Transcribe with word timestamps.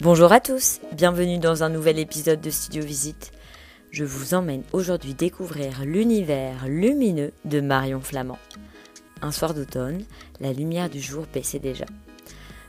Bonjour 0.00 0.32
à 0.32 0.40
tous, 0.40 0.80
bienvenue 0.92 1.38
dans 1.38 1.62
un 1.62 1.68
nouvel 1.68 2.00
épisode 2.00 2.40
de 2.40 2.50
Studio 2.50 2.82
Visite. 2.82 3.30
Je 3.92 4.04
vous 4.04 4.34
emmène 4.34 4.64
aujourd'hui 4.72 5.14
découvrir 5.14 5.84
l'univers 5.84 6.66
lumineux 6.66 7.32
de 7.44 7.60
Marion 7.60 8.00
Flamand. 8.00 8.40
Un 9.22 9.30
soir 9.30 9.54
d'automne, 9.54 10.02
la 10.40 10.52
lumière 10.52 10.90
du 10.90 11.00
jour 11.00 11.26
baissait 11.32 11.60
déjà. 11.60 11.84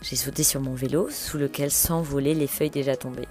J'ai 0.04 0.16
sauté 0.16 0.44
sur 0.44 0.62
mon 0.62 0.76
vélo 0.76 1.10
sous 1.10 1.40
lequel 1.40 1.72
s'envolaient 1.72 2.36
les 2.36 2.48
feuilles 2.48 2.70
déjà 2.70 2.96
tombées. 2.96 3.28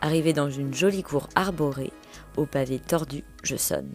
Arrivé 0.00 0.32
dans 0.32 0.48
une 0.48 0.72
jolie 0.72 1.02
cour 1.02 1.28
arborée, 1.34 1.92
au 2.38 2.46
pavé 2.46 2.78
tordu, 2.78 3.24
je 3.42 3.56
sonne. 3.56 3.92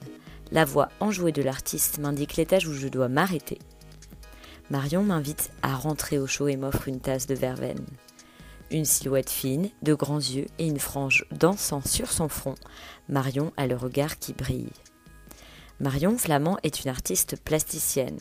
La 0.51 0.63
voix 0.63 0.89
enjouée 0.99 1.31
de 1.31 1.41
l'artiste 1.41 1.97
m'indique 1.97 2.35
l'étage 2.35 2.67
où 2.67 2.73
je 2.73 2.87
dois 2.87 3.09
m'arrêter. 3.09 3.57
Marion 4.69 5.01
m'invite 5.01 5.49
à 5.63 5.73
rentrer 5.73 6.19
au 6.19 6.27
chaud 6.27 6.49
et 6.49 6.55
m'offre 6.55 6.87
une 6.87 6.99
tasse 6.99 7.25
de 7.25 7.35
verveine. 7.35 7.83
Une 8.69 8.83
silhouette 8.83 9.29
fine, 9.29 9.69
de 9.81 9.93
grands 9.93 10.17
yeux 10.17 10.47
et 10.59 10.67
une 10.67 10.79
frange 10.79 11.25
dansant 11.31 11.81
sur 11.81 12.11
son 12.11 12.27
front, 12.27 12.55
Marion 13.07 13.53
a 13.55 13.65
le 13.65 13.77
regard 13.77 14.19
qui 14.19 14.33
brille. 14.33 14.73
Marion 15.79 16.17
Flamand 16.17 16.57
est 16.63 16.83
une 16.83 16.89
artiste 16.89 17.37
plasticienne. 17.41 18.19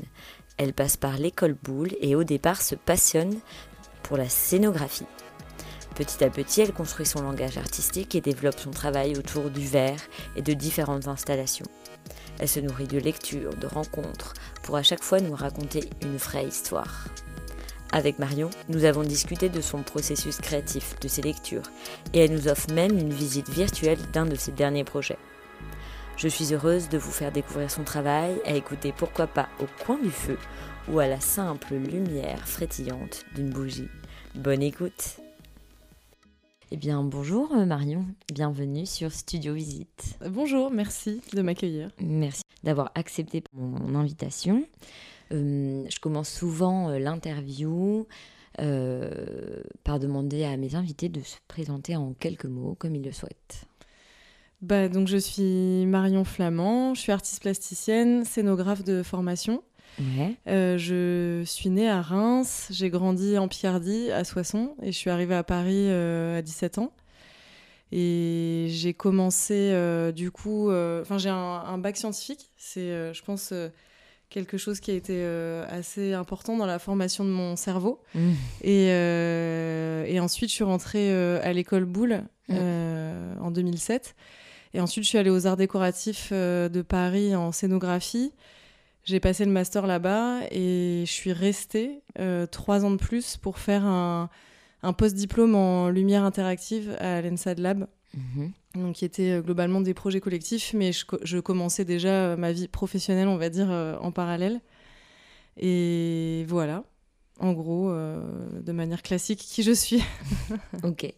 Elle 0.57 0.73
passe 0.73 0.97
par 0.97 1.19
l'école 1.19 1.55
Boulle 1.55 1.97
et 2.01 2.15
au 2.15 2.23
départ 2.23 2.63
se 2.63 2.77
passionne 2.77 3.41
pour 4.05 4.17
la 4.17 4.29
scénographie. 4.29 5.07
Petit 5.97 6.23
à 6.23 6.31
petit, 6.31 6.61
elle 6.61 6.73
construit 6.73 7.07
son 7.07 7.23
langage 7.23 7.59
artistique 7.59 8.15
et 8.15 8.21
développe 8.21 8.61
son 8.61 8.71
travail 8.71 9.17
autour 9.17 9.51
du 9.51 9.67
verre 9.67 10.01
et 10.37 10.43
de 10.43 10.53
différentes 10.53 11.09
installations. 11.09 11.67
Elle 12.39 12.49
se 12.49 12.61
nourrit 12.61 12.87
de 12.87 12.99
lectures, 12.99 13.55
de 13.57 13.67
rencontres, 13.67 14.35
pour 14.63 14.77
à 14.77 14.83
chaque 14.85 15.03
fois 15.03 15.21
nous 15.21 15.35
raconter 15.35 15.89
une 16.03 16.19
vraie 16.19 16.47
histoire. 16.47 17.09
Avec 17.93 18.19
Marion, 18.19 18.51
nous 18.69 18.85
avons 18.85 19.03
discuté 19.03 19.49
de 19.49 19.61
son 19.61 19.83
processus 19.83 20.39
créatif, 20.39 20.99
de 21.01 21.09
ses 21.09 21.23
lectures, 21.23 21.71
et 22.13 22.21
elle 22.21 22.33
nous 22.33 22.49
offre 22.49 22.73
même 22.73 22.99
une 22.99 23.13
visite 23.13 23.49
virtuelle 23.49 23.99
d'un 24.13 24.27
de 24.27 24.35
ses 24.35 24.53
derniers 24.53 24.85
projets. 24.85 25.19
Je 26.17 26.29
suis 26.29 26.53
heureuse 26.53 26.89
de 26.89 26.99
vous 26.99 27.13
faire 27.13 27.33
découvrir 27.33 27.71
son 27.71 27.85
travail, 27.85 28.41
à 28.45 28.55
écouter 28.55 28.93
pourquoi 28.97 29.27
pas 29.27 29.49
au 29.61 29.67
coin 29.85 29.99
du 29.99 30.11
feu 30.11 30.39
ou 30.89 30.99
à 30.99 31.07
la 31.07 31.21
simple 31.21 31.75
lumière 31.75 32.47
frétillante 32.47 33.25
d'une 33.35 33.51
bougie. 33.51 33.89
Bonne 34.35 34.63
écoute 34.63 35.19
eh 36.73 36.77
bien, 36.77 37.05
bonjour 37.05 37.53
euh, 37.53 37.65
Marion, 37.65 38.05
bienvenue 38.35 38.87
sur 38.87 39.13
Studio 39.13 39.55
Visite. 39.55 40.19
Bonjour, 40.29 40.73
merci 40.73 41.21
de 41.33 41.41
m'accueillir. 41.41 41.91
Merci 42.01 42.43
d'avoir 42.65 42.91
accepté 42.97 43.45
mon 43.53 43.95
invitation. 43.95 44.65
Euh, 45.33 45.85
je 45.89 45.99
commence 45.99 46.29
souvent 46.29 46.91
euh, 46.91 46.99
l'interview 46.99 48.07
euh, 48.61 49.63
par 49.85 49.99
demander 49.99 50.45
à 50.45 50.57
mes 50.57 50.75
invités 50.75 51.09
de 51.09 51.21
se 51.21 51.37
présenter 51.49 51.95
en 51.97 52.15
quelques 52.15 52.47
mots, 52.47 52.75
comme 52.79 52.95
ils 52.95 53.05
le 53.05 53.13
souhaitent. 53.13 53.67
Bah, 54.63 54.89
donc, 54.89 55.09
je 55.09 55.19
suis 55.19 55.85
Marion 55.87 56.25
Flamand, 56.25 56.95
je 56.95 57.01
suis 57.01 57.13
artiste 57.13 57.43
plasticienne, 57.43 58.25
scénographe 58.25 58.83
de 58.83 59.03
formation. 59.03 59.63
Ouais. 59.99 60.35
Euh, 60.49 60.79
je 60.79 61.43
suis 61.45 61.69
née 61.69 61.89
à 61.89 62.01
Reims, 62.01 62.69
j'ai 62.71 62.91
grandi 62.91 63.37
en 63.37 63.49
Picardie, 63.49 64.11
à 64.11 64.25
Soissons, 64.25 64.75
et 64.83 64.93
je 64.93 64.97
suis 64.97 65.11
arrivée 65.11 65.35
à 65.35 65.43
Paris 65.43 65.89
euh, 65.89 66.39
à 66.39 66.43
17 66.43 66.79
ans. 66.79 66.93
Et 67.93 68.67
j'ai 68.71 68.95
commencé, 68.95 69.71
euh, 69.73 70.13
du 70.13 70.31
coup, 70.31 70.71
enfin, 70.71 71.19
j'ai 71.19 71.29
un, 71.29 71.37
un, 71.37 71.79
bac 71.79 71.97
scientifique. 71.97 72.51
C'est, 72.57 73.13
je 73.13 73.23
pense, 73.23 73.53
quelque 74.29 74.59
chose 74.59 74.81
qui 74.81 74.91
a 74.91 74.95
été 74.95 75.25
assez 75.69 76.13
important 76.13 76.57
dans 76.57 76.67
la 76.67 76.79
formation 76.79 77.25
de 77.25 77.31
mon 77.31 77.57
cerveau. 77.57 78.03
Mmh. 78.15 78.31
Et, 78.63 78.87
et, 78.89 80.21
ensuite, 80.21 80.51
je 80.51 80.55
suis 80.55 80.65
rentrée 80.65 81.15
à 81.41 81.53
l'école 81.53 81.85
Boulle 81.85 82.25
Mmh. 82.49 83.41
en 83.41 83.51
2007. 83.51 84.15
Et 84.75 84.81
ensuite, 84.81 85.03
je 85.03 85.09
suis 85.09 85.19
allée 85.19 85.31
aux 85.31 85.49
Arts 85.49 85.57
décoratifs 85.57 86.33
de 86.33 86.83
Paris 86.83 87.35
en 87.35 87.51
scénographie. 87.51 88.33
J'ai 89.07 89.21
passé 89.21 89.45
le 89.45 89.53
master 89.53 89.87
là-bas 89.87 90.41
et 90.51 91.05
je 91.07 91.13
suis 91.13 91.33
restée 91.33 92.03
euh, 92.19 92.45
trois 92.47 92.85
ans 92.85 92.91
de 92.91 92.97
plus 92.97 93.37
pour 93.37 93.61
faire 93.61 93.85
un, 93.85 94.29
un 94.83 94.93
post-diplôme 94.93 95.55
en 95.55 95.91
lumière 95.91 96.25
interactive 96.25 96.97
à 96.99 97.23
l'ENSAD 97.23 97.61
Lab. 97.61 97.87
Mmh. 98.15 98.47
Donc, 98.77 98.95
qui 98.97 99.05
était 99.05 99.31
euh, 99.33 99.43
globalement 99.43 99.81
des 99.81 99.95
projets 99.95 100.21
collectifs, 100.21 100.73
mais 100.75 100.93
je, 100.93 101.05
je, 101.23 101.39
commençais 101.39 101.85
déjà 101.85 102.09
euh, 102.09 102.37
ma 102.37 102.53
vie 102.53 102.69
professionnelle, 102.69 103.29
on 103.29 103.37
va 103.37 103.49
dire, 103.51 103.71
euh, 103.71 103.97
en 104.01 104.11
parallèle. 104.13 104.61
Et 105.59 106.45
voilà, 106.49 106.85
en 107.41 107.53
gros, 107.53 107.91
euh, 107.91 108.23
de 108.61 108.73
manière 108.73 109.03
classique, 109.03 109.39
qui 109.41 109.63
je 109.63 109.73
suis. 109.73 110.03
ok, 110.83 111.13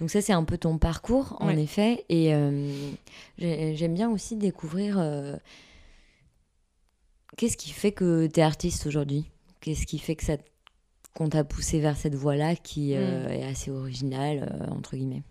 donc 0.00 0.10
ça 0.10 0.20
c'est 0.20 0.32
un 0.32 0.44
peu 0.44 0.58
ton 0.58 0.78
parcours, 0.78 1.36
en 1.40 1.48
Ouais. 1.48 1.62
effet. 1.62 2.04
Et 2.08 2.34
euh, 2.34 2.90
j'ai- 3.38 3.76
j'aime 3.76 3.94
bien 3.94 4.10
aussi 4.10 4.36
découvrir 4.36 4.96
euh, 4.98 5.36
qu'est-ce 7.36 7.56
qui 7.56 7.70
fait 7.70 7.92
que 7.92 8.26
tu 8.26 8.40
es 8.40 8.42
artiste 8.42 8.86
aujourd'hui? 8.86 9.30
Qu'est-ce 9.60 9.86
qui 9.86 9.98
fait 9.98 10.16
que 10.16 10.24
ça 10.24 10.36
qu'on 11.14 11.28
t'a 11.28 11.42
poussé 11.42 11.80
vers 11.80 11.96
cette 11.96 12.14
voie-là 12.14 12.54
qui 12.54 12.90
Mm. 12.94 13.28
est 13.30 13.44
assez 13.44 13.70
originale, 13.72 14.68
entre 14.70 14.96
guillemets? 14.96 15.22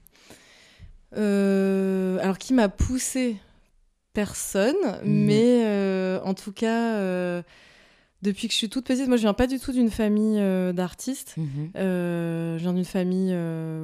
Euh, 1.18 2.18
alors, 2.22 2.38
qui 2.38 2.54
m'a 2.54 2.70
poussé 2.70 3.38
Personne, 4.14 4.76
Mhm. 5.04 5.26
mais 5.26 5.62
euh, 5.66 6.20
en 6.24 6.34
tout 6.34 6.52
cas, 6.52 6.96
euh, 6.96 7.42
depuis 8.24 8.48
que 8.48 8.54
je 8.54 8.58
suis 8.58 8.68
toute 8.70 8.86
petite, 8.86 9.08
moi 9.08 9.18
je 9.18 9.22
viens 9.22 9.36
pas 9.36 9.46
du 9.48 9.60
tout 9.60 9.72
d'une 9.72 9.92
famille 9.92 10.42
d'artistes. 10.74 11.36
Euh, 11.78 12.58
je 12.58 12.62
viens 12.64 12.74
d'une 12.74 12.86
famille 12.86 13.34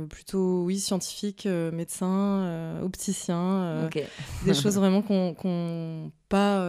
plutôt, 0.09 0.63
oui, 0.63 0.79
scientifique, 0.79 1.45
médecin, 1.45 2.79
opticien, 2.83 3.87
des 4.45 4.53
choses 4.61 4.75
vraiment 4.77 5.03
qu'on 5.03 5.35
qu'on 5.35 6.11
pas, 6.27 6.59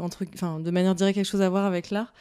entre, 0.00 0.24
de 0.58 0.70
manière 0.70 0.94
directe, 0.94 1.16
quelque 1.16 1.26
chose 1.30 1.42
à 1.42 1.50
voir 1.50 1.66
avec 1.66 1.90
l'art. 1.90 2.12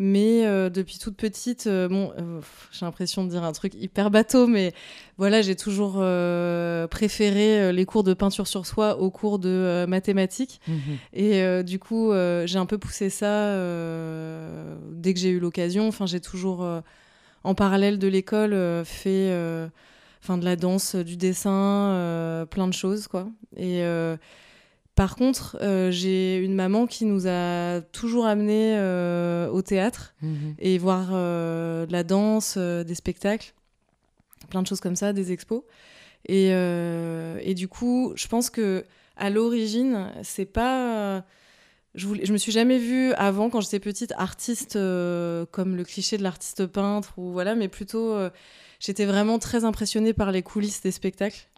Mais 0.00 0.46
euh, 0.46 0.70
depuis 0.70 0.98
toute 0.98 1.16
petite, 1.16 1.66
euh, 1.66 1.88
bon, 1.88 2.12
euh, 2.18 2.40
j'ai 2.70 2.86
l'impression 2.86 3.24
de 3.24 3.30
dire 3.30 3.42
un 3.42 3.50
truc 3.50 3.74
hyper 3.74 4.10
bateau, 4.12 4.46
mais 4.46 4.72
voilà, 5.16 5.42
j'ai 5.42 5.56
toujours 5.56 5.94
préféré 6.90 7.72
les 7.72 7.84
cours 7.84 8.04
de 8.04 8.14
peinture 8.14 8.46
sur 8.46 8.66
soi 8.66 8.98
aux 8.98 9.10
cours 9.10 9.40
de 9.40 9.84
mathématiques. 9.88 10.60
Mhm. 10.68 10.98
Et 11.12 11.62
du 11.64 11.80
coup, 11.80 12.12
j'ai 12.44 12.58
un 12.58 12.66
peu 12.66 12.78
poussé 12.78 13.10
ça 13.10 13.52
dès 14.92 15.14
que 15.14 15.18
j'ai 15.18 15.30
eu 15.30 15.40
l'occasion. 15.40 15.88
Enfin, 15.88 16.06
j'ai 16.06 16.20
toujours, 16.20 16.64
en 17.42 17.54
parallèle 17.56 17.98
de 17.98 18.06
l'école, 18.06 18.84
fait 18.84 19.32
enfin, 20.22 20.38
de 20.38 20.44
la 20.44 20.54
danse, 20.54 20.94
du 20.94 21.16
dessin, 21.16 22.46
plein 22.48 22.68
de 22.68 22.74
choses, 22.74 23.08
quoi. 23.08 23.28
Et 23.56 23.82
par 24.98 25.14
contre, 25.14 25.56
euh, 25.60 25.92
j'ai 25.92 26.38
une 26.38 26.56
maman 26.56 26.88
qui 26.88 27.04
nous 27.04 27.28
a 27.28 27.80
toujours 27.92 28.26
amenés 28.26 28.76
euh, 28.76 29.48
au 29.48 29.62
théâtre 29.62 30.12
Mhm. 30.22 30.56
et 30.58 30.76
voir 30.76 31.10
euh, 31.12 31.86
de 31.86 31.92
la 31.92 32.02
danse, 32.02 32.58
des 32.58 32.96
spectacles, 32.96 33.54
plein 34.50 34.60
de 34.60 34.66
choses 34.66 34.80
comme 34.80 34.96
ça, 34.96 35.12
des 35.12 35.30
expos. 35.30 35.62
Et, 36.26 36.48
et 36.48 37.54
du 37.54 37.68
coup, 37.68 38.12
je 38.16 38.26
pense 38.26 38.50
que 38.50 38.84
à 39.16 39.30
l'origine, 39.30 40.10
c'est 40.24 40.46
pas 40.46 41.22
je, 41.98 42.06
voulais, 42.06 42.24
je 42.24 42.32
me 42.32 42.38
suis 42.38 42.52
jamais 42.52 42.78
vue 42.78 43.12
avant, 43.14 43.50
quand 43.50 43.60
j'étais 43.60 43.80
petite, 43.80 44.12
artiste 44.16 44.76
euh, 44.76 45.44
comme 45.50 45.76
le 45.76 45.84
cliché 45.84 46.16
de 46.16 46.22
l'artiste 46.22 46.66
peintre, 46.66 47.12
ou 47.18 47.32
voilà, 47.32 47.54
mais 47.54 47.68
plutôt. 47.68 48.14
euh, 48.14 48.30
J'étais 48.80 49.06
vraiment 49.06 49.40
très 49.40 49.64
impressionnée 49.64 50.12
par 50.12 50.30
les 50.30 50.42
coulisses 50.42 50.82
des 50.82 50.92
spectacles. 50.92 51.48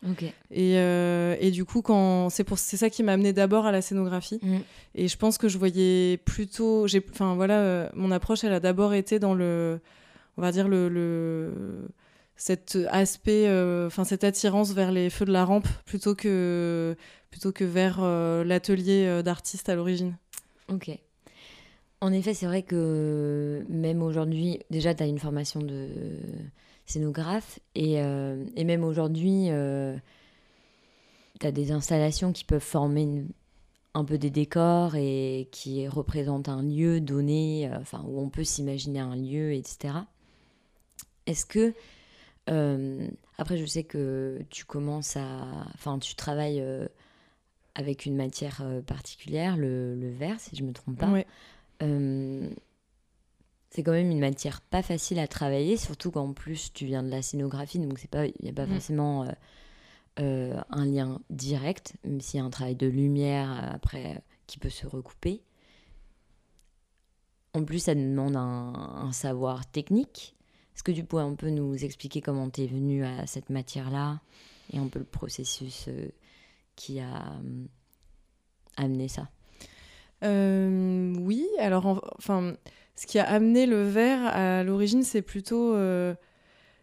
Et, 0.50 0.78
euh, 0.78 1.36
et 1.38 1.50
du 1.50 1.66
coup, 1.66 1.82
quand 1.82 2.30
c'est 2.30 2.44
pour 2.44 2.58
c'est 2.58 2.78
ça 2.78 2.88
qui 2.88 3.02
m'a 3.02 3.12
amené 3.12 3.34
d'abord 3.34 3.66
à 3.66 3.72
la 3.72 3.82
scénographie. 3.82 4.38
Mm. 4.40 4.56
Et 4.94 5.06
je 5.06 5.18
pense 5.18 5.36
que 5.36 5.46
je 5.46 5.58
voyais 5.58 6.16
plutôt, 6.16 6.86
j'ai, 6.86 7.04
enfin 7.12 7.34
voilà, 7.34 7.90
mon 7.94 8.10
approche, 8.10 8.42
elle 8.42 8.54
a 8.54 8.60
d'abord 8.60 8.94
été 8.94 9.18
dans 9.18 9.34
le, 9.34 9.80
on 10.38 10.40
va 10.40 10.50
dire 10.50 10.66
le, 10.66 10.88
le 10.88 11.52
cet 12.36 12.78
aspect, 12.90 13.48
euh, 13.48 13.88
enfin 13.88 14.04
cette 14.04 14.24
attirance 14.24 14.72
vers 14.72 14.90
les 14.90 15.10
feux 15.10 15.26
de 15.26 15.32
la 15.32 15.44
rampe 15.44 15.68
plutôt 15.84 16.14
que 16.14 16.96
plutôt 17.30 17.52
que 17.52 17.64
vers 17.64 17.98
euh, 18.00 18.44
l'atelier 18.44 19.20
d'artiste 19.22 19.68
à 19.68 19.74
l'origine. 19.74 20.16
Ok. 20.70 20.90
En 22.00 22.12
effet, 22.12 22.32
c'est 22.32 22.46
vrai 22.46 22.62
que 22.62 23.64
même 23.68 24.02
aujourd'hui, 24.02 24.60
déjà, 24.70 24.94
tu 24.94 25.02
as 25.02 25.06
une 25.06 25.18
formation 25.18 25.60
de 25.60 25.88
scénographe 26.86 27.58
et, 27.74 28.00
euh, 28.02 28.44
et 28.56 28.64
même 28.64 28.84
aujourd'hui, 28.84 29.48
tu 31.40 31.46
as 31.46 31.52
des 31.52 31.72
installations 31.72 32.32
qui 32.32 32.44
peuvent 32.44 32.60
former 32.60 33.24
un 33.94 34.04
peu 34.04 34.18
des 34.18 34.30
décors 34.30 34.94
et 34.96 35.48
qui 35.50 35.88
représentent 35.88 36.48
un 36.48 36.62
lieu 36.62 37.00
donné, 37.00 37.68
euh, 37.68 37.78
enfin, 37.80 38.04
où 38.06 38.20
on 38.20 38.28
peut 38.28 38.44
s'imaginer 38.44 39.00
un 39.00 39.16
lieu, 39.16 39.52
etc. 39.52 39.94
Est-ce 41.26 41.44
que, 41.44 41.74
euh, 42.48 43.08
après, 43.38 43.56
je 43.56 43.66
sais 43.66 43.84
que 43.84 44.40
tu 44.50 44.64
commences 44.64 45.16
à, 45.16 45.66
enfin, 45.74 45.98
tu 45.98 46.14
travailles 46.14 46.60
euh, 46.60 46.86
avec 47.74 48.06
une 48.06 48.16
matière 48.16 48.60
euh, 48.62 48.82
particulière, 48.82 49.56
le, 49.56 49.94
le 49.94 50.10
verre, 50.10 50.38
si 50.40 50.56
je 50.56 50.62
me 50.64 50.72
trompe 50.72 50.98
pas. 50.98 51.10
Ouais. 51.10 51.26
Euh, 51.82 52.50
c'est 53.70 53.82
quand 53.82 53.92
même 53.92 54.10
une 54.10 54.18
matière 54.20 54.60
pas 54.60 54.82
facile 54.82 55.18
à 55.20 55.28
travailler, 55.28 55.76
surtout 55.76 56.10
qu'en 56.10 56.32
plus 56.32 56.72
tu 56.72 56.86
viens 56.86 57.02
de 57.04 57.08
la 57.10 57.22
scénographie, 57.22 57.78
donc 57.78 58.02
il 58.02 58.32
n'y 58.42 58.50
a 58.50 58.52
pas 58.52 58.66
Mm. 58.66 58.72
forcément 58.72 59.22
euh, 59.24 59.28
euh, 60.18 60.60
un 60.70 60.84
lien 60.86 61.20
direct, 61.30 61.94
même 62.04 62.20
s'il 62.20 62.38
y 62.38 62.42
a 62.42 62.44
un 62.46 62.50
travail 62.50 62.74
de 62.74 62.88
lumière 62.88 63.70
après 63.72 64.22
qui 64.48 64.58
peut 64.58 64.68
se 64.70 64.86
recouper. 64.86 65.40
En 67.54 67.64
plus, 67.64 67.78
ça 67.80 67.94
demande 67.94 68.36
un, 68.36 68.72
un 69.04 69.12
savoir 69.12 69.68
technique. 69.70 70.34
Est-ce 70.74 70.82
que 70.82 70.92
tu 70.92 71.04
pourrais 71.04 71.24
un 71.24 71.34
peu 71.34 71.50
nous 71.50 71.84
expliquer 71.84 72.20
comment 72.20 72.48
tu 72.50 72.62
es 72.62 72.66
venu 72.66 73.04
à 73.04 73.26
cette 73.26 73.50
matière-là 73.50 74.20
et 74.72 74.78
un 74.78 74.86
peu 74.88 74.98
le 75.00 75.04
processus 75.04 75.88
qui 76.80 76.98
a 77.00 77.14
euh, 77.34 77.66
amené 78.76 79.08
ça 79.08 79.28
Euh, 80.22 81.14
oui, 81.18 81.46
alors 81.58 81.86
en- 81.86 82.00
enfin, 82.18 82.54
ce 82.94 83.06
qui 83.06 83.18
a 83.18 83.24
amené 83.28 83.66
le 83.66 83.82
verre 83.82 84.26
à 84.26 84.62
l'origine, 84.64 85.02
c'est 85.02 85.22
plutôt. 85.22 85.74
euh, 85.74 86.14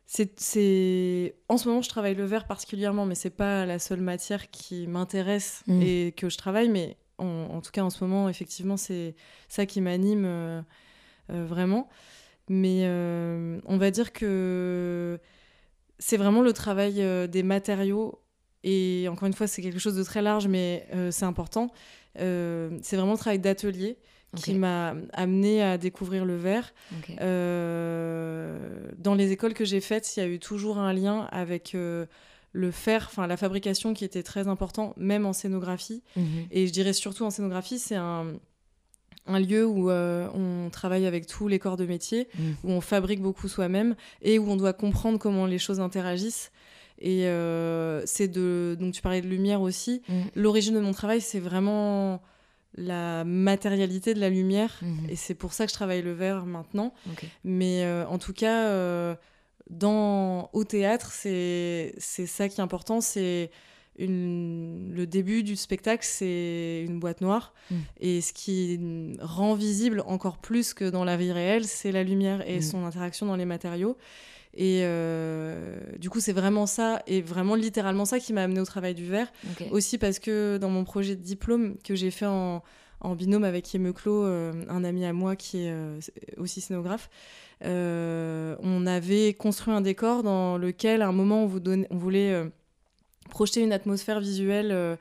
c'est, 0.06 1.36
En 1.50 1.58
ce 1.58 1.68
moment, 1.68 1.82
je 1.82 1.90
travaille 1.90 2.16
le 2.16 2.26
verre 2.26 2.48
particulièrement, 2.48 3.06
mais 3.06 3.16
c'est 3.16 3.30
pas 3.36 3.66
la 3.66 3.78
seule 3.80 4.02
matière 4.02 4.50
qui 4.50 4.88
m'intéresse 4.88 5.64
Mm. 5.68 5.82
et 5.82 6.14
que 6.16 6.30
je 6.30 6.38
travaille. 6.38 6.70
Mais 6.70 6.98
en, 7.18 7.26
en 7.26 7.62
tout 7.62 7.72
cas, 7.72 7.84
en 7.84 7.90
ce 7.90 8.04
moment, 8.04 8.30
effectivement, 8.30 8.78
c'est 8.78 9.16
ça 9.50 9.66
qui 9.66 9.82
m'anime 9.82 10.26
euh, 10.26 10.62
vraiment. 11.30 11.90
Mais 12.50 12.88
on 13.66 13.78
va 13.78 13.92
dire 13.92 14.14
que 14.14 15.20
c'est 16.00 16.16
vraiment 16.18 16.42
le 16.42 16.54
travail 16.54 17.04
des 17.30 17.44
matériaux. 17.44 18.22
Et 18.64 19.08
encore 19.10 19.28
une 19.28 19.34
fois, 19.34 19.48
c'est 19.48 19.62
quelque 19.62 19.80
chose 19.80 19.96
de 19.96 20.04
très 20.04 20.22
large, 20.22 20.48
mais 20.48 20.88
euh, 20.94 21.12
c'est 21.12 21.26
important. 21.26 21.72
Euh, 22.20 22.78
c'est 22.82 22.96
vraiment 22.98 23.14
le 23.14 23.18
travail 23.18 23.40
d'atelier 23.40 23.98
qui 24.36 24.54
m'a 24.54 24.94
amené 25.14 25.64
à 25.64 25.78
découvrir 25.78 26.26
le 26.26 26.36
verre. 26.36 26.74
Euh, 27.48 28.58
dans 28.98 29.16
les 29.16 29.32
écoles 29.32 29.54
que 29.54 29.66
j'ai 29.66 29.82
faites, 29.82 30.16
il 30.16 30.20
y 30.20 30.24
a 30.24 30.28
eu 30.28 30.40
toujours 30.40 30.78
un 30.78 30.94
lien 30.94 31.28
avec 31.32 31.74
le 31.74 32.72
fer, 32.72 33.08
enfin 33.10 33.28
la 33.28 33.38
fabrication 33.38 33.94
qui 33.94 34.04
était 34.06 34.24
très 34.24 34.48
important, 34.48 34.94
même 34.98 35.26
en 35.26 35.34
scénographie. 35.34 36.04
Mhm. 36.16 36.26
Et 36.52 36.68
je 36.68 36.74
dirais 36.74 36.94
surtout 36.94 37.24
en 37.24 37.30
scénographie, 37.30 37.80
c'est 37.80 37.96
un, 37.96 38.26
un 39.28 39.40
lieu 39.40 39.66
où 39.66 39.90
euh, 39.90 40.28
on 40.34 40.70
travaille 40.70 41.06
avec 41.06 41.28
tous 41.28 41.48
les 41.48 41.60
corps 41.60 41.78
de 41.78 41.86
métier, 41.86 42.28
Mm. 42.38 42.42
où 42.64 42.72
on 42.72 42.82
fabrique 42.82 43.22
beaucoup 43.22 43.48
soi-même 43.48 43.96
et 44.22 44.40
où 44.40 44.50
on 44.50 44.56
doit 44.56 44.74
comprendre 44.74 45.20
comment 45.20 45.46
les 45.46 45.60
choses 45.60 45.80
interagissent. 45.80 46.52
Et 47.00 47.28
euh, 47.28 48.02
c'est 48.06 48.28
de. 48.28 48.76
Donc, 48.80 48.94
tu 48.94 49.02
parlais 49.02 49.22
de 49.22 49.28
lumière 49.28 49.62
aussi. 49.62 50.02
Mm. 50.10 50.14
L'origine 50.36 50.76
de 50.76 50.80
mon 50.80 50.94
travail, 50.94 51.22
c'est 51.22 51.40
vraiment 51.40 52.22
la 52.76 53.24
matérialité 53.24 54.14
de 54.14 54.20
la 54.20 54.30
lumière. 54.30 54.80
Mhm. 54.82 55.10
Et 55.10 55.16
c'est 55.16 55.34
pour 55.36 55.54
ça 55.54 55.66
que 55.66 55.72
je 55.72 55.76
travaille 55.76 56.02
le 56.04 56.14
verre 56.14 56.46
maintenant. 56.46 56.94
Mais 57.44 57.84
euh, 57.84 58.06
en 58.08 58.18
tout 58.20 58.34
cas, 58.34 58.66
euh, 58.68 59.16
dans, 59.70 60.50
au 60.54 60.64
théâtre, 60.64 61.12
c'est 61.12 61.94
ça 62.00 62.48
qui 62.50 62.60
est 62.60 62.64
important. 62.64 63.02
C'est 63.02 63.50
une- 64.00 64.92
le 64.96 65.08
début 65.08 65.42
du 65.44 65.56
spectacle, 65.56 66.06
c'est 66.06 66.84
une 66.88 67.00
boîte 67.00 67.22
noire. 67.22 67.54
Mm. 67.72 67.76
Et 68.00 68.22
ce 68.22 68.32
qui 68.34 68.80
rend 69.22 69.56
visible 69.56 70.04
encore 70.06 70.38
plus 70.38 70.74
que 70.76 70.88
dans 70.90 71.04
la 71.04 71.18
vie 71.18 71.32
réelle, 71.32 71.66
c'est 71.66 71.92
la 71.92 72.04
lumière 72.04 72.48
et 72.48 72.58
Mm. 72.60 72.62
son 72.62 72.86
interaction 72.86 73.26
dans 73.26 73.36
les 73.36 73.46
matériaux. 73.46 73.98
Et 74.54 74.82
euh, 74.84 75.78
du 76.00 76.10
coup, 76.10 76.20
c'est 76.20 76.34
vraiment 76.34 76.66
ça, 76.66 77.02
et 77.06 77.22
vraiment 77.22 77.56
littéralement 77.56 78.06
ça 78.06 78.20
qui 78.20 78.34
m'a 78.34 78.44
amené 78.44 78.60
au 78.60 78.66
travail 78.66 78.96
du 78.96 79.06
verre. 79.06 79.32
Aussi 79.72 79.98
parce 79.98 80.18
que 80.20 80.58
dans 80.58 80.70
mon 80.70 80.84
projet 80.84 81.16
de 81.16 81.22
diplôme 81.22 81.76
que 81.84 81.94
j'ai 81.96 82.10
fait 82.12 82.26
en, 82.26 82.64
en 83.02 83.16
binôme 83.16 83.44
avec 83.44 83.72
Yemeclo, 83.74 84.24
euh, 84.26 84.54
un 84.70 84.84
ami 84.84 85.06
à 85.06 85.14
moi 85.14 85.36
qui 85.36 85.66
est 85.66 85.72
euh, 85.72 86.00
aussi 86.38 86.62
scénographe, 86.62 87.10
euh, 87.66 88.56
on 88.62 88.88
avait 88.88 89.34
construit 89.34 89.74
un 89.74 89.82
décor 89.82 90.24
dans 90.24 90.58
lequel 90.58 91.02
à 91.02 91.08
un 91.08 91.12
moment 91.12 91.44
on, 91.44 91.48
vous 91.48 91.60
donnait- 91.60 91.88
on 91.92 91.98
voulait 91.98 92.44
projeter 93.30 93.62
une 93.62 93.74
atmosphère 93.74 94.20
visuelle 94.20 94.98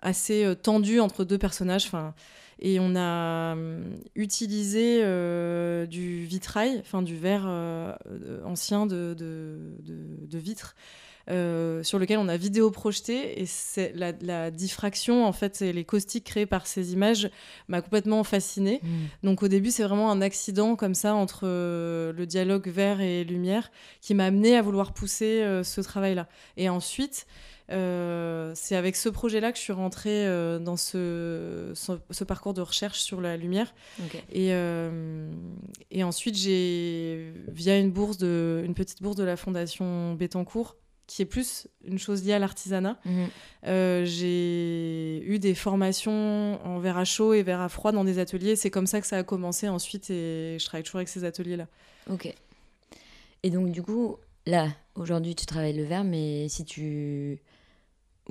assez 0.00 0.54
tendue 0.62 1.00
entre 1.00 1.24
deux 1.24 1.38
personnages. 1.38 1.86
Enfin, 1.86 2.14
et 2.60 2.80
on 2.80 2.94
a 2.96 3.52
hum, 3.52 3.84
utilisé 4.14 5.00
euh, 5.02 5.86
du 5.86 6.24
vitrail, 6.24 6.78
enfin 6.80 7.02
du 7.02 7.16
verre 7.16 7.44
euh, 7.46 7.92
euh, 8.10 8.42
ancien 8.44 8.86
de, 8.86 9.14
de, 9.16 9.58
de- 9.84 10.26
de 10.26 10.38
vitre, 10.38 10.74
euh, 11.30 11.82
sur 11.82 11.98
lequel 11.98 12.18
on 12.18 12.26
a 12.28 12.38
vidéo 12.38 12.70
projeté. 12.70 13.40
Et 13.40 13.44
c'est 13.46 13.92
la, 13.94 14.12
la 14.22 14.50
diffraction, 14.50 15.26
en 15.26 15.32
fait, 15.32 15.60
et 15.60 15.72
les 15.74 15.84
caustiques 15.84 16.24
créés 16.24 16.46
par 16.46 16.66
ces 16.66 16.94
images 16.94 17.30
m'a 17.68 17.82
complètement 17.82 18.24
fascinée. 18.24 18.80
Mm. 18.82 18.88
Donc 19.26 19.42
au 19.42 19.48
début, 19.48 19.70
c'est 19.70 19.82
vraiment 19.84 20.10
un 20.10 20.22
accident 20.22 20.74
comme 20.74 20.94
ça 20.94 21.14
entre 21.14 21.42
euh, 21.44 22.12
le 22.14 22.24
dialogue 22.26 22.68
verre 22.68 23.00
et 23.02 23.24
lumière 23.24 23.70
qui 24.00 24.14
m'a 24.14 24.24
amené 24.24 24.56
à 24.56 24.62
vouloir 24.62 24.94
pousser 24.94 25.42
euh, 25.42 25.62
ce 25.62 25.82
travail-là. 25.82 26.28
Et 26.56 26.70
ensuite, 26.70 27.26
euh, 27.70 28.52
c'est 28.54 28.76
avec 28.76 28.96
ce 28.96 29.08
projet-là 29.08 29.52
que 29.52 29.58
je 29.58 29.62
suis 29.62 29.72
rentrée 29.72 30.26
euh, 30.26 30.58
dans 30.58 30.76
ce, 30.76 31.72
ce, 31.74 31.92
ce 32.10 32.24
parcours 32.24 32.54
de 32.54 32.60
recherche 32.62 33.00
sur 33.00 33.20
la 33.20 33.36
lumière. 33.36 33.74
Et, 34.32 34.52
euh, 34.52 35.30
et 35.90 36.02
ensuite, 36.04 36.36
j'ai, 36.36 37.32
via 37.48 37.76
une 37.78 37.90
bourse 37.90 38.16
de, 38.18 38.62
une 38.64 38.74
petite 38.74 39.02
bourse 39.02 39.16
de 39.16 39.24
la 39.24 39.36
Fondation 39.36 40.14
Bettencourt, 40.14 40.76
qui 41.06 41.22
est 41.22 41.26
plus 41.26 41.68
une 41.84 41.98
chose 41.98 42.22
liée 42.24 42.34
à 42.34 42.38
l'artisanat, 42.38 42.98
Mhm. 43.06 44.04
j'ai 44.04 45.22
eu 45.24 45.38
des 45.38 45.54
formations 45.54 46.58
en 46.66 46.78
verre 46.80 46.98
à 46.98 47.04
chaud 47.04 47.32
et 47.34 47.42
verre 47.42 47.60
à 47.60 47.68
froid 47.68 47.92
dans 47.92 48.04
des 48.04 48.18
ateliers. 48.18 48.56
C'est 48.56 48.70
comme 48.70 48.86
ça 48.86 49.00
que 49.00 49.06
ça 49.06 49.16
a 49.16 49.22
commencé 49.22 49.68
ensuite 49.68 50.10
et 50.10 50.56
je 50.58 50.64
travaille 50.66 50.84
toujours 50.84 50.98
avec 50.98 51.08
ces 51.08 51.24
ateliers-là. 51.24 51.66
Ok. 52.10 52.32
Et 53.42 53.50
donc, 53.50 53.70
du 53.70 53.82
coup, 53.82 54.16
là, 54.46 54.68
aujourd'hui, 54.96 55.34
tu 55.34 55.46
travailles 55.46 55.76
le 55.76 55.84
verre, 55.84 56.04
mais 56.04 56.48
si 56.48 56.64
tu 56.64 57.38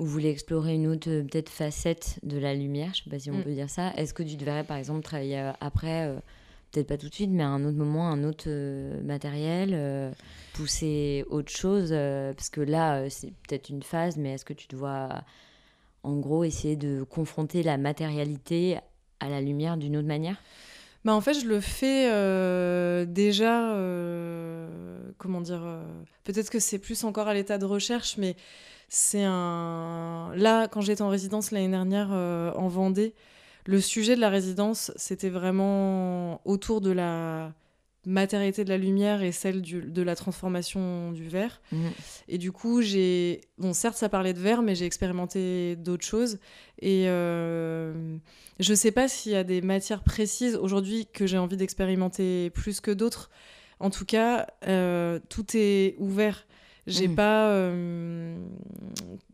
voulais 0.06 0.30
explorer 0.30 0.74
une 0.74 0.86
autre, 0.86 1.08
euh, 1.10 1.22
peut-être, 1.22 1.48
facette 1.50 2.18
de 2.22 2.38
la 2.38 2.54
lumière, 2.54 2.92
je 2.94 3.02
sais 3.04 3.10
pas 3.10 3.18
si 3.18 3.30
on 3.30 3.34
Mm. 3.38 3.42
peut 3.42 3.52
dire 3.54 3.70
ça, 3.70 3.92
est-ce 3.96 4.14
que 4.14 4.22
tu 4.22 4.36
te 4.36 4.44
verrais, 4.44 4.64
par 4.64 4.76
exemple, 4.76 5.02
travailler 5.02 5.38
euh, 5.40 5.52
après, 5.60 6.06
euh, 6.08 6.14
peut-être 6.70 6.86
pas 6.86 6.96
tout 6.98 7.08
de 7.08 7.14
suite, 7.14 7.30
mais 7.30 7.42
à 7.42 7.48
un 7.48 7.64
autre 7.64 7.76
moment, 7.78 8.08
un 8.08 8.22
autre 8.24 8.44
euh, 8.46 9.02
matériel, 9.02 9.70
euh, 9.72 10.10
pousser 10.54 11.24
autre 11.30 11.50
chose 11.50 11.90
Parce 11.90 12.50
que 12.50 12.60
là, 12.60 13.08
c'est 13.10 13.32
peut-être 13.48 13.68
une 13.70 13.82
phase, 13.82 14.16
mais 14.16 14.34
est-ce 14.34 14.44
que 14.44 14.52
tu 14.52 14.68
dois, 14.68 15.08
en 16.02 16.16
gros, 16.16 16.44
essayer 16.44 16.76
de 16.76 17.02
confronter 17.02 17.62
la 17.62 17.76
matérialité 17.78 18.78
à 19.20 19.28
la 19.28 19.40
lumière 19.40 19.76
d'une 19.76 19.96
autre 19.96 20.06
manière? 20.08 20.36
Bah, 21.04 21.14
en 21.14 21.20
fait, 21.20 21.34
je 21.34 21.46
le 21.46 21.60
fais 21.60 22.10
euh, 22.12 23.04
déjà. 23.06 23.72
euh, 23.74 24.68
comment 25.16 25.40
dire 25.40 25.62
euh, 25.64 25.82
Peut-être 26.24 26.50
que 26.50 26.58
c'est 26.58 26.78
plus 26.78 27.04
encore 27.04 27.28
à 27.28 27.34
l'état 27.34 27.56
de 27.58 27.64
recherche, 27.64 28.16
mais 28.18 28.36
c'est 28.88 29.24
un. 29.24 30.32
Là, 30.34 30.68
quand 30.68 30.80
j'étais 30.80 31.02
en 31.02 31.08
résidence 31.08 31.50
l'année 31.50 31.68
dernière 31.68 32.08
euh, 32.12 32.52
en 32.54 32.68
Vendée, 32.68 33.14
le 33.66 33.80
sujet 33.80 34.16
de 34.16 34.20
la 34.20 34.30
résidence, 34.30 34.92
c'était 34.96 35.28
vraiment 35.28 36.40
autour 36.46 36.80
de 36.80 36.90
la 36.90 37.52
matérialité 38.06 38.64
de 38.64 38.70
la 38.70 38.78
lumière 38.78 39.22
et 39.22 39.32
celle 39.32 39.60
du- 39.60 39.82
de 39.82 40.02
la 40.02 40.16
transformation 40.16 41.12
du 41.12 41.28
verre. 41.28 41.60
Mhm. 41.72 41.90
Et 42.28 42.38
du 42.38 42.50
coup, 42.52 42.80
j'ai. 42.80 43.42
Bon, 43.58 43.74
certes, 43.74 43.96
ça 43.96 44.08
parlait 44.08 44.32
de 44.32 44.38
verre, 44.40 44.62
mais 44.62 44.74
j'ai 44.74 44.86
expérimenté 44.86 45.76
d'autres 45.76 46.06
choses. 46.06 46.38
Et 46.80 47.04
euh, 47.08 48.16
je 48.58 48.72
sais 48.74 48.92
pas 48.92 49.08
s'il 49.08 49.32
y 49.32 49.36
a 49.36 49.44
des 49.44 49.60
matières 49.60 50.02
précises 50.02 50.56
aujourd'hui 50.56 51.06
que 51.12 51.26
j'ai 51.26 51.36
envie 51.38 51.58
d'expérimenter 51.58 52.48
plus 52.50 52.80
que 52.80 52.90
d'autres. 52.90 53.28
En 53.80 53.90
tout 53.90 54.06
cas, 54.06 54.46
euh, 54.66 55.20
tout 55.28 55.44
est 55.54 55.94
ouvert. 55.98 56.46
J'ai 56.88 57.08
Mhm. 57.08 57.14
pas. 57.14 57.48
euh, 57.50 58.36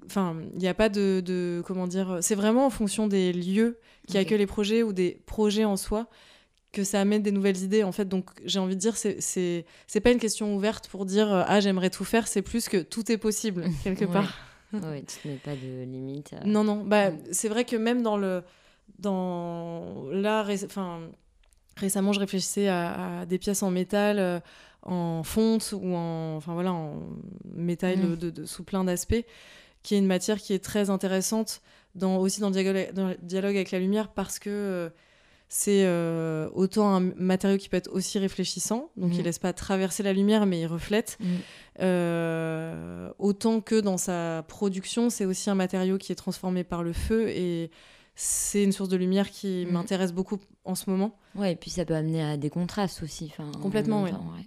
Enfin, 0.07 0.37
il 0.53 0.59
n'y 0.59 0.69
a 0.69 0.75
pas 0.75 0.89
de, 0.91 1.21
de- 1.25 1.63
Comment 1.67 1.87
dire 1.87 2.19
C'est 2.21 2.35
vraiment 2.35 2.67
en 2.67 2.71
fonction 2.71 3.07
des 3.07 3.33
lieux 3.33 3.79
qui 4.07 4.17
Ok. 4.17 4.23
accueillent 4.23 4.39
les 4.39 4.47
projets 4.47 4.83
ou 4.83 4.93
des 4.93 5.21
projets 5.27 5.65
en 5.65 5.77
soi 5.77 6.09
que 6.73 6.85
ça 6.85 7.01
amène 7.01 7.23
des 7.23 7.31
nouvelles 7.33 7.63
idées 7.63 7.85
en 7.85 7.93
fait 7.93 8.05
donc 8.07 8.31
j'ai 8.45 8.59
envie 8.59 8.75
de 8.75 8.81
dire 8.81 8.97
c'est 8.97 9.17
c'est 9.21 10.01
pas 10.01 10.11
une 10.11 10.19
question 10.19 10.57
ouverte 10.57 10.89
pour 10.89 11.07
dire 11.07 11.33
euh, 11.33 11.43
ah 11.47 11.61
j'aimerais 11.61 11.89
tout 11.89 12.05
faire 12.05 12.27
c'est 12.27 12.43
plus 12.43 12.69
que 12.69 12.79
tout 12.79 13.13
est 13.13 13.17
possible 13.17 13.65
quelque 13.85 14.05
Ouais. 14.05 14.13
part 14.13 14.35
Ouais, 14.73 15.05
tu 15.07 15.17
te 15.23 15.29
mets 15.29 15.37
pas 15.37 15.55
de 15.55 15.85
limite. 15.85 16.33
euh. 16.33 16.45
non 16.45 16.65
non 16.65 16.83
bah 16.85 17.11
Mm. 17.13 17.19
c'est 17.31 17.49
vrai 17.49 17.65
que 17.65 17.77
même 17.77 18.03
dans 18.03 18.17
le 18.17 18.43
dans 18.99 20.05
là 20.11 20.45
enfin 20.65 21.01
récemment 21.77 22.13
je 22.13 22.21
réfléchissais 22.21 22.69
à, 22.69 23.21
à 23.21 23.27
des 23.27 23.39
pièces 23.39 23.63
en 23.63 23.71
métal 23.71 24.19
euh, 24.19 24.41
en 24.87 25.23
fonte 25.23 25.73
ou 25.77 25.95
en 25.95 26.37
enfin 26.37 26.55
voilà 26.55 26.73
en 26.73 27.01
métal 27.55 27.99
Mm. 27.99 28.17
de, 28.17 28.31
de- 28.31 28.45
sous 28.45 28.65
plein 28.65 28.85
d'aspects 28.85 29.25
qui 29.83 29.95
est 29.95 29.99
une 29.99 30.07
matière 30.07 30.39
qui 30.39 30.53
est 30.53 30.59
très 30.65 30.91
intéressante 30.91 31.61
dans 31.95 32.17
aussi 32.17 32.41
dans 32.41 32.49
le 32.49 32.55
dialogue, 32.55 32.93
dans 32.93 33.09
le 33.09 33.17
dialogue 33.23 33.57
avec 33.57 33.71
la 33.71 33.79
lumière 33.79 34.09
parce 34.09 34.39
que 34.39 34.51
euh, 34.51 34.89
c'est 35.49 35.85
euh, 35.85 36.49
autant 36.55 36.89
un 36.95 37.01
matériau 37.17 37.59
qui 37.59 37.69
peut 37.69 37.77
être 37.77 37.93
aussi 37.93 38.19
réfléchissant, 38.19 38.91
donc 38.97 39.11
Mhm. 39.13 39.19
il 39.21 39.23
laisse 39.25 39.39
pas 39.39 39.53
traverser 39.53 40.03
la 40.03 40.13
lumière 40.13 40.47
mais 40.47 40.61
il 40.61 40.67
reflète, 40.67 41.17
Mhm. 41.21 41.27
Euh, 41.81 43.11
autant 43.19 43.61
que 43.61 43.81
dans 43.81 43.97
sa 43.99 44.45
production, 44.49 45.11
c'est 45.11 45.25
aussi 45.25 45.51
un 45.51 45.55
matériau 45.55 45.99
qui 45.99 46.13
est 46.13 46.17
transformé 46.17 46.65
par 46.65 46.83
le 46.83 46.93
feu 46.93 47.29
et 47.29 47.71
c'est 48.17 48.63
une 48.63 48.73
source 48.73 48.89
de 48.89 48.97
lumière 48.97 49.31
qui 49.31 49.67
m'intéresse 49.71 50.13
beaucoup 50.13 50.39
en 50.65 50.75
ce 50.75 50.89
moment. 50.89 51.17
Ouais, 51.35 51.53
et 51.53 51.57
puis 51.57 51.71
ça 51.71 51.85
peut 51.85 51.95
amener 51.95 52.23
à 52.23 52.37
des 52.37 52.51
contrastes 52.51 53.03
aussi. 53.03 53.33
Complètement, 53.61 54.03
oui. 54.05 54.11
temps, 54.13 54.25
ouais. 54.37 54.47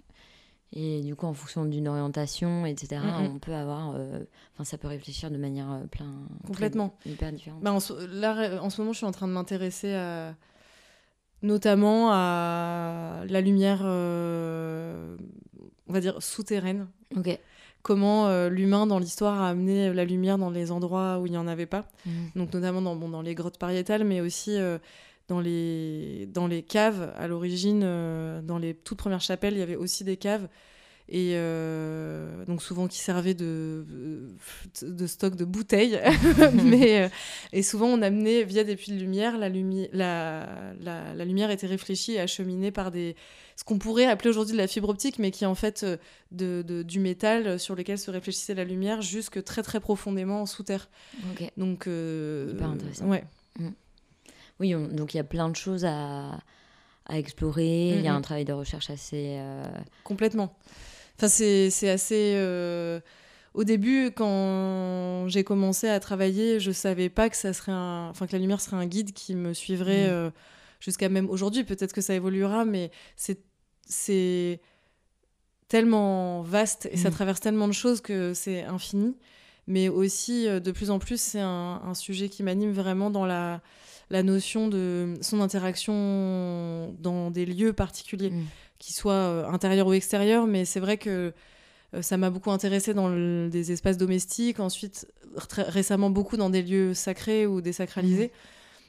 Et 0.72 1.00
du 1.00 1.16
coup, 1.16 1.24
en 1.26 1.32
fonction 1.32 1.64
d'une 1.64 1.88
orientation, 1.88 2.66
etc., 2.66 3.00
Mhm. 3.02 3.30
on 3.34 3.38
peut 3.38 3.54
avoir. 3.54 3.94
euh, 3.96 4.20
Enfin, 4.54 4.64
ça 4.64 4.76
peut 4.76 4.88
réfléchir 4.88 5.30
de 5.30 5.36
manière 5.38 5.70
euh, 5.72 5.86
plein. 5.86 6.12
Complètement. 6.46 6.94
très- 7.00 7.10
hyper 7.10 7.32
différente. 7.32 7.62
Bah, 7.62 7.72
en, 7.72 7.78
là, 8.10 8.62
en 8.62 8.68
ce 8.70 8.80
moment, 8.80 8.92
je 8.92 8.98
suis 8.98 9.06
en 9.06 9.12
train 9.12 9.28
de 9.28 9.32
m'intéresser 9.32 9.94
à, 9.94 10.34
notamment 11.42 12.10
à 12.12 13.22
la 13.28 13.40
lumière, 13.40 13.80
euh, 13.84 15.16
on 15.88 15.92
va 15.92 16.00
dire, 16.00 16.20
souterraine. 16.22 16.88
ok. 17.16 17.38
Comment 17.82 18.26
euh, 18.26 18.48
l'humain, 18.50 18.86
dans 18.86 18.98
l'histoire, 18.98 19.40
a 19.40 19.48
amené 19.50 19.92
la 19.94 20.04
lumière 20.04 20.36
dans 20.36 20.50
les 20.50 20.72
endroits 20.72 21.20
où 21.20 21.26
il 21.26 21.30
n'y 21.32 21.38
en 21.38 21.46
avait 21.46 21.64
pas. 21.66 21.86
Mhm. 22.04 22.30
Donc, 22.36 22.52
notamment 22.52 22.82
dans, 22.82 22.96
bon, 22.96 23.08
dans 23.08 23.22
les 23.22 23.34
grottes 23.36 23.56
pariétales, 23.58 24.04
mais 24.04 24.20
aussi 24.20 24.58
euh, 24.58 24.78
dans, 25.28 25.40
les, 25.40 26.26
dans 26.32 26.46
les 26.46 26.62
caves. 26.62 27.12
À 27.16 27.28
l'origine, 27.28 27.82
euh, 27.84 28.40
dans 28.42 28.58
les 28.58 28.74
toutes 28.74 28.98
premières 28.98 29.20
chapelles, 29.20 29.54
il 29.54 29.60
y 29.60 29.62
avait 29.62 29.76
aussi 29.76 30.04
des 30.04 30.16
caves. 30.16 30.48
Et 31.10 31.36
euh, 31.36 32.44
donc 32.44 32.60
souvent 32.62 32.86
qui 32.86 32.98
servaient 32.98 33.32
de, 33.32 33.86
de 34.82 35.06
stock 35.06 35.36
de 35.36 35.46
bouteilles. 35.46 35.98
mais, 36.52 37.04
euh, 37.04 37.08
et 37.54 37.62
souvent 37.62 37.86
on 37.86 38.02
amenait 38.02 38.44
via 38.44 38.62
des 38.62 38.76
puits 38.76 38.92
de 38.92 38.98
lumière, 38.98 39.38
la, 39.38 39.48
lumi- 39.48 39.88
la, 39.94 40.46
la, 40.82 41.14
la 41.14 41.24
lumière 41.24 41.50
était 41.50 41.66
réfléchie 41.66 42.12
et 42.12 42.20
acheminée 42.20 42.70
par 42.70 42.90
des, 42.90 43.16
ce 43.56 43.64
qu'on 43.64 43.78
pourrait 43.78 44.04
appeler 44.04 44.28
aujourd'hui 44.28 44.52
de 44.52 44.58
la 44.58 44.66
fibre 44.66 44.90
optique, 44.90 45.18
mais 45.18 45.30
qui 45.30 45.44
est 45.44 45.46
en 45.46 45.54
fait 45.54 45.82
euh, 45.82 45.96
de, 46.30 46.60
de- 46.60 46.82
du 46.82 47.00
métal 47.00 47.58
sur 47.58 47.74
lequel 47.74 47.98
se 47.98 48.10
réfléchissait 48.10 48.54
la 48.54 48.64
lumière 48.64 49.00
jusque 49.00 49.42
très 49.44 49.62
très 49.62 49.80
profondément 49.80 50.44
sous 50.44 50.62
terre. 50.62 50.90
Ok. 51.32 51.50
Donc, 51.56 51.86
euh, 51.86 52.50
Hyper 52.52 52.68
intéressant. 52.68 53.06
Ouais. 53.06 53.24
Oui, 54.60 54.74
on- 54.74 54.88
donc 54.88 55.14
il 55.14 55.18
y 55.18 55.20
a 55.20 55.24
plein 55.24 55.48
de 55.48 55.56
choses 55.56 55.84
à, 55.84 56.38
à 57.06 57.18
explorer. 57.18 57.90
Il 57.96 58.02
y 58.02 58.08
a 58.08 58.12
Mhm. 58.12 58.18
un 58.18 58.20
travail 58.22 58.44
de 58.44 58.52
recherche 58.52 58.90
assez. 58.90 59.36
euh, 59.38 59.64
Complètement. 60.04 60.56
Enfin, 61.16 61.28
c'est 61.28 61.88
assez. 61.88 62.34
euh, 62.36 63.00
Au 63.54 63.64
début, 63.64 64.12
quand 64.14 65.26
j'ai 65.28 65.42
commencé 65.42 65.88
à 65.88 65.98
travailler, 66.00 66.60
je 66.60 66.70
savais 66.70 67.08
pas 67.08 67.28
que 67.30 67.36
ça 67.36 67.52
serait 67.52 67.72
un, 67.72 68.08
enfin 68.10 68.26
que 68.28 68.32
la 68.32 68.38
lumière 68.38 68.60
serait 68.60 68.76
un 68.76 68.86
guide 68.86 69.12
qui 69.12 69.34
me 69.34 69.52
suivrait 69.54 70.04
Mhm. 70.06 70.12
euh, 70.12 70.30
jusqu'à 70.80 71.08
même 71.08 71.28
aujourd'hui. 71.28 71.64
Peut-être 71.64 71.92
que 71.92 72.00
ça 72.02 72.14
évoluera, 72.14 72.64
mais 72.64 72.90
c'est 73.16 73.40
c'est 73.90 74.60
tellement 75.68 76.42
vaste 76.42 76.88
et 76.92 76.96
ça 76.96 77.08
Mhm. 77.08 77.14
traverse 77.14 77.40
tellement 77.40 77.68
de 77.68 77.72
choses 77.72 78.00
que 78.00 78.32
c'est 78.34 78.62
infini. 78.64 79.16
Mais 79.66 79.88
aussi, 79.88 80.46
de 80.48 80.70
plus 80.70 80.90
en 80.90 80.98
plus, 80.98 81.20
c'est 81.20 81.40
un, 81.40 81.80
un 81.84 81.94
sujet 81.94 82.28
qui 82.28 82.42
m'anime 82.42 82.72
vraiment 82.72 83.10
dans 83.10 83.26
la, 83.26 83.60
la 84.10 84.22
notion 84.22 84.68
de 84.68 85.14
son 85.20 85.40
interaction 85.40 86.94
dans 87.00 87.30
des 87.30 87.46
lieux 87.46 87.72
particuliers 87.72 88.30
Mhm. 88.30 88.44
qui 88.78 88.92
soient 88.92 89.12
euh, 89.12 89.46
intérieurs 89.48 89.86
ou 89.86 89.92
extérieurs, 89.92 90.46
mais 90.46 90.64
c'est 90.64 90.80
vrai 90.80 90.96
que 90.98 91.32
euh, 91.94 92.02
ça 92.02 92.16
m'a 92.16 92.30
beaucoup 92.30 92.50
intéressé 92.50 92.94
dans 92.94 93.08
le- 93.08 93.48
des 93.50 93.72
espaces 93.72 93.96
domestiques, 93.98 94.60
ensuite 94.60 95.06
récemment 95.56 96.10
beaucoup 96.10 96.36
dans 96.36 96.50
des 96.50 96.62
lieux 96.62 96.94
sacrés 96.94 97.46
ou 97.46 97.60
désacralisés. 97.60 98.30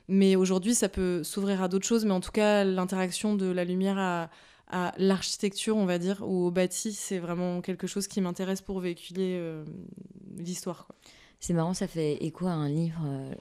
Mais 0.07 0.35
aujourd'hui, 0.35 0.73
ça 0.75 0.89
peut 0.89 1.23
s'ouvrir 1.23 1.61
à 1.61 1.67
d'autres 1.67 1.85
choses, 1.85 2.03
mais 2.05 2.11
en 2.11 2.19
tout 2.19 2.31
cas, 2.31 2.63
l'interaction 2.63 3.35
de 3.35 3.45
la 3.45 3.63
lumière 3.63 3.97
à, 3.99 4.29
à 4.71 4.93
l'architecture, 4.97 5.77
on 5.77 5.85
va 5.85 5.97
dire, 5.99 6.23
ou 6.27 6.47
au 6.47 6.51
bâti, 6.51 6.93
c'est 6.93 7.19
vraiment 7.19 7.61
quelque 7.61 7.87
chose 7.87 8.07
qui 8.07 8.19
m'intéresse 8.21 8.61
pour 8.61 8.79
véhiculer 8.79 9.35
euh, 9.37 9.63
l'histoire. 10.37 10.87
C'est 11.39 11.53
marrant, 11.53 11.73
ça 11.73 11.87
fait 11.87 12.23
écho 12.23 12.47
à 12.47 12.51
un 12.51 12.67
livre 12.69 13.01
euh, 13.05 13.31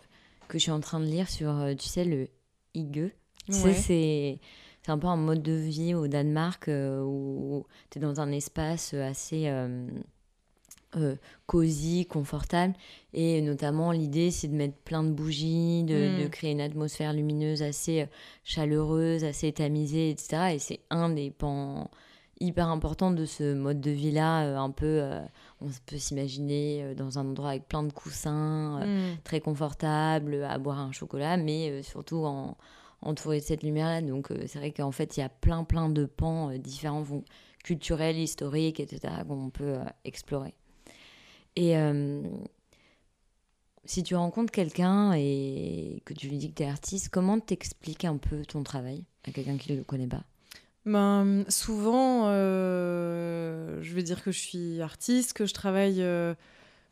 que 0.49 0.59
je 0.59 0.63
suis 0.65 0.71
en 0.73 0.81
train 0.81 1.01
de 1.01 1.05
lire 1.07 1.29
sur, 1.29 1.51
euh, 1.51 1.75
tu 1.75 1.87
sais, 1.89 2.05
le 2.05 2.29
hygge. 2.75 3.11
Tu 3.47 3.53
sais, 3.53 3.65
Ouais. 3.65 3.75
c'est 3.75 4.39
c'est 4.83 4.93
un 4.93 4.99
peu 4.99 5.07
un 5.09 5.17
mode 5.17 5.43
de 5.43 5.53
vie 5.53 5.95
au 5.95 6.07
Danemark 6.09 6.69
euh, 6.69 7.03
où 7.03 7.67
tu 7.91 7.99
es 7.99 8.01
dans 8.01 8.21
un 8.21 8.31
espace 8.33 8.95
assez 8.95 9.49
euh, 9.49 9.87
euh, 10.97 11.17
cosy, 11.47 12.07
confortable. 12.07 12.73
Et 13.13 13.43
notamment, 13.43 13.93
l'idée, 13.93 14.31
c'est 14.31 14.49
de 14.49 14.55
mettre 14.55 14.77
plein 14.85 15.03
de 15.03 15.11
bougies, 15.11 15.83
de, 15.85 15.95
Mm. 16.19 16.23
de 16.23 16.29
créer 16.29 16.53
une 16.53 16.61
atmosphère 16.63 17.13
lumineuse 17.13 17.63
assez 17.63 18.07
chaleureuse, 18.45 19.25
assez 19.25 19.53
tamisée, 19.53 20.11
etc. 20.11 20.55
Et 20.55 20.59
c'est 20.59 20.81
un 20.91 21.11
des 21.11 21.31
pans 21.31 21.91
hyper 22.41 22.69
importants 22.69 23.11
de 23.11 23.25
ce 23.25 23.55
mode 23.55 23.81
de 23.81 23.91
vie-là, 23.91 24.45
euh, 24.47 24.57
un 24.57 24.71
peu... 24.71 24.87
euh, 25.03 25.21
on 25.61 25.67
peut 25.87 25.99
s'imaginer 25.99 26.83
euh, 26.85 26.95
dans 26.95 27.19
un 27.19 27.27
endroit 27.27 27.51
avec 27.51 27.69
plein 27.69 27.83
de 27.83 27.93
coussins, 27.93 28.81
euh, 28.83 29.13
Mm. 29.15 29.19
très 29.25 29.41
confortable, 29.41 30.45
à 30.45 30.59
boire 30.59 30.79
un 30.79 30.93
chocolat, 30.93 31.37
mais 31.37 31.83
surtout 31.83 32.25
en, 32.25 32.57
entouré 33.03 33.41
de 33.41 33.45
cette 33.45 33.63
lumière-là. 33.63 34.03
Donc 34.03 34.29
c'est 34.47 34.59
vrai 34.59 34.73
qu'en 34.73 34.93
fait, 34.93 35.17
il 35.17 35.21
y 35.21 35.23
a 35.23 35.29
plein, 35.29 35.65
plein 35.65 35.89
de 35.89 36.05
pans 36.05 36.51
différents, 36.59 37.05
culturels, 37.65 38.17
historiques, 38.19 38.81
etc., 38.81 39.13
qu'on 39.27 39.51
peut 39.51 39.77
explorer. 40.05 40.55
Et 41.57 41.75
si 43.85 44.03
tu 44.03 44.15
rencontres 44.15 44.53
quelqu'un 44.53 45.13
et 45.15 46.03
que 46.05 46.13
tu 46.15 46.29
lui 46.29 46.39
dis 46.39 46.51
que 46.51 46.55
tu 46.57 46.63
es 46.63 46.67
artiste, 46.69 47.09
comment 47.09 47.41
t'expliques 47.41 48.05
un 48.05 48.17
peu 48.17 48.45
ton 48.45 48.63
travail 48.63 49.05
à 49.27 49.33
quelqu'un 49.33 49.57
qui 49.57 49.73
ne 49.73 49.79
le 49.79 49.85
connaît 49.85 50.07
pas? 50.07 50.25
Ben, 50.89 51.45
souvent, 51.49 52.25
euh, 52.29 53.79
je 53.83 53.95
vais 53.95 54.03
dire 54.03 54.23
que 54.23 54.33
je 54.33 54.39
suis 54.39 54.81
artiste, 54.81 55.33
que 55.35 55.47
je 55.47 55.55
travaille 55.55 56.01
euh, 56.03 56.35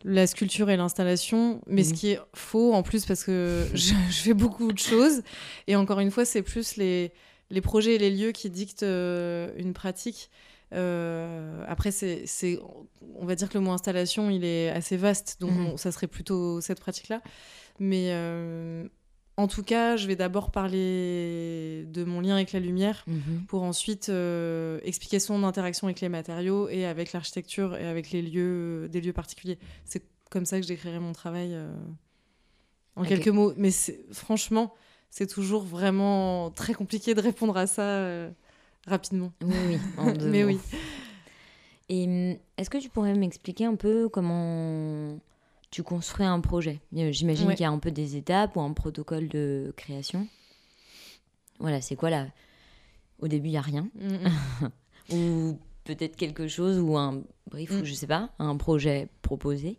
la 0.05 0.27
sculpture 0.27 0.69
et 0.71 0.77
l'installation, 0.77 1.61
mais 1.67 1.83
ce 1.83 1.91
Mhm. 1.91 1.97
qui 1.97 2.09
est 2.11 2.21
faux 2.35 2.75
en 2.75 2.83
plus 2.83 3.05
parce 3.07 3.25
que 3.25 3.67
je, 3.75 3.95
je 4.11 4.21
fais 4.23 4.35
beaucoup 4.35 4.73
de 4.73 4.79
choses. 4.79 5.23
Et 5.67 5.77
encore 5.77 6.01
une 6.01 6.11
fois, 6.11 6.25
c'est 6.25 6.43
plus 6.43 6.77
les, 6.77 7.13
les 7.51 7.61
projets 7.61 7.95
et 7.95 7.99
les 7.99 8.11
lieux 8.11 8.33
qui 8.33 8.51
dictent 8.51 8.83
euh, 8.83 9.51
une 9.57 9.73
pratique. 9.73 10.31
Euh, 10.75 11.65
après, 11.69 11.91
c'est, 11.93 12.25
on 13.17 13.25
va 13.25 13.35
dire 13.35 13.49
que 13.49 13.57
le 13.57 13.65
mot 13.65 13.71
installation, 13.71 14.31
il 14.31 14.45
est 14.45 14.69
assez 14.71 14.97
vaste, 14.97 15.37
donc 15.41 15.53
on- 15.53 15.77
ça 15.77 15.93
serait 15.93 16.09
plutôt 16.09 16.61
cette 16.61 16.81
pratique-là. 16.81 17.23
Mais 17.79 18.09
euh, 18.11 18.85
en 19.39 19.49
tout 19.49 19.63
cas, 19.63 19.97
je 19.97 20.07
vais 20.07 20.17
d'abord 20.17 20.51
parler 20.51 21.85
de 21.89 22.05
mon 22.05 22.21
lien 22.21 22.35
avec 22.37 22.53
la 22.53 22.61
lumière 22.61 23.05
pour 23.49 23.63
ensuite 23.65 24.09
euh, 24.09 24.81
expliquer 24.83 25.19
son 25.19 25.45
interaction 25.45 25.87
avec 25.87 26.01
les 26.01 26.09
matériaux 26.09 26.69
et 26.71 26.87
avec 26.87 27.13
l'architecture 27.13 27.77
et 27.77 27.87
avec 27.87 28.11
les 28.13 28.23
lieux, 28.23 28.89
des 28.91 29.01
lieux 29.01 29.13
particuliers. 29.13 29.59
C'est 29.85 30.03
comme 30.31 30.47
ça 30.47 30.57
que 30.57 30.63
je 30.63 30.69
décrirais 30.69 31.01
mon 31.01 31.13
travail 31.13 31.51
euh, 31.53 31.71
en 32.97 33.05
quelques 33.05 33.29
mots. 33.29 33.53
Mais 33.59 33.71
franchement, 34.13 34.73
c'est 35.11 35.27
toujours 35.27 35.63
vraiment 35.63 36.51
très 36.51 36.73
compliqué 36.73 37.15
de 37.15 37.21
répondre 37.21 37.57
à 37.59 37.67
ça 37.67 37.83
euh, 37.83 38.31
rapidement. 38.87 39.33
Oui, 39.43 39.55
oui, 39.69 39.79
en 39.99 40.13
deux 40.15 40.31
Mais 40.31 40.43
mots. 40.45 40.49
oui. 40.49 40.59
Et 41.89 42.05
hum, 42.05 42.37
est-ce 42.57 42.71
que 42.71 42.79
tu 42.79 42.89
pourrais 42.89 43.15
m'expliquer 43.15 43.67
un 43.67 43.77
peu 43.77 44.09
comment 44.09 45.19
tu 45.71 45.83
construis 45.83 46.27
un 46.27 46.41
projet 46.41 46.81
Euh, 46.97 47.13
J'imagine 47.13 47.49
Ouais. 47.49 47.55
qu'il 47.55 47.63
y 47.65 47.67
a 47.67 47.71
un 47.71 47.79
peu 47.79 47.91
des 47.91 48.17
étapes 48.17 48.57
ou 48.57 48.61
un 48.61 48.73
protocole 48.73 49.29
de 49.29 49.73
création. 49.77 50.27
Voilà, 51.59 51.81
c'est 51.81 51.97
quoi 51.97 52.11
là? 52.11 52.27
Au 53.21 53.29
début, 53.29 53.49
il 53.49 53.53
n'y 53.53 53.57
a 53.57 53.63
rien. 53.63 53.89
Mm, 53.95 54.29
mm. 54.65 54.71
Ou 55.15 55.59
peut-être 55.85 56.17
quelque 56.17 56.49
chose 56.49 56.79
ou 56.81 56.97
un 56.97 57.23
brief 57.51 57.71
Mm. 57.71 57.81
ou 57.81 57.85
je 57.85 57.95
sais 57.95 58.07
pas, 58.07 58.31
un 58.39 58.57
projet 58.57 59.09
proposé. 59.23 59.79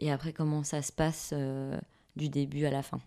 Et 0.00 0.10
après, 0.10 0.32
comment 0.32 0.64
ça 0.64 0.82
se 0.82 0.92
passe 0.92 1.30
euh, 1.32 1.78
du 2.16 2.28
début 2.28 2.64
à 2.66 2.70
la 2.70 2.82
fin? 2.82 3.00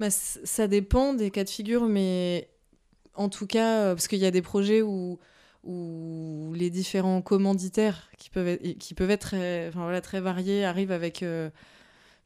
Bah, 0.00 0.10
ça 0.10 0.66
dépend 0.68 1.14
des 1.14 1.30
cas 1.30 1.44
de 1.44 1.48
figure, 1.50 1.84
mais 1.86 2.48
en 3.14 3.28
tout 3.28 3.46
cas, 3.46 3.80
euh, 3.82 3.94
parce 3.94 4.08
qu'il 4.08 4.18
y 4.18 4.26
a 4.26 4.30
des 4.30 4.42
projets 4.42 4.82
où, 4.82 5.18
où 5.64 6.52
les 6.56 6.70
différents 6.70 7.22
commanditaires 7.22 8.10
qui 8.18 8.30
peuvent 8.30 8.48
être, 8.48 8.78
qui 8.78 8.94
peuvent 8.94 9.10
être 9.10 9.20
très, 9.20 9.68
enfin, 9.68 9.82
voilà, 9.82 10.00
très 10.00 10.20
variés 10.20 10.64
arrivent 10.64 10.92
avec 10.92 11.22
euh, 11.22 11.50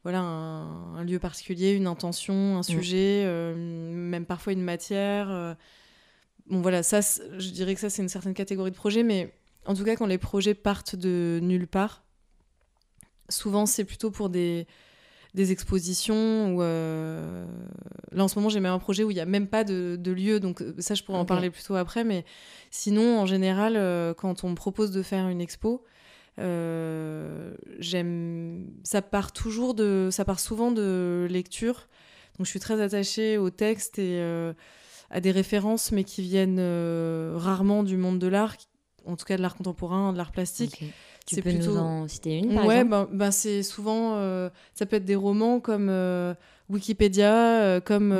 voilà, 0.03 0.21
un, 0.21 0.95
un 0.95 1.03
lieu 1.03 1.19
particulier, 1.19 1.71
une 1.71 1.87
intention, 1.87 2.57
un 2.57 2.63
sujet, 2.63 3.23
euh, 3.25 3.55
même 3.55 4.25
parfois 4.25 4.53
une 4.53 4.63
matière. 4.63 5.29
euh. 5.29 5.53
Bon, 6.49 6.61
voilà, 6.61 6.81
ça, 6.81 7.01
je 7.01 7.49
dirais 7.49 7.73
que 7.75 7.81
ça, 7.81 7.89
c'est 7.89 8.01
une 8.01 8.09
certaine 8.09 8.33
catégorie 8.33 8.71
de 8.71 8.75
projet, 8.75 9.03
mais 9.03 9.33
en 9.65 9.73
tout 9.75 9.83
cas, 9.83 9.95
quand 9.97 10.05
les 10.07 10.17
projets 10.17 10.53
partent 10.53 10.95
de 10.95 11.39
nulle 11.41 11.67
part, 11.67 12.03
souvent, 13.27 13.65
c'est 13.65 13.83
plutôt 13.83 14.11
pour 14.11 14.29
des 14.29 14.65
des 15.37 15.53
expositions 15.53 16.53
ou 16.55 16.61
euh, 16.61 17.45
là 18.11 18.25
en 18.25 18.27
ce 18.27 18.37
moment 18.37 18.49
j'ai 18.49 18.59
même 18.59 18.73
un 18.73 18.79
projet 18.79 19.03
où 19.03 19.11
il 19.11 19.13
n'y 19.13 19.21
a 19.21 19.25
même 19.25 19.47
pas 19.47 19.63
de, 19.63 19.95
de 19.95 20.11
lieu 20.11 20.41
donc 20.41 20.61
euh, 20.61 20.73
ça 20.79 20.95
je 20.95 21.03
pourrais 21.03 21.19
en 21.19 21.25
parler 21.25 21.49
plutôt 21.49 21.75
après 21.75 22.03
mais 22.03 22.25
sinon 22.71 23.19
en 23.19 23.25
général 23.25 23.75
euh, 23.77 24.13
quand 24.13 24.43
on 24.43 24.49
me 24.49 24.55
propose 24.55 24.91
de 24.91 25.01
faire 25.03 25.29
une 25.29 25.39
expo 25.39 25.85
euh, 26.39 27.55
j'aime 27.79 28.67
ça 28.83 29.01
part 29.01 29.31
toujours 29.31 29.73
de 29.73 30.09
ça 30.11 30.23
part 30.25 30.39
souvent 30.39 30.71
de 30.71 31.27
lecture. 31.29 31.87
Donc 32.37 32.45
je 32.45 32.51
suis 32.51 32.59
très 32.59 32.79
attachée 32.79 33.37
au 33.37 33.49
texte 33.49 33.97
et 33.97 34.19
euh, 34.19 34.53
à 35.09 35.19
des 35.19 35.31
références 35.31 35.91
mais 35.91 36.03
qui 36.03 36.21
viennent 36.21 36.59
euh, 36.59 37.33
rarement 37.35 37.83
du 37.83 37.97
monde 37.97 38.19
de 38.19 38.27
l'art 38.27 38.55
en 39.05 39.15
tout 39.15 39.25
cas 39.25 39.37
de 39.37 39.41
l'art 39.41 39.55
contemporain 39.55 40.11
de 40.13 40.17
l'art 40.17 40.31
plastique. 40.31 40.83
Tu 41.27 41.35
c'est 41.35 41.41
peux 41.43 41.51
nous 41.51 41.57
plutôt- 41.59 41.77
en 41.77 42.07
citer 42.07 42.37
une, 42.39 42.55
par 42.55 42.65
ouais, 42.65 42.79
exemple 42.79 42.89
ben, 42.89 43.07
ben, 43.11 43.31
c'est 43.31 43.61
souvent. 43.61 44.15
euh, 44.15 44.49
ça 44.73 44.85
peut 44.87 44.95
être 44.95 45.05
des 45.05 45.15
romans 45.15 45.59
comme 45.59 45.89
euh, 45.89 46.33
Wikipédia, 46.69 47.61
euh, 47.61 47.79
comme 47.81 48.15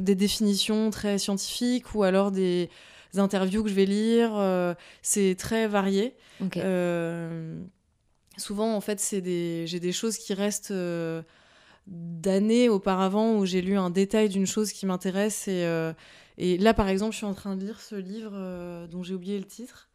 des 0.00 0.14
définitions 0.16 0.90
très 0.90 1.16
scientifiques 1.18 1.94
ou 1.94 2.02
alors 2.02 2.32
des 2.32 2.68
interviews 3.16 3.62
que 3.62 3.68
je 3.70 3.74
vais 3.74 3.86
lire. 3.86 4.32
c'est 5.00 5.36
très 5.38 5.68
varié. 5.68 6.16
Ok. 6.44 6.56
Euh, 6.56 7.60
souvent, 8.36 8.74
en 8.74 8.80
fait, 8.80 8.98
c'est 8.98 9.20
des, 9.20 9.66
j'ai 9.68 9.78
des 9.80 9.92
choses 9.92 10.18
qui 10.18 10.34
restent 10.34 10.72
d'années 11.86 12.68
auparavant 12.68 13.34
où 13.36 13.46
j'ai 13.46 13.62
lu 13.62 13.76
un 13.76 13.90
détail 13.90 14.28
d'une 14.28 14.46
chose 14.46 14.72
qui 14.72 14.86
m'intéresse. 14.86 15.46
Et, 15.48 15.64
et 16.38 16.58
là, 16.58 16.74
par 16.74 16.88
exemple, 16.88 17.12
je 17.12 17.18
suis 17.18 17.26
en 17.26 17.34
train 17.34 17.56
de 17.56 17.64
lire 17.64 17.80
ce 17.80 17.94
livre 17.94 18.86
dont 18.90 19.02
j'ai 19.02 19.14
oublié 19.14 19.38
le 19.38 19.44
titre. 19.44 19.88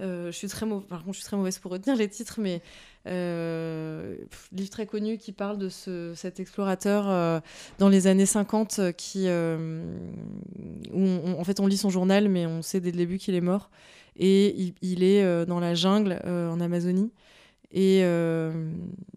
Euh, 0.00 0.26
je 0.30 0.36
suis 0.36 0.46
très 0.48 0.64
mau- 0.66 0.80
Par 0.80 1.00
contre, 1.02 1.14
je 1.14 1.18
suis 1.20 1.26
très 1.26 1.36
mauvaise 1.36 1.58
pour 1.58 1.72
retenir 1.72 1.96
les 1.96 2.08
titres, 2.08 2.38
mais 2.40 2.62
euh, 3.06 4.14
pff, 4.30 4.48
livre 4.52 4.70
très 4.70 4.86
connu 4.86 5.18
qui 5.18 5.32
parle 5.32 5.58
de 5.58 5.68
ce, 5.68 6.12
cet 6.14 6.38
explorateur 6.40 7.08
euh, 7.08 7.40
dans 7.78 7.88
les 7.88 8.06
années 8.06 8.26
50 8.26 8.78
euh, 8.78 8.92
qui, 8.92 9.26
où 10.92 10.98
on- 11.00 11.40
en 11.40 11.44
fait, 11.44 11.58
on 11.60 11.66
lit 11.66 11.76
son 11.76 11.90
journal, 11.90 12.28
mais 12.28 12.46
on 12.46 12.62
sait 12.62 12.80
dès 12.80 12.90
le 12.92 12.96
début 12.96 13.18
qu'il 13.18 13.34
est 13.34 13.40
mort. 13.40 13.70
Et 14.16 14.54
il, 14.60 14.74
il 14.82 15.02
est 15.04 15.46
dans 15.46 15.60
la 15.60 15.74
jungle 15.74 16.20
en 16.24 16.60
Amazonie. 16.60 17.10
Et 17.70 18.00
euh, 18.02 18.50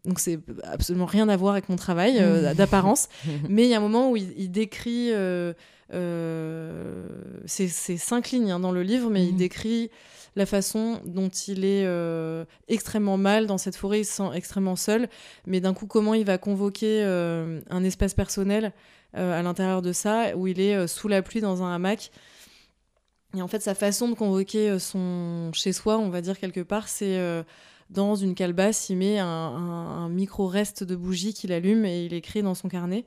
donc, 0.05 0.19
c'est 0.19 0.39
absolument 0.63 1.05
rien 1.05 1.29
à 1.29 1.37
voir 1.37 1.53
avec 1.53 1.69
mon 1.69 1.75
travail 1.75 2.17
euh, 2.19 2.53
d'apparence. 2.55 3.07
Mais 3.49 3.63
il 3.63 3.69
y 3.69 3.73
a 3.73 3.77
un 3.77 3.81
moment 3.81 4.11
où 4.11 4.17
il, 4.17 4.33
il 4.37 4.51
décrit. 4.51 5.09
euh, 5.11 5.53
c'est 7.45 7.67
c'est 7.67 7.97
cinq 7.97 8.31
lignes 8.31 8.51
hein, 8.51 8.59
dans 8.59 8.71
le 8.71 8.83
livre, 8.83 9.09
mais 9.09 9.25
il 9.25 9.31
Mhm. 9.33 9.37
décrit 9.37 9.89
la 10.35 10.45
façon 10.45 11.01
dont 11.05 11.29
il 11.29 11.65
est 11.65 11.85
euh, 11.85 12.45
extrêmement 12.67 13.17
mal 13.17 13.47
dans 13.47 13.57
cette 13.57 13.75
forêt, 13.75 14.01
il 14.01 14.05
se 14.05 14.13
sent 14.13 14.29
extrêmement 14.33 14.75
seul, 14.75 15.09
mais 15.45 15.59
d'un 15.59 15.73
coup, 15.73 15.87
comment 15.87 16.13
il 16.13 16.25
va 16.25 16.37
convoquer 16.37 17.03
euh, 17.03 17.59
un 17.69 17.83
espace 17.83 18.13
personnel 18.13 18.71
euh, 19.17 19.37
à 19.37 19.41
l'intérieur 19.41 19.81
de 19.81 19.91
ça, 19.91 20.35
où 20.35 20.47
il 20.47 20.59
est 20.59 20.87
sous 20.87 21.07
la 21.07 21.21
pluie 21.21 21.41
dans 21.41 21.63
un 21.63 21.75
hamac? 21.75 22.11
Et 23.35 23.41
en 23.41 23.47
fait, 23.47 23.61
sa 23.61 23.75
façon 23.75 24.09
de 24.09 24.13
convoquer 24.13 24.77
son 24.79 25.51
chez-soi, 25.53 25.97
on 25.97 26.09
va 26.09 26.21
dire 26.21 26.37
quelque 26.37 26.59
part, 26.59 26.89
c'est 26.89 27.17
dans 27.89 28.15
une 28.15 28.35
calebasse, 28.35 28.89
il 28.89 28.97
met 28.97 29.19
un 29.19 30.09
micro-reste 30.09 30.83
de 30.83 30.97
bougie 30.97 31.33
qu'il 31.33 31.53
allume 31.53 31.85
et 31.85 32.03
il 32.03 32.13
écrit 32.13 32.41
dans 32.41 32.55
son 32.55 32.67
carnet. 32.67 33.05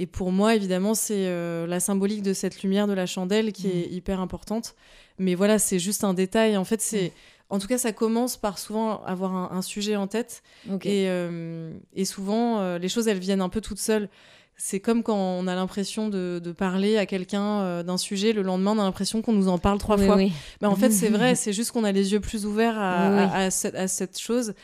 Et 0.00 0.06
pour 0.06 0.32
moi, 0.32 0.54
évidemment, 0.54 0.94
c'est 0.94 1.26
euh, 1.26 1.66
la 1.66 1.78
symbolique 1.80 2.22
de 2.22 2.32
cette 2.32 2.62
lumière 2.62 2.86
de 2.86 2.94
la 2.94 3.04
chandelle 3.06 3.52
qui 3.52 3.68
est 3.68 3.86
hyper 3.90 4.18
importante. 4.20 4.74
Mais 5.18 5.34
voilà, 5.34 5.58
c'est 5.58 5.78
juste 5.78 6.04
un 6.04 6.14
détail. 6.14 6.56
En 6.56 6.64
fait, 6.64 6.80
c'est. 6.80 7.12
En 7.50 7.58
tout 7.58 7.66
cas, 7.66 7.78
ça 7.78 7.92
commence 7.92 8.36
par 8.36 8.58
souvent 8.58 9.02
avoir 9.04 9.34
un, 9.34 9.50
un 9.58 9.60
sujet 9.62 9.96
en 9.96 10.06
tête. 10.06 10.42
Et, 10.84 11.06
euh, 11.08 11.72
et 11.94 12.04
souvent, 12.04 12.60
euh, 12.60 12.78
les 12.78 12.88
choses, 12.88 13.08
elles 13.08 13.18
viennent 13.18 13.40
un 13.42 13.48
peu 13.48 13.60
toutes 13.60 13.80
seules. 13.80 14.08
C'est 14.56 14.78
comme 14.78 15.02
quand 15.02 15.16
on 15.16 15.46
a 15.46 15.54
l'impression 15.54 16.08
de, 16.08 16.40
de 16.42 16.52
parler 16.52 16.96
à 16.96 17.06
quelqu'un 17.06 17.60
euh, 17.62 17.82
d'un 17.82 17.96
sujet, 17.98 18.32
le 18.32 18.42
lendemain, 18.42 18.72
on 18.76 18.78
a 18.78 18.84
l'impression 18.84 19.20
qu'on 19.22 19.32
nous 19.32 19.48
en 19.48 19.58
parle 19.58 19.78
trois 19.78 19.98
Oui, 19.98 20.06
fois. 20.06 20.16
oui. 20.16 20.32
Mais 20.60 20.68
en 20.68 20.76
fait, 20.76 20.90
c'est 20.90 21.08
vrai, 21.08 21.34
c'est 21.42 21.52
juste 21.52 21.72
qu'on 21.72 21.82
a 21.84 21.92
les 21.92 22.12
yeux 22.12 22.20
plus 22.20 22.46
ouverts 22.46 22.78
à, 22.78 23.08
Oui, 23.10 23.16
oui. 23.16 23.22
à- 23.32 23.36
à 23.46 23.50
cette, 23.50 23.74
à 23.74 23.88
cette 23.88 24.18
chose. 24.18 24.54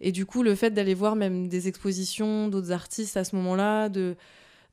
Et 0.00 0.12
du 0.12 0.26
coup, 0.26 0.42
le 0.42 0.54
fait 0.54 0.70
d'aller 0.70 0.94
voir 0.94 1.16
même 1.16 1.48
des 1.48 1.66
expositions 1.68 2.48
d'autres 2.48 2.72
artistes 2.72 3.16
à 3.16 3.24
ce 3.24 3.34
moment-là, 3.36 3.88
de, 3.88 4.16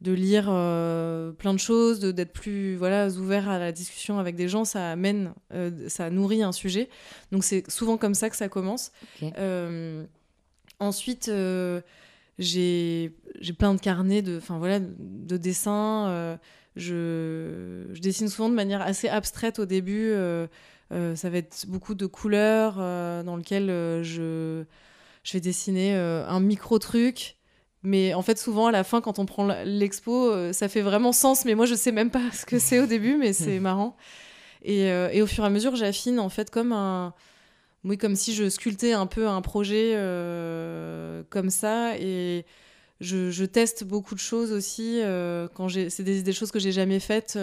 de 0.01 0.11
lire 0.11 0.47
euh, 0.49 1.31
plein 1.31 1.53
de 1.53 1.59
choses, 1.59 1.99
de- 1.99 2.11
d'être 2.11 2.33
plus 2.33 2.75
voilà, 2.75 3.07
ouvert 3.09 3.47
à 3.47 3.59
la 3.59 3.71
discussion 3.71 4.17
avec 4.17 4.35
des 4.35 4.47
gens, 4.47 4.65
ça 4.65 4.91
amène, 4.91 5.33
euh, 5.53 5.87
ça 5.89 6.09
nourrit 6.09 6.41
un 6.41 6.51
sujet. 6.51 6.89
Donc 7.31 7.43
c'est 7.43 7.69
souvent 7.69 7.97
comme 7.97 8.15
ça 8.15 8.29
que 8.31 8.35
ça 8.35 8.49
commence. 8.49 8.91
Euh, 9.37 10.03
ensuite, 10.79 11.29
j'ai 12.39 13.15
j'ai 13.39 13.53
plein 13.53 13.73
de 13.75 13.79
carnets 13.79 14.21
de, 14.21 14.37
enfin 14.37 14.57
voilà, 14.57 14.79
de 14.79 15.37
dessins. 15.37 16.37
je, 16.75 17.85
je 17.93 17.99
dessine 18.01 18.27
souvent 18.27 18.49
de 18.49 18.55
manière 18.55 18.81
assez 18.81 19.07
abstraite 19.09 19.59
au 19.59 19.65
début. 19.65 20.11
ça 20.89 21.29
va 21.29 21.37
être 21.37 21.65
beaucoup 21.67 21.93
de 21.95 22.05
couleurs 22.07 22.75
dans 23.23 23.35
lequel 23.35 23.67
je, 24.03 24.63
je 25.23 25.33
vais 25.33 25.39
dessiner 25.41 25.93
un 25.93 26.39
micro 26.39 26.79
truc. 26.79 27.37
Mais 27.83 28.13
en 28.13 28.21
fait, 28.21 28.37
souvent 28.37 28.67
à 28.67 28.71
la 28.71 28.83
fin, 28.83 29.01
quand 29.01 29.17
on 29.17 29.25
prend 29.25 29.47
l'expo, 29.65 30.29
euh, 30.31 30.53
ça 30.53 30.69
fait 30.69 30.81
vraiment 30.81 31.11
sens. 31.11 31.45
Mais 31.45 31.55
moi, 31.55 31.65
je 31.65 31.73
sais 31.75 31.91
même 31.91 32.11
pas 32.11 32.21
ce 32.33 32.45
que 32.45 32.59
c'est 32.59 32.79
au 32.79 32.85
début, 32.85 33.17
mais 33.17 33.33
c'est 33.33 33.59
marrant. 33.59 33.95
Et, 34.63 34.91
euh, 34.91 35.09
et 35.11 35.21
au 35.23 35.27
fur 35.27 35.43
et 35.43 35.47
à 35.47 35.49
mesure, 35.49 35.75
j'affine 35.75 36.19
en 36.19 36.29
fait 36.29 36.51
comme 36.51 36.71
un, 36.73 37.13
oui, 37.83 37.97
comme 37.97 38.15
si 38.15 38.35
je 38.35 38.47
sculptais 38.49 38.93
un 38.93 39.07
peu 39.07 39.27
un 39.27 39.41
projet 39.41 39.93
euh, 39.95 41.23
comme 41.31 41.49
ça. 41.49 41.97
Et 41.97 42.45
je, 42.99 43.31
je 43.31 43.45
teste 43.45 43.83
beaucoup 43.83 44.13
de 44.13 44.19
choses 44.19 44.51
aussi. 44.51 44.99
euh, 45.01 45.47
quand 45.55 45.67
j'ai, 45.67 45.89
c'est 45.89 46.03
des, 46.03 46.21
des 46.21 46.33
choses 46.33 46.51
que 46.51 46.59
j'ai 46.59 46.71
jamais 46.71 46.99
faites. 46.99 47.39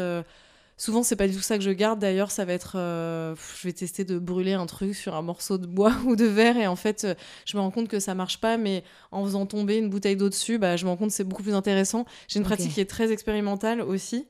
Souvent, 0.79 1.03
c'est 1.03 1.17
pas 1.17 1.29
du 1.29 1.35
tout 1.35 1.43
ça 1.43 1.59
que 1.59 1.65
je 1.65 1.71
garde. 1.71 1.99
D'ailleurs, 1.99 2.31
ça 2.31 2.47
va 2.47 2.55
être, 2.55 2.79
euh, 2.79 3.35
je 3.61 3.69
vais 3.69 3.75
tester 3.75 4.05
de 4.05 4.19
brûler 4.19 4.55
un 4.55 4.65
truc 4.65 4.95
sur 4.95 5.15
un 5.15 5.21
morceau 5.23 5.59
de 5.59 5.67
bois 5.67 5.93
ou 6.07 6.17
de 6.17 6.25
verre. 6.25 6.57
Et 6.57 6.67
en 6.67 6.77
fait, 6.77 7.05
euh, 7.05 7.15
je 7.45 7.57
me 7.57 7.63
rends 7.63 7.71
compte 7.71 7.89
que 7.89 8.01
ça 8.01 8.15
marche 8.15 8.41
pas. 8.41 8.57
Mais 8.57 8.83
en 9.11 9.23
faisant 9.25 9.45
tomber 9.45 9.77
une 9.77 9.91
bouteille 9.91 10.17
d'eau 10.17 10.31
dessus, 10.31 10.59
bah, 10.59 10.77
je 10.77 10.85
me 10.87 10.91
rends 10.91 10.97
compte 10.97 11.11
que 11.11 11.15
c'est 11.15 11.25
beaucoup 11.25 11.43
plus 11.43 11.55
intéressant. 11.55 12.07
J'ai 12.29 12.39
une 12.39 12.47
pratique 12.47 12.73
qui 12.73 12.81
est 12.81 12.89
très 12.91 13.13
expérimentale 13.13 13.83
aussi 13.83 14.27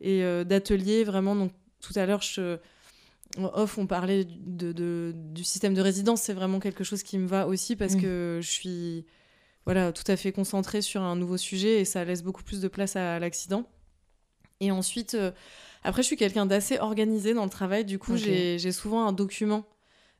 et 0.00 0.24
euh, 0.24 0.42
d'atelier 0.42 1.04
vraiment. 1.04 1.36
Donc 1.36 1.52
tout 1.80 1.92
à 1.96 2.06
l'heure, 2.06 2.22
je 2.22 2.58
off, 3.38 3.78
on 3.78 3.86
parlait 3.86 4.24
de, 4.24 4.72
de- 4.72 5.12
du 5.14 5.44
système 5.44 5.74
de 5.74 5.80
résidence. 5.80 6.22
C'est 6.22 6.34
vraiment 6.34 6.58
quelque 6.58 6.82
chose 6.82 7.04
qui 7.04 7.16
me 7.16 7.28
va 7.28 7.46
aussi 7.46 7.76
parce 7.76 7.94
que 7.94 8.40
je 8.42 8.50
suis 8.50 9.06
voilà, 9.66 9.92
tout 9.92 10.04
à 10.06 10.16
fait 10.16 10.32
concentrée 10.32 10.82
sur 10.82 11.02
un 11.02 11.16
nouveau 11.16 11.36
sujet 11.36 11.80
et 11.80 11.84
ça 11.84 12.04
laisse 12.04 12.22
beaucoup 12.22 12.42
plus 12.42 12.60
de 12.60 12.68
place 12.68 12.96
à, 12.96 13.18
l'accident. 13.18 13.64
Et 14.60 14.70
ensuite, 14.70 15.14
euh, 15.14 15.30
après, 15.82 16.02
je 16.02 16.06
suis 16.06 16.16
quelqu'un 16.16 16.46
d'assez 16.46 16.78
organisé 16.78 17.34
dans 17.34 17.44
le 17.44 17.50
travail. 17.50 17.84
Du 17.84 17.98
coup, 17.98 18.16
j'ai 18.58 18.72
souvent 18.72 19.06
un 19.06 19.12
document 19.12 19.64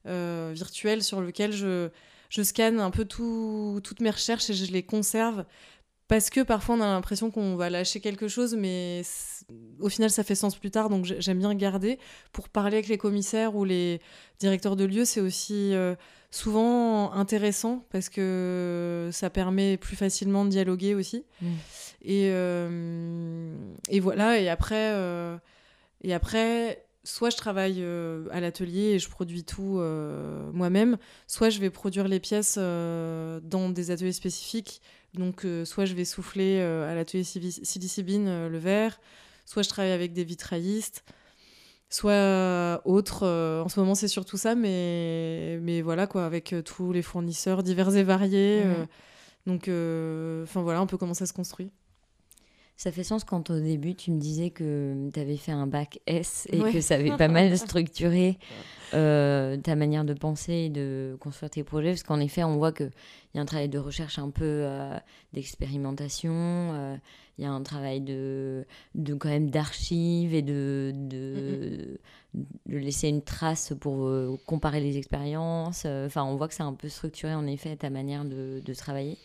euh, 0.07 0.53
virtuel 0.55 1.03
sur 1.03 1.20
lequel 1.20 1.53
je, 1.53 1.90
je 2.31 2.42
scanne 2.42 2.81
un 2.81 2.90
peu 2.90 3.05
tout- 3.05 3.81
toutes 3.85 4.01
mes 4.01 4.11
recherches 4.11 4.49
et 4.51 4.55
je 4.55 4.73
les 4.73 4.83
conserve. 4.83 5.44
Parce 6.09 6.29
que 6.29 6.40
parfois 6.40 6.75
on 6.75 6.81
a 6.81 6.87
l'impression 6.87 7.31
qu'on 7.31 7.55
va 7.55 7.70
lâcher 7.70 8.01
quelque 8.01 8.27
chose, 8.27 8.57
mais 8.57 9.03
au 9.79 9.88
final 9.88 10.11
ça 10.11 10.25
fait 10.25 10.35
sens 10.35 10.57
plus 10.57 10.73
tard, 10.73 10.88
donc 10.90 11.05
j'ai- 11.05 11.20
j'aime 11.20 11.38
bien 11.38 11.55
garder. 11.55 12.01
Pour 12.33 12.49
parler 12.49 12.79
avec 12.79 12.88
les 12.88 12.99
commissaires 12.99 13.55
ou 13.55 13.64
les 13.64 14.01
directeurs 14.40 14.75
de 14.75 14.85
lieux, 14.85 15.05
c'est 15.05 15.20
aussi 15.20 15.73
euh, 15.73 15.94
souvent 16.31 17.12
intéressant 17.12 17.85
parce 17.90 18.09
que 18.09 19.11
ça 19.12 19.31
permet 19.31 19.77
plus 19.77 19.97
facilement 19.97 20.45
de 20.45 20.51
dialoguer 20.51 20.95
aussi. 20.95 21.25
Mm. 21.43 21.47
Et, 22.03 22.31
euh, 22.33 23.55
et 23.88 24.01
voilà, 24.01 24.38
et 24.38 24.49
après, 24.49 24.93
euh, 24.95 25.37
et 26.03 26.14
après, 26.14 26.85
soit 27.05 27.31
je 27.31 27.37
travaille 27.37 27.83
euh, 27.83 28.27
à 28.31 28.40
l'atelier 28.40 28.93
et 28.93 28.99
je 28.99 29.09
produis 29.09 29.45
tout 29.45 29.81
moi-même, 30.53 30.97
soit 31.27 31.51
je 31.51 31.61
vais 31.61 31.71
produire 31.71 32.09
les 32.09 32.21
pièces 32.21 32.57
dans 32.57 33.71
des 33.71 33.90
ateliers 33.90 34.12
spécifiques. 34.12 34.81
Donc, 35.14 35.45
soit 35.64 35.85
je 35.87 35.95
vais 35.95 36.05
souffler 36.05 36.61
à 36.61 36.95
l'atelier 36.95 37.25
Silicibine 37.25 38.47
le 38.47 38.59
verre, 38.59 39.01
soit 39.45 39.62
je 39.62 39.69
travaille 39.69 39.93
avec 39.93 40.12
des 40.12 40.25
vitraillistes. 40.25 41.05
Soit 41.90 42.81
autre. 42.85 43.26
en 43.62 43.68
ce 43.68 43.79
moment, 43.81 43.94
c'est 43.94 44.09
surtout 44.09 44.37
ça, 44.37 44.55
mais, 44.55 45.59
mais 45.62 45.83
voilà, 45.83 46.07
quoi, 46.07 46.24
avec 46.24 46.55
tous 46.64 46.92
les 46.92 47.03
fournisseurs 47.03 47.62
divers 47.62 47.94
et 47.96 48.05
variés. 48.05 48.64
Mhm. 48.64 48.87
donc, 49.46 49.62
enfin 50.44 50.62
voilà, 50.62 50.79
un 50.81 50.87
peu 50.87 50.96
comment 50.96 51.14
ça 51.14 51.26
se 51.26 51.33
construit. 51.33 51.70
Ça 52.76 52.90
fait 52.90 53.05
sens 53.05 53.24
quand 53.24 53.50
au 53.50 53.61
début 53.61 53.94
tu 53.94 54.11
me 54.11 54.18
disais 54.18 54.48
que 54.48 55.11
tu 55.12 55.20
avais 55.20 55.37
fait 55.37 55.53
un 55.53 55.66
bac 55.66 56.00
S 56.07 56.48
et 56.50 56.62
Ouais. 56.62 56.72
que 56.72 56.81
ça 56.81 56.94
avait 56.94 57.14
pas 57.14 57.29
mal 57.29 57.59
structuré 57.59 58.38
euh, 58.94 59.59
ta 59.59 59.76
manière 59.76 60.07
de 60.07 60.14
penser 60.14 60.55
et 60.55 60.68
de 60.70 61.14
construire 61.20 61.50
tes 61.50 61.62
projets. 61.62 61.90
Parce 61.90 62.05
qu'en 62.05 62.20
effet, 62.20 62.42
on 62.42 62.57
voit 62.57 62.72
qu'il 62.72 62.90
y 63.35 63.38
a 63.38 63.42
un 63.42 63.44
travail 63.44 63.68
de 63.68 63.79
recherche 63.79 64.18
un 64.18 64.31
peu 64.31 64.44
euh, 64.46 64.96
d'expérimentation, 65.35 66.33
euh, 66.33 66.96
il 67.40 67.44
y 67.44 67.46
a 67.46 67.50
un 67.50 67.62
travail 67.62 68.03
de, 68.03 68.66
de 68.94 69.14
quand 69.14 69.31
même 69.31 69.48
d'archives 69.50 70.35
et 70.35 70.42
de, 70.42 70.92
de, 70.94 71.98
de 72.35 72.76
laisser 72.76 73.09
une 73.09 73.22
trace 73.22 73.72
pour 73.81 74.07
euh, 74.07 74.38
comparer 74.44 74.81
les 74.81 74.98
expériences. 74.98 75.87
Enfin, 75.87 76.22
on 76.24 76.37
voit 76.37 76.48
que 76.48 76.55
c'est 76.55 76.62
un 76.62 76.74
peu 76.74 76.90
structuré 76.90 77.35
en 77.35 77.46
effet 77.46 77.74
ta 77.76 77.88
manière 77.88 78.26
de, 78.26 78.61
de 78.62 78.74
travailler. 78.74 79.16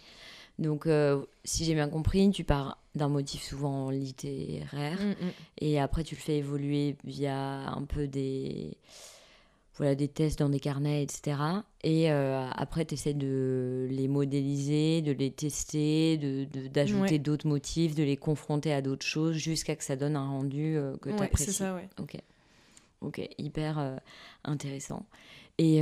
Donc, 0.60 0.88
euh, 0.88 1.25
si 1.43 1.65
j'ai 1.65 1.73
bien 1.73 1.89
compris, 1.89 2.32
tu 2.32 2.45
pars 2.45 2.78
d'un 2.95 3.10
motif 3.10 3.43
souvent 3.43 3.89
littéraire 3.89 4.97
Mm, 5.01 5.15
et 5.60 5.80
après 5.82 6.06
tu 6.06 6.15
le 6.15 6.21
fais 6.21 6.38
évoluer 6.38 6.95
via 7.04 7.69
un 7.69 7.84
peu 7.84 8.08
des, 8.08 8.78
voilà, 9.77 9.95
des 9.95 10.07
tests 10.07 10.39
dans 10.39 10.49
des 10.49 10.59
carnets, 10.59 11.03
etc. 11.03 11.38
Et 11.83 12.11
euh, 12.11 12.49
après, 12.51 12.85
tu 12.85 12.93
essaies 12.93 13.13
de 13.13 13.88
les 13.89 14.07
modéliser, 14.07 15.01
de 15.01 15.11
les 15.11 15.31
tester, 15.31 16.17
d'ajouter 16.17 16.61
de, 16.61 16.67
d'ajouter 16.67 17.13
Ouais. 17.15 17.19
d'autres 17.19 17.47
motifs, 17.47 17.93
de 17.95 18.03
les 18.03 18.17
confronter 18.17 18.73
à 18.73 18.81
d'autres 18.81 19.05
choses 19.05 19.35
jusqu'à 19.35 19.75
que 19.75 19.83
ça 19.83 19.95
donne 19.95 20.15
un 20.15 20.27
rendu 20.27 20.77
euh, 20.77 20.95
que 20.97 21.09
tu 21.09 21.15
Ouais, 21.15 21.25
apprécies. 21.25 21.51
c'est 21.51 21.63
ça, 21.63 21.75
ouais. 21.75 21.89
Ok. 21.99 22.17
Ok, 23.01 23.21
hyper 23.38 23.77
euh, 23.77 23.95
intéressant. 24.45 25.05
Et 25.57 25.81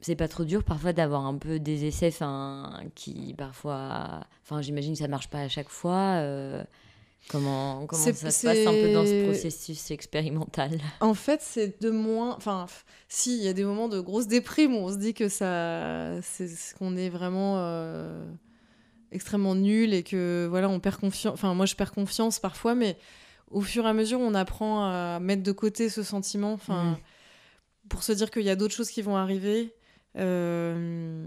c'est 0.00 0.16
pas 0.16 0.28
trop 0.28 0.44
dur 0.44 0.62
parfois 0.62 0.92
d'avoir 0.92 1.26
un 1.26 1.36
peu 1.36 1.58
des 1.58 1.84
essais 1.86 2.08
enfin, 2.08 2.82
qui 2.94 3.34
parfois. 3.34 4.20
Enfin, 4.42 4.60
j'imagine 4.62 4.92
que 4.92 4.98
ça 4.98 5.08
marche 5.08 5.28
pas 5.28 5.40
à 5.40 5.48
chaque 5.48 5.68
fois. 5.70 6.20
Comment 7.28 7.86
comment 7.86 8.02
ça 8.02 8.12
se 8.12 8.46
passe 8.46 8.66
un 8.66 8.72
peu 8.72 8.92
dans 8.92 9.04
ce 9.04 9.24
processus 9.24 9.90
expérimental? 9.90 10.80
En 11.00 11.14
fait, 11.14 11.40
c'est 11.42 11.80
de 11.82 11.90
moins. 11.90 12.34
Enfin, 12.36 12.66
si, 13.08 13.36
il 13.36 13.44
y 13.44 13.48
a 13.48 13.52
des 13.52 13.64
moments 13.64 13.88
de 13.88 14.00
grosse 14.00 14.26
déprime 14.26 14.74
où 14.74 14.78
on 14.78 14.92
se 14.92 14.98
dit 14.98 15.14
que 15.14 15.28
ça. 15.28 16.20
C'est 16.22 16.48
qu'on 16.78 16.96
est 16.96 17.08
vraiment 17.08 17.56
euh, 17.58 18.24
extrêmement 19.12 19.54
nul 19.54 19.94
et 19.94 20.02
que, 20.02 20.46
voilà, 20.48 20.68
on 20.68 20.80
perd 20.80 20.96
confiance. 20.96 21.34
Enfin, 21.34 21.54
moi, 21.54 21.66
je 21.66 21.74
perds 21.74 21.92
confiance 21.92 22.38
parfois, 22.38 22.74
mais 22.74 22.96
au 23.50 23.60
fur 23.60 23.86
et 23.86 23.88
à 23.88 23.92
mesure, 23.92 24.20
on 24.20 24.34
apprend 24.34 24.84
à 24.84 25.18
mettre 25.20 25.42
de 25.42 25.52
côté 25.52 25.88
ce 25.88 26.02
sentiment. 26.02 26.52
Enfin, 26.52 26.98
pour 27.88 28.02
se 28.02 28.12
dire 28.12 28.30
qu'il 28.30 28.42
y 28.42 28.50
a 28.50 28.56
d'autres 28.56 28.74
choses 28.74 28.90
qui 28.90 29.02
vont 29.02 29.16
arriver. 29.16 29.74
Euh, 30.18 31.26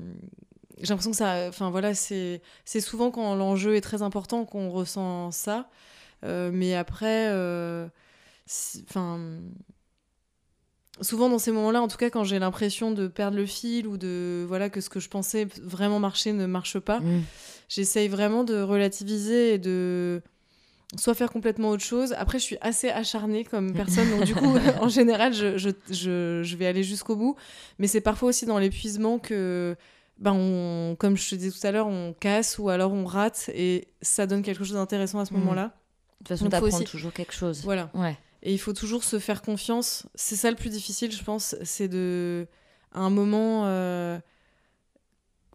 J'ai 0.81 0.87
l'impression 0.89 1.11
que 1.11 1.17
ça. 1.17 1.45
Enfin, 1.49 1.69
voilà, 1.69 1.93
c'est 1.93 2.41
c'est 2.65 2.81
souvent 2.81 3.11
quand 3.11 3.35
l'enjeu 3.35 3.75
est 3.75 3.81
très 3.81 4.01
important 4.01 4.45
qu'on 4.45 4.69
ressent 4.69 5.31
ça. 5.31 5.69
Euh, 6.25 6.51
mais 6.53 6.75
après. 6.75 7.27
euh, 7.29 7.87
Enfin. 8.89 9.19
Souvent 11.01 11.29
dans 11.29 11.39
ces 11.39 11.51
moments-là, 11.53 11.81
en 11.81 11.87
tout 11.87 11.95
cas 11.95 12.09
quand 12.09 12.25
j'ai 12.25 12.39
l'impression 12.39 12.91
de 12.91 13.07
perdre 13.07 13.37
le 13.37 13.45
fil 13.45 13.87
ou 13.87 13.97
de 13.97 14.43
voilà 14.47 14.69
que 14.69 14.81
ce 14.81 14.89
que 14.89 14.99
je 14.99 15.07
pensais 15.07 15.47
vraiment 15.63 15.99
marcher 15.99 16.33
ne 16.33 16.45
marche 16.45 16.77
pas, 16.79 16.99
Mm. 16.99 17.21
j'essaye 17.69 18.09
vraiment 18.09 18.43
de 18.43 18.59
relativiser 18.61 19.53
et 19.53 19.57
de 19.59 20.21
soit 20.97 21.13
faire 21.13 21.31
complètement 21.31 21.69
autre 21.69 21.83
chose. 21.85 22.13
Après, 22.17 22.37
je 22.39 22.43
suis 22.43 22.57
assez 22.59 22.89
acharnée 22.89 23.45
comme 23.45 23.71
personne, 23.85 24.09
donc 24.09 24.25
du 24.25 24.35
coup, 24.35 24.53
en 24.81 24.89
général, 24.89 25.33
je, 25.33 25.57
je, 25.57 25.69
je, 25.89 26.41
je 26.43 26.55
vais 26.57 26.65
aller 26.65 26.83
jusqu'au 26.83 27.15
bout. 27.15 27.37
Mais 27.77 27.87
c'est 27.87 28.01
parfois 28.01 28.27
aussi 28.29 28.45
dans 28.45 28.59
l'épuisement 28.59 29.19
que, 29.19 29.77
ben, 30.19 30.33
on, 30.33 30.95
comme 30.97 31.17
je 31.17 31.29
te 31.29 31.35
disais 31.35 31.51
tout 31.57 31.65
à 31.65 31.71
l'heure, 31.71 31.87
on 31.87 32.13
casse 32.13 32.59
ou 32.59 32.69
alors 32.69 32.91
on 32.93 33.05
rate 33.05 33.49
et 33.53 33.87
ça 34.01 34.27
donne 34.27 34.41
quelque 34.43 34.63
chose 34.63 34.73
d'intéressant 34.75 35.19
à 35.19 35.25
ce 35.25 35.33
Mhm. 35.33 35.39
moment-là. 35.39 35.63
De 35.65 36.17
toute 36.19 36.27
façon, 36.27 36.45
Donc, 36.45 36.53
tu 36.53 36.59
faut 36.59 36.65
apprends 36.65 36.77
aussi- 36.77 36.85
toujours 36.85 37.13
quelque 37.13 37.33
chose. 37.33 37.61
Voilà. 37.63 37.89
Ouais. 37.93 38.17
Et 38.43 38.53
il 38.53 38.57
faut 38.59 38.73
toujours 38.73 39.03
se 39.03 39.17
faire 39.19 39.41
confiance. 39.41 40.05
C'est 40.15 40.35
ça 40.35 40.49
le 40.49 40.55
plus 40.57 40.69
difficile, 40.69 41.11
je 41.11 41.23
pense. 41.23 41.55
C'est 41.63 41.87
de. 41.87 42.47
À 42.91 42.99
un 42.99 43.09
moment. 43.09 43.63
euh, 43.65 44.19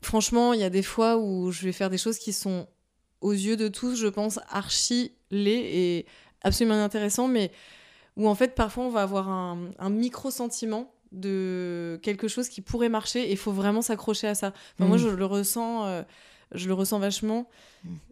Franchement, 0.03 0.53
il 0.53 0.61
y 0.61 0.65
a 0.65 0.71
des 0.71 0.83
fois 0.83 1.17
où 1.17 1.51
je 1.51 1.63
vais 1.65 1.73
faire 1.73 1.89
des 1.91 1.97
choses 1.99 2.19
qui 2.19 2.33
sont, 2.35 2.67
aux 3.23 3.33
yeux 3.33 3.57
de 3.57 3.69
tous, 3.69 3.97
je 3.97 4.07
pense, 4.07 4.39
archi 4.51 5.13
laids 5.31 5.65
et 5.99 6.07
absolument 6.43 6.75
inintéressants, 6.75 7.27
mais 7.27 7.51
où 8.17 8.29
en 8.29 8.35
fait, 8.35 8.55
parfois, 8.55 8.85
on 8.85 8.91
va 8.91 9.03
avoir 9.03 9.29
un, 9.31 9.71
un 9.79 9.89
micro-sentiment 9.91 10.94
de 11.15 11.99
quelque 12.03 12.29
chose 12.29 12.49
qui 12.49 12.61
pourrait 12.61 12.89
marcher 12.89 13.21
et 13.29 13.31
il 13.33 13.37
faut 13.39 13.53
vraiment 13.53 13.83
s'accrocher 13.83 14.27
à 14.27 14.35
ça. 14.35 14.53
Enfin, 14.79 14.87
Moi, 14.89 14.97
Mm. 14.97 15.01
je 15.01 15.09
le 15.09 15.25
ressens. 15.25 15.87
euh, 15.87 16.03
je 16.55 16.69
le 16.69 16.75
ressens 16.75 16.99
vachement. 17.01 17.49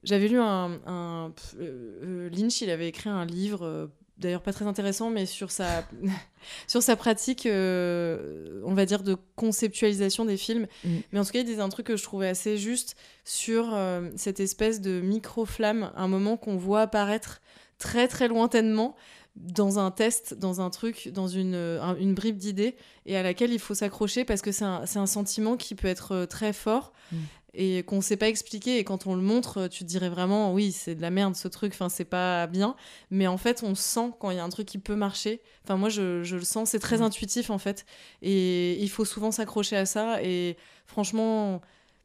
J'avais 0.03 0.27
lu 0.27 0.39
un, 0.39 0.81
un- 0.87 1.33
pff, 1.37 1.55
euh, 1.61 2.01
euh, 2.03 2.31
Lynch, 2.31 2.61
il 2.61 2.71
avait 2.71 2.89
écrit 2.89 3.09
un 3.11 3.25
livre, 3.25 3.91
d'ailleurs 4.19 4.43
pas 4.43 4.53
très 4.53 4.65
intéressant, 4.67 5.11
mais 5.11 5.27
sur 5.27 5.51
sa, 5.53 5.85
sur 6.67 6.83
sa 6.83 6.97
pratique, 6.97 7.47
euh, 7.47 8.61
on 8.65 8.75
va 8.75 8.85
dire, 8.85 9.03
de 9.03 9.17
conceptualisation 9.37 10.25
des 10.25 10.37
films. 10.37 10.67
Mm. 10.85 10.89
Mais 11.13 11.19
en 11.21 11.25
tout 11.25 11.31
cas, 11.31 11.41
il 11.41 11.45
disait 11.45 11.61
un 11.61 11.69
truc 11.69 11.87
que 11.87 11.97
je 11.97 12.03
trouvais 12.03 12.29
assez 12.29 12.57
juste 12.57 12.97
sur 13.25 13.71
euh, 13.75 14.11
cette 14.17 14.41
espèce 14.41 14.81
de 14.81 15.01
micro-flamme, 15.01 15.93
un 15.95 16.09
moment 16.09 16.37
qu'on 16.37 16.57
voit 16.57 16.81
apparaître 16.83 17.41
très 17.79 18.09
très 18.09 18.29
lointainement 18.29 18.97
dans 19.37 19.79
un 19.79 19.91
test, 19.91 20.35
dans 20.35 20.61
un 20.61 20.69
truc, 20.71 21.09
dans 21.09 21.27
une, 21.29 21.55
euh, 21.55 21.81
un- 21.83 21.97
une 21.97 22.15
bribe 22.15 22.37
d'idées, 22.37 22.77
et 23.07 23.17
à 23.17 23.23
laquelle 23.23 23.53
il 23.53 23.59
faut 23.59 23.75
s'accrocher 23.75 24.25
parce 24.25 24.43
que 24.43 24.53
c'est 24.53 24.65
un, 24.65 24.85
un 24.95 25.07
sentiment 25.07 25.57
qui 25.57 25.75
peut 25.75 25.89
être 25.89 26.13
euh, 26.13 26.27
très 26.27 26.53
fort 26.53 26.93
Mm. 27.13 27.17
et 27.55 27.83
qu'on 27.83 27.97
ne 27.97 28.01
sait 28.03 28.17
pas 28.17 28.29
expliquer. 28.29 28.79
Et 28.79 28.85
quand 28.85 29.07
on 29.07 29.15
le 29.15 29.23
montre, 29.23 29.69
tu 29.69 29.85
te 29.85 29.89
dirais 29.89 30.09
vraiment, 30.11 30.53
oui, 30.53 30.71
c'est 30.73 30.95
de 30.95 31.01
la 31.03 31.11
merde 31.11 31.35
ce 31.35 31.49
truc, 31.49 31.73
enfin, 31.73 31.89
c'est 31.89 32.05
pas 32.05 32.47
bien. 32.47 32.77
Mais 33.11 33.27
en 33.27 33.37
fait, 33.39 33.63
on 33.63 33.75
sent 33.75 34.11
quand 34.21 34.31
il 34.31 34.37
y 34.37 34.41
a 34.41 34.45
un 34.45 34.49
truc 34.51 34.67
qui 34.67 34.79
peut 34.79 34.97
marcher. 34.97 35.41
Enfin, 35.65 35.77
moi, 35.77 35.89
je, 35.89 36.23
je 36.23 36.37
le 36.37 36.45
sens, 36.45 36.71
c'est 36.71 36.79
très 36.79 36.99
Mm. 36.99 37.03
intuitif 37.03 37.49
en 37.51 37.59
fait. 37.59 37.85
Et 38.23 38.83
il 38.83 38.89
faut 38.91 39.05
souvent 39.07 39.31
s'accrocher 39.31 39.77
à 39.77 39.87
ça. 39.87 40.23
Et 40.23 40.57
franchement, 40.87 41.61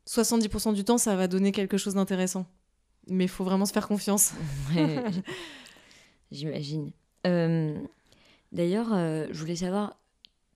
70% 0.05 0.71
du 0.73 0.83
temps, 0.85 0.97
ça 0.97 1.15
va 1.17 1.27
donner 1.27 1.51
quelque 1.51 1.77
chose 1.77 1.95
d'intéressant. 1.95 2.45
Mais 3.09 3.25
il 3.25 3.29
faut 3.29 3.43
vraiment 3.43 3.65
se 3.65 3.73
faire 3.73 3.87
confiance. 3.87 4.31
Ouais, 4.75 5.03
J'imagine. 6.31 6.91
Euh, 7.27 7.77
D'ailleurs, 8.53 8.93
euh, 8.93 9.27
je 9.31 9.39
voulais 9.39 9.57
savoir, 9.57 9.97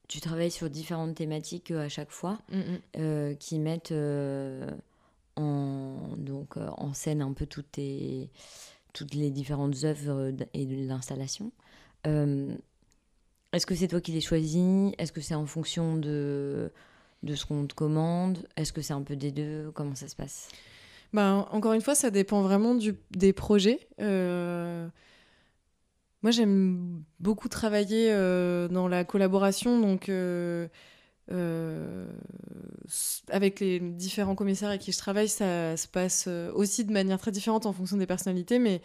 tu 0.07 0.21
travailles 0.21 0.49
sur 0.51 0.69
différentes 0.69 1.13
thématiques 1.15 1.71
euh, 1.71 1.85
à 1.85 1.89
chaque 1.89 2.11
fois 2.11 2.39
Mm, 2.49 3.01
mm. 3.01 3.35
qui 3.37 3.59
mettent 3.59 3.93
en, 5.35 6.15
donc, 6.17 6.55
en 6.57 6.93
scène 6.93 7.21
un 7.21 7.33
peu 7.33 7.45
toutes, 7.45 7.71
tes- 7.73 8.29
toutes 8.93 9.13
les 9.13 9.29
différentes 9.29 9.83
œuvres 9.83 10.31
et 10.53 10.65
de 10.65 10.87
l'installation. 10.87 11.51
Est-ce 13.53 13.65
que 13.65 13.75
c'est 13.75 13.87
toi 13.89 13.99
qui 13.99 14.11
les 14.13 14.21
choisis? 14.21 14.93
Est-ce 14.97 15.11
que 15.11 15.19
c'est 15.21 15.35
en 15.35 15.45
fonction 15.45 15.97
de, 15.97 16.71
de 17.23 17.35
ce 17.35 17.45
qu'on 17.45 17.67
te 17.67 17.73
commande? 17.73 18.47
Est-ce 18.55 18.71
que 18.71 18.81
c'est 18.81 18.93
un 18.93 19.01
peu 19.01 19.17
des 19.17 19.31
deux? 19.31 19.71
Comment 19.73 19.95
ça 19.95 20.07
se 20.07 20.15
passe? 20.15 20.47
Ben, 21.11 21.45
encore 21.51 21.73
une 21.73 21.81
fois, 21.81 21.95
ça 21.95 22.09
dépend 22.11 22.41
vraiment 22.41 22.75
du, 22.75 22.95
des 23.11 23.33
projets. 23.33 23.85
Euh, 23.99 24.87
Moi, 26.23 26.29
j'aime 26.31 27.03
beaucoup 27.19 27.49
travailler 27.49 28.11
euh, 28.11 28.67
dans 28.67 28.87
la 28.87 29.03
collaboration, 29.03 29.79
donc 29.79 30.07
euh, 30.07 30.67
euh, 31.31 32.05
avec 33.29 33.59
les 33.59 33.79
différents 33.79 34.35
commissaires 34.35 34.69
avec 34.69 34.81
qui 34.81 34.91
je 34.91 34.99
travaille, 34.99 35.27
ça 35.27 35.75
se 35.77 35.87
passe 35.87 36.27
aussi 36.53 36.85
de 36.85 36.91
manière 36.91 37.19
très 37.19 37.31
différente 37.31 37.65
en 37.65 37.73
fonction 37.73 37.97
des 37.97 38.05
personnalités, 38.05 38.59
mais 38.59 38.81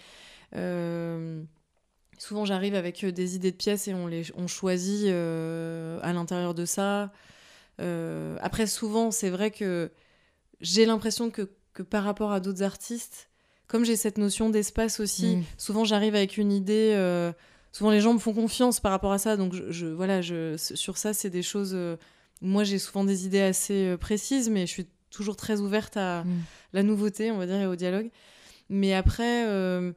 souvent 2.18 2.46
j'arrive 2.46 2.74
avec 2.74 3.04
des 3.04 3.36
idées 3.36 3.50
de 3.50 3.56
pièces 3.56 3.88
et 3.88 3.94
on, 3.94 4.06
les, 4.06 4.24
on 4.36 4.46
choisit 4.46 5.08
à 5.08 6.12
l'intérieur 6.14 6.54
de 6.54 6.64
ça. 6.64 7.12
Après, 7.78 8.66
souvent, 8.66 9.10
c'est 9.10 9.30
vrai 9.30 9.50
que 9.50 9.90
j'ai 10.62 10.86
l'impression 10.86 11.30
que, 11.30 11.50
que 11.74 11.82
par 11.82 12.04
rapport 12.04 12.32
à 12.32 12.40
d'autres 12.40 12.62
artistes, 12.62 13.28
comme 13.68 13.84
j'ai 13.84 13.96
cette 13.96 14.18
notion 14.18 14.50
d'espace 14.50 15.00
aussi, 15.00 15.36
Mm. 15.36 15.42
souvent 15.58 15.84
j'arrive 15.84 16.14
avec 16.14 16.36
une 16.36 16.52
idée. 16.52 16.92
euh, 16.94 17.32
souvent 17.72 17.90
les 17.90 18.00
gens 18.00 18.14
me 18.14 18.18
font 18.18 18.32
confiance 18.32 18.80
par 18.80 18.90
rapport 18.92 19.12
à 19.12 19.18
ça, 19.18 19.36
donc 19.36 19.52
je, 19.54 19.70
je- 19.72 19.86
voilà, 19.86 20.22
je, 20.22 20.56
sur 20.56 20.96
ça 20.98 21.12
c'est 21.12 21.30
des 21.30 21.42
choses. 21.42 21.72
euh, 21.74 21.96
moi 22.42 22.64
j'ai 22.64 22.78
souvent 22.78 23.04
des 23.04 23.26
idées 23.26 23.40
assez 23.42 23.88
euh, 23.88 23.96
précises, 23.96 24.48
mais 24.50 24.66
je 24.66 24.72
suis 24.72 24.86
toujours 25.10 25.36
très 25.36 25.60
ouverte 25.60 25.96
à 25.96 26.24
Mm. 26.24 26.30
la 26.74 26.82
nouveauté, 26.82 27.30
on 27.30 27.38
va 27.38 27.46
dire, 27.46 27.56
et 27.60 27.66
au 27.66 27.76
dialogue. 27.76 28.10
Mais 28.68 28.92
après, 28.94 29.46
euh, 29.46 29.92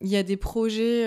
il 0.00 0.08
y 0.08 0.16
a 0.16 0.22
des 0.22 0.36
projets 0.36 1.04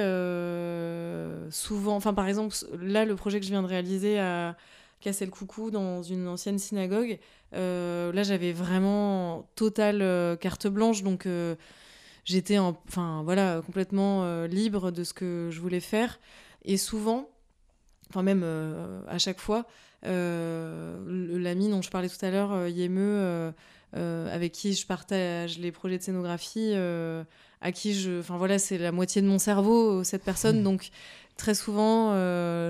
souvent. 1.51 1.95
Enfin, 1.95 2.13
par 2.13 2.27
exemple, 2.27 2.55
là, 2.81 3.05
le 3.05 3.15
projet 3.15 3.39
que 3.39 3.45
je 3.45 3.51
viens 3.51 3.61
de 3.61 3.67
réaliser 3.67 4.19
à 4.19 4.55
Casser 4.99 5.25
le 5.25 5.31
Coucou 5.31 5.69
dans 5.71 6.01
une 6.01 6.27
ancienne 6.27 6.57
synagogue, 6.57 7.19
euh, 7.53 8.11
là, 8.11 8.23
j'avais 8.23 8.51
vraiment 8.51 9.49
totale 9.55 10.01
euh, 10.01 10.35
carte 10.35 10.67
blanche. 10.67 11.03
Donc, 11.03 11.25
euh, 11.25 11.55
j'étais 12.25 12.57
enfin 12.57 13.21
voilà 13.23 13.61
complètement 13.65 14.43
libre 14.47 14.91
de 14.91 15.05
ce 15.05 15.13
que 15.13 15.47
je 15.49 15.61
voulais 15.61 15.79
faire 15.79 16.19
et 16.65 16.75
souvent 16.75 17.29
enfin 18.09 18.21
même 18.21 18.43
à 19.07 19.17
chaque 19.17 19.39
fois 19.39 19.65
l'ami 20.03 21.69
dont 21.69 21.81
je 21.81 21.89
parlais 21.89 22.09
tout 22.09 22.25
à 22.25 22.29
l'heure 22.29 22.67
Yémeux 22.67 23.53
avec 23.93 24.51
qui 24.51 24.73
je 24.73 24.85
partage 24.85 25.57
les 25.57 25.71
projets 25.71 25.99
de 25.99 26.03
scénographie 26.03 26.73
à 27.61 27.71
qui 27.71 27.93
je 27.93 28.19
enfin 28.19 28.35
voilà 28.35 28.59
c'est 28.59 28.77
la 28.77 28.91
moitié 28.91 29.21
de 29.21 29.27
mon 29.27 29.39
cerveau 29.39 30.03
cette 30.03 30.25
personne 30.25 30.59
mmh. 30.59 30.63
donc 30.63 30.89
très 31.37 31.53
souvent 31.53 32.11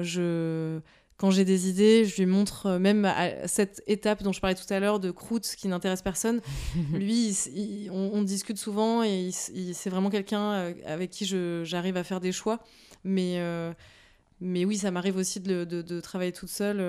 je 0.04 0.80
quand 1.18 1.32
j'ai 1.32 1.46
des 1.46 1.68
idées, 1.68 2.06
je 2.06 2.16
lui 2.18 2.28
montre 2.28 2.68
euh, 2.68 2.80
même 2.80 3.04
à 3.04 3.48
cette 3.48 3.82
étape 3.88 4.22
dont 4.22 4.32
je 4.32 4.40
parlais 4.40 4.56
tout 4.56 4.72
à 4.72 4.80
l'heure 4.80 5.00
de 5.00 5.10
croûte 5.10 5.56
qui 5.58 5.68
n'intéresse 5.68 6.04
personne. 6.04 6.42
lui, 6.94 7.36
on, 7.92 8.22
discute 8.22 8.58
souvent 8.58 9.04
et 9.04 9.32
c'est 9.32 9.90
vraiment 9.90 10.10
quelqu'un 10.10 10.52
euh, 10.52 10.74
avec 10.86 11.10
qui 11.10 11.26
j'arrive 11.26 11.98
à 11.98 12.04
faire 12.04 12.20
des 12.20 12.32
choix. 12.32 12.60
Mais, 13.04 13.40
euh, 13.40 13.74
mais 14.42 14.64
oui, 14.64 14.78
ça 14.78 14.92
m'arrive 14.92 15.18
aussi 15.18 15.40
de, 15.40 15.64
de, 15.64 16.02
travailler 16.02 16.32
toute 16.32 16.50
seule 16.50 16.82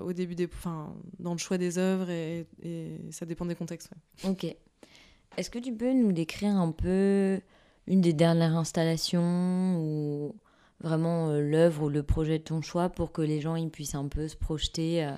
au 0.00 0.12
début 0.12 0.34
des, 0.34 0.46
enfin, 0.46 0.94
dans 1.18 1.32
le 1.32 1.38
choix 1.38 1.58
des 1.58 1.76
œuvres 1.78 2.08
et, 2.08 2.46
ça 3.10 3.26
dépend 3.26 3.44
des 3.44 3.54
contextes. 3.54 3.90
Ok. 4.24 4.46
Est-ce 5.36 5.50
que 5.50 5.58
tu 5.58 5.72
peux 5.72 5.92
nous 5.92 6.12
décrire 6.12 6.56
un 6.56 6.70
peu 6.70 7.40
une 7.86 8.00
des 8.00 8.14
dernières 8.14 8.56
installations 8.56 9.78
ou 9.78 10.34
vraiment 10.80 11.30
euh, 11.30 11.40
l'œuvre 11.40 11.84
ou 11.84 11.88
le 11.88 12.02
projet 12.02 12.38
de 12.38 12.44
ton 12.44 12.60
choix 12.60 12.88
pour 12.88 13.12
que 13.12 13.22
les 13.22 13.40
gens 13.40 13.56
ils 13.56 13.70
puissent 13.70 13.94
un 13.94 14.08
peu 14.08 14.28
se 14.28 14.36
projeter 14.36 15.04
euh, 15.04 15.12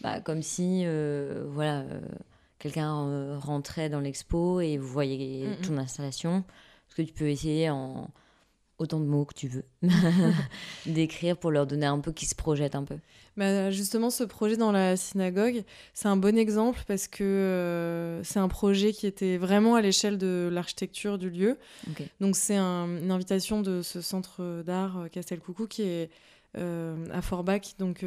bah, 0.00 0.20
comme 0.20 0.42
si 0.42 0.82
euh, 0.84 1.44
voilà 1.48 1.84
quelqu'un 2.58 3.38
rentrait 3.38 3.88
dans 3.88 4.00
l'expo 4.00 4.60
et 4.60 4.78
vous 4.78 4.86
voyez 4.86 5.48
ton 5.66 5.78
installation. 5.78 6.38
Est-ce 6.88 6.94
que 6.94 7.02
tu 7.02 7.12
peux 7.12 7.28
essayer 7.28 7.70
en 7.70 8.08
autant 8.82 9.00
de 9.00 9.06
mots 9.06 9.24
que 9.24 9.34
tu 9.34 9.48
veux. 9.48 9.64
D'écrire 10.86 11.36
pour 11.36 11.50
leur 11.50 11.66
donner 11.66 11.86
un 11.86 12.00
peu 12.00 12.12
qui 12.12 12.26
se 12.26 12.34
projette 12.34 12.74
un 12.74 12.84
peu. 12.84 12.96
Bah, 13.36 13.70
justement 13.70 14.10
ce 14.10 14.24
projet 14.24 14.58
dans 14.58 14.72
la 14.72 14.94
synagogue 14.98 15.64
c'est 15.94 16.08
un 16.08 16.18
bon 16.18 16.36
exemple 16.36 16.80
parce 16.86 17.08
que 17.08 17.24
euh, 17.24 18.22
c'est 18.24 18.38
un 18.38 18.48
projet 18.48 18.92
qui 18.92 19.06
était 19.06 19.38
vraiment 19.38 19.74
à 19.74 19.80
l'échelle 19.80 20.18
de 20.18 20.50
l'architecture 20.52 21.16
du 21.16 21.30
lieu. 21.30 21.56
Donc 22.20 22.36
c'est 22.36 22.58
une 22.58 23.10
invitation 23.10 23.62
de 23.62 23.80
ce 23.80 24.02
centre 24.02 24.62
d'art 24.66 24.98
euh, 24.98 25.08
Castelcoucou 25.08 25.66
qui 25.66 25.82
est 25.82 26.10
euh, 26.58 27.06
à 27.10 27.22
Forbach 27.22 27.78
donc 27.78 28.04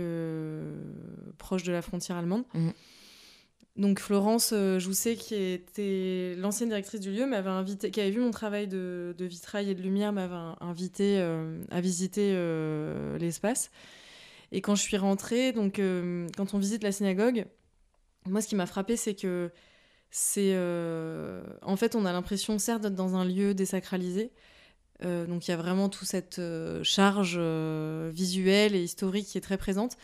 proche 1.40 1.64
de 1.64 1.72
la 1.72 1.82
frontière 1.82 2.18
allemande. 2.18 2.44
Mhm. 2.54 2.74
Donc 3.78 4.00
Florence 4.00 4.52
euh, 4.54 4.80
Jousset, 4.80 5.18
qui 5.18 5.36
était 5.36 6.36
l'ancienne 6.38 6.70
directrice 6.70 7.02
du 7.02 7.12
lieu, 7.12 7.26
m'avait 7.26 7.50
invité, 7.50 7.92
qui 7.92 8.00
avait 8.00 8.12
vu 8.12 8.22
mon 8.22 8.32
travail 8.32 8.68
de, 8.68 9.14
vitrail 9.20 9.70
et 9.70 9.76
de 9.76 9.82
lumière, 9.82 10.14
m'avait 10.14 10.56
invité 10.62 11.18
euh, 11.20 11.62
à 11.72 11.82
visiter 11.82 12.32
euh, 12.36 13.18
l'espace. 13.18 13.72
Et 14.54 14.62
quand 14.62 14.76
je 14.76 14.82
suis 14.82 14.96
rentrée, 14.96 15.52
donc 15.52 15.82
quand 16.38 16.54
on 16.54 16.58
visite 16.60 16.84
la 16.84 16.94
synagogue, 16.94 17.46
moi 18.26 18.42
ce 18.42 18.48
qui 18.48 18.56
m'a 18.56 18.68
frappé, 18.68 18.96
c'est 18.96 19.16
que 19.16 19.52
c'est, 20.12 20.54
en 21.62 21.76
fait, 21.76 21.96
on 21.96 22.06
a 22.06 22.14
l'impression 22.14 22.58
certes 22.60 22.84
d'être 22.84 22.96
dans 22.96 23.16
un 23.16 23.26
lieu 23.26 23.54
désacralisé. 23.54 24.32
donc 25.02 25.48
il 25.48 25.52
y 25.52 25.54
a 25.54 25.58
vraiment 25.58 25.90
toute 25.90 26.08
cette 26.08 26.40
charge 26.84 27.38
visuelle 28.14 28.76
et 28.76 28.84
historique 28.84 29.26
qui 29.26 29.38
est 29.38 29.42
très 29.42 29.58
présente. 29.58 29.98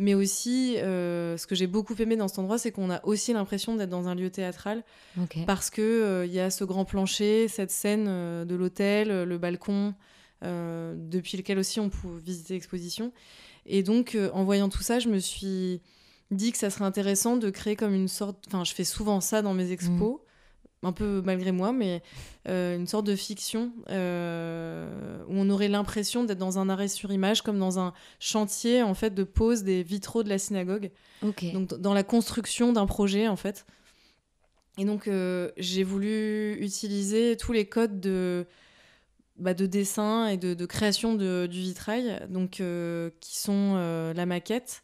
Mais 0.00 0.14
aussi, 0.14 0.78
euh, 0.78 1.36
ce 1.36 1.46
que 1.46 1.54
j'ai 1.54 1.66
beaucoup 1.66 1.94
aimé 1.98 2.16
dans 2.16 2.26
cet 2.26 2.38
endroit, 2.38 2.56
c'est 2.56 2.72
qu'on 2.72 2.90
a 2.90 3.04
aussi 3.04 3.34
l'impression 3.34 3.76
d'être 3.76 3.90
dans 3.90 4.08
un 4.08 4.14
lieu 4.14 4.30
théâtral. 4.30 4.82
Parce 5.46 5.68
qu'il 5.68 5.84
euh, 5.84 6.24
y 6.24 6.40
a 6.40 6.48
ce 6.48 6.64
grand 6.64 6.86
plancher, 6.86 7.48
cette 7.48 7.70
scène 7.70 8.06
euh, 8.08 8.46
de 8.46 8.54
l'hôtel, 8.54 9.24
le 9.24 9.38
balcon, 9.38 9.94
depuis 10.42 11.36
lequel 11.36 11.58
aussi 11.58 11.80
on 11.80 11.90
peut 11.90 12.16
visiter 12.24 12.54
l'exposition. 12.54 13.12
Et 13.66 13.82
donc, 13.82 14.16
en 14.32 14.42
voyant 14.42 14.70
tout 14.70 14.82
ça, 14.82 14.98
je 14.98 15.10
me 15.10 15.18
suis 15.18 15.82
dit 16.30 16.50
que 16.50 16.56
ça 16.56 16.70
serait 16.70 16.86
intéressant 16.86 17.36
de 17.36 17.50
créer 17.50 17.76
comme 17.76 17.92
une 17.92 18.08
sorte. 18.08 18.42
Enfin, 18.46 18.64
je 18.64 18.72
fais 18.72 18.84
souvent 18.84 19.20
ça 19.20 19.42
dans 19.42 19.52
mes 19.52 19.70
expos. 19.70 20.14
Mmh 20.14 20.29
un 20.82 20.92
peu 20.92 21.20
malgré 21.24 21.52
moi, 21.52 21.72
mais 21.72 22.02
euh, 22.48 22.76
une 22.76 22.86
sorte 22.86 23.06
de 23.06 23.14
fiction 23.14 23.72
euh, 23.90 25.22
où 25.28 25.32
on 25.34 25.50
aurait 25.50 25.68
l'impression 25.68 26.24
d'être 26.24 26.38
dans 26.38 26.58
un 26.58 26.68
arrêt 26.68 26.88
sur 26.88 27.12
image, 27.12 27.42
comme 27.42 27.58
dans 27.58 27.78
un 27.78 27.92
chantier 28.18 28.82
en 28.82 28.94
fait 28.94 29.14
de 29.14 29.24
pose 29.24 29.62
des 29.62 29.82
vitraux 29.82 30.22
de 30.22 30.28
la 30.28 30.38
synagogue. 30.38 30.90
Donc 31.52 31.74
dans 31.74 31.92
la 31.92 32.02
construction 32.02 32.72
d'un 32.72 32.86
projet 32.86 33.28
en 33.28 33.36
fait. 33.36 33.66
Et 34.78 34.84
donc 34.84 35.06
euh, 35.06 35.50
j'ai 35.58 35.84
voulu 35.84 36.54
utiliser 36.60 37.36
tous 37.36 37.52
les 37.52 37.66
codes 37.66 38.00
de 38.00 38.46
bah, 39.36 39.54
de 39.54 39.66
dessin 39.66 40.28
et 40.28 40.36
de, 40.36 40.66
création 40.66 41.14
de, 41.14 41.46
du 41.46 41.60
vitrail, 41.60 42.26
donc 42.28 42.62
qui 43.20 43.38
sont 43.38 43.74
la 44.14 44.26
maquette 44.26 44.82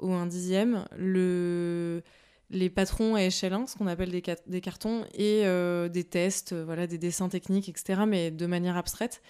ou 0.00 0.12
un 0.12 0.26
dixième, 0.26 0.84
le 0.96 2.02
les 2.50 2.70
patrons 2.70 3.14
à 3.14 3.22
échelle 3.22 3.52
1, 3.52 3.66
ce 3.66 3.76
qu'on 3.76 3.86
appelle 3.86 4.10
des, 4.10 4.60
cartons, 4.60 5.04
et 5.14 5.46
euh, 5.46 5.88
des 5.88 6.04
tests, 6.04 6.52
euh, 6.52 6.64
voilà, 6.64 6.86
des 6.86 6.98
dessins 6.98 7.28
techniques, 7.28 7.68
etc., 7.68 8.02
mais 8.06 8.30
de 8.30 8.46
manière 8.46 8.76
abstraite. 8.76 9.22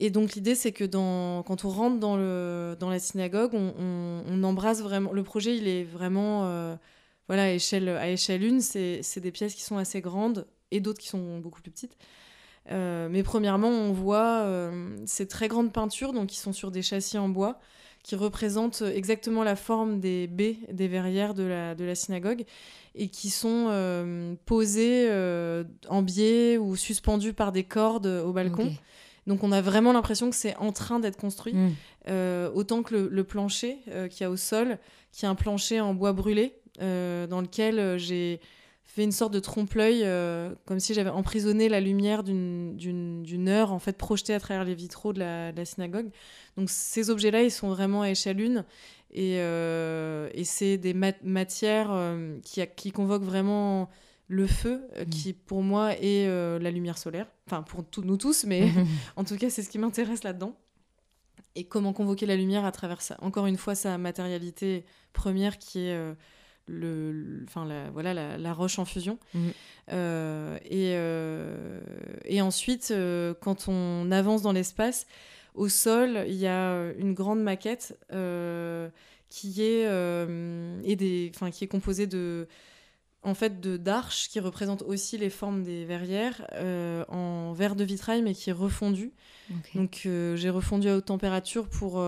Et 0.00 0.10
donc 0.10 0.34
l'idée, 0.34 0.54
c'est 0.54 0.72
que 0.72 0.84
quand 0.84 1.64
on 1.64 1.68
rentre 1.68 2.00
dans 2.00 2.16
la 2.16 2.98
synagogue, 2.98 3.52
on, 3.54 4.42
embrasse 4.42 4.82
vraiment... 4.82 5.12
Le 5.12 5.22
projet, 5.22 5.56
il 5.56 5.68
est 5.68 5.84
vraiment 5.84 6.46
euh, 6.46 6.74
voilà, 7.28 7.44
à, 7.44 7.50
échelle, 7.50 7.88
à 7.88 8.08
échelle 8.08 8.42
1, 8.42 8.60
c'est 8.60 9.20
des 9.20 9.30
pièces 9.30 9.54
qui 9.54 9.62
sont 9.62 9.76
assez 9.76 10.00
grandes 10.00 10.48
et 10.72 10.80
d'autres 10.80 10.98
qui 10.98 11.08
sont 11.08 11.38
beaucoup 11.38 11.62
plus 11.62 11.70
petites. 11.70 11.96
mais 12.68 13.22
premièrement, 13.22 13.68
on 13.68 13.92
voit 13.92 14.50
ces 15.06 15.28
très 15.28 15.46
grandes 15.46 15.72
peintures, 15.72 16.12
donc 16.12 16.26
qui 16.26 16.38
sont 16.38 16.52
sur 16.52 16.72
des 16.72 16.82
châssis 16.82 17.18
en 17.18 17.28
bois, 17.28 17.60
qui 18.04 18.14
représente 18.16 18.82
exactement 18.82 19.42
la 19.42 19.56
forme 19.56 19.98
des 19.98 20.28
baies 20.28 20.58
des 20.70 20.88
verrières 20.88 21.34
de 21.34 21.42
la, 21.42 21.74
de 21.74 21.84
la 21.84 21.94
synagogue 21.94 22.44
et 22.94 23.08
qui 23.08 23.30
sont 23.30 23.66
euh, 23.70 24.34
posées 24.44 25.08
euh, 25.08 25.64
en 25.88 26.02
biais 26.02 26.58
ou 26.58 26.76
suspendues 26.76 27.32
par 27.32 27.50
des 27.50 27.64
cordes 27.64 28.06
au 28.06 28.32
balcon. 28.32 28.72
Donc 29.26 29.42
on 29.42 29.52
a 29.52 29.62
vraiment 29.62 29.94
l'impression 29.94 30.28
que 30.28 30.36
c'est 30.36 30.54
en 30.58 30.70
train 30.70 31.00
d'être 31.00 31.16
construit, 31.16 31.54
mm. 31.54 31.72
euh, 32.10 32.50
autant 32.54 32.82
que 32.82 32.94
le, 32.94 33.08
le 33.08 33.24
plancher 33.24 33.78
qui 34.10 34.22
a 34.22 34.30
au 34.30 34.36
sol, 34.36 34.78
qui 35.10 35.24
est 35.24 35.28
un 35.28 35.34
plancher 35.34 35.80
en 35.80 35.94
bois 35.94 36.12
brûlé, 36.12 36.56
dans 36.78 37.40
lequel 37.40 37.98
j'ai 37.98 38.38
fait 38.84 39.02
une 39.02 39.12
sorte 39.12 39.32
de 39.32 39.40
trompe-l'œil, 39.40 40.06
comme 40.66 40.78
si 40.78 40.94
j'avais 40.94 41.10
emprisonné 41.10 41.68
la 41.68 41.80
lumière 41.80 42.22
d'une 42.22 43.48
heure 43.48 43.72
en 43.72 43.78
fait 43.78 43.96
projetée 43.96 44.34
à 44.34 44.40
travers 44.40 44.64
les 44.64 44.74
vitraux 44.74 45.12
de 45.12 45.18
la, 45.18 45.52
de 45.52 45.56
la 45.56 45.64
synagogue. 45.64 46.10
Donc 46.56 46.70
ces 46.70 47.10
objets-là, 47.10 47.42
ils 47.42 47.50
sont 47.50 47.68
vraiment 47.68 48.02
à 48.02 48.10
échelle 48.10 48.40
une. 48.40 48.64
Et, 49.14 49.36
euh, 49.38 50.28
et 50.34 50.42
c'est 50.42 50.76
des 50.76 50.92
matières 50.92 51.92
euh, 51.92 52.38
qui, 52.42 52.60
qui, 52.76 52.90
convoquent 52.90 53.22
vraiment 53.22 53.88
le 54.26 54.48
feu, 54.48 54.82
euh, 54.96 55.04
mmh. 55.04 55.08
qui 55.10 55.32
pour 55.32 55.62
moi 55.62 55.92
est 56.00 56.26
la 56.26 56.70
lumière 56.72 56.98
solaire. 56.98 57.28
Enfin, 57.46 57.62
pour 57.62 57.84
nous 58.04 58.16
tous, 58.16 58.44
mais 58.44 58.68
en 59.16 59.24
tout 59.24 59.36
cas, 59.36 59.50
c'est 59.50 59.62
ce 59.62 59.70
qui 59.70 59.78
m'intéresse 59.78 60.24
là-dedans. 60.24 60.56
Et 61.54 61.64
comment 61.64 61.92
convoquer 61.92 62.26
la 62.26 62.34
lumière 62.34 62.64
à 62.64 62.72
travers 62.72 63.00
ça? 63.00 63.16
Encore 63.20 63.46
une 63.46 63.56
fois, 63.56 63.76
sa 63.76 63.96
matérialité 63.98 64.84
première 65.12 65.58
qui 65.58 65.86
est 65.86 65.96
le, 66.66 67.42
enfin 67.44 67.64
la, 67.64 67.90
voilà 67.90 68.36
la, 68.36 68.52
roche 68.52 68.78
en 68.78 68.84
fusion. 68.84 69.18
Mmh. 69.34 69.48
et, 70.70 70.94
et 72.24 72.40
ensuite, 72.40 72.94
quand 73.40 73.68
on 73.68 74.10
avance 74.10 74.42
dans 74.42 74.52
l'espace, 74.52 75.06
au 75.54 75.68
sol, 75.68 76.24
il 76.26 76.34
y 76.34 76.46
a 76.46 76.72
euh, 76.72 76.92
une 76.98 77.14
grande 77.14 77.40
maquette 77.40 77.96
euh, 78.12 78.88
qui 79.30 79.62
est 79.62 79.86
euh, 79.86 80.80
et 80.84 80.96
des, 80.96 81.32
qui 81.52 81.64
est 81.64 81.68
composée 81.68 82.06
de 82.06 82.48
en 83.22 83.34
fait 83.34 83.60
de 83.60 83.76
d'arches 83.76 84.28
qui 84.28 84.40
représentent 84.40 84.82
aussi 84.82 85.16
les 85.16 85.30
formes 85.30 85.62
des 85.62 85.84
verrières 85.86 86.46
en 87.08 87.54
verre 87.54 87.74
de 87.74 87.82
vitrail 87.82 88.20
mais 88.20 88.34
qui 88.34 88.50
est 88.50 88.54
refondu. 88.54 89.12
Donc 89.74 90.02
j'ai 90.02 90.50
refondu 90.50 90.88
à 90.88 90.96
haute 90.96 91.06
température 91.06 91.66
pour 91.68 92.04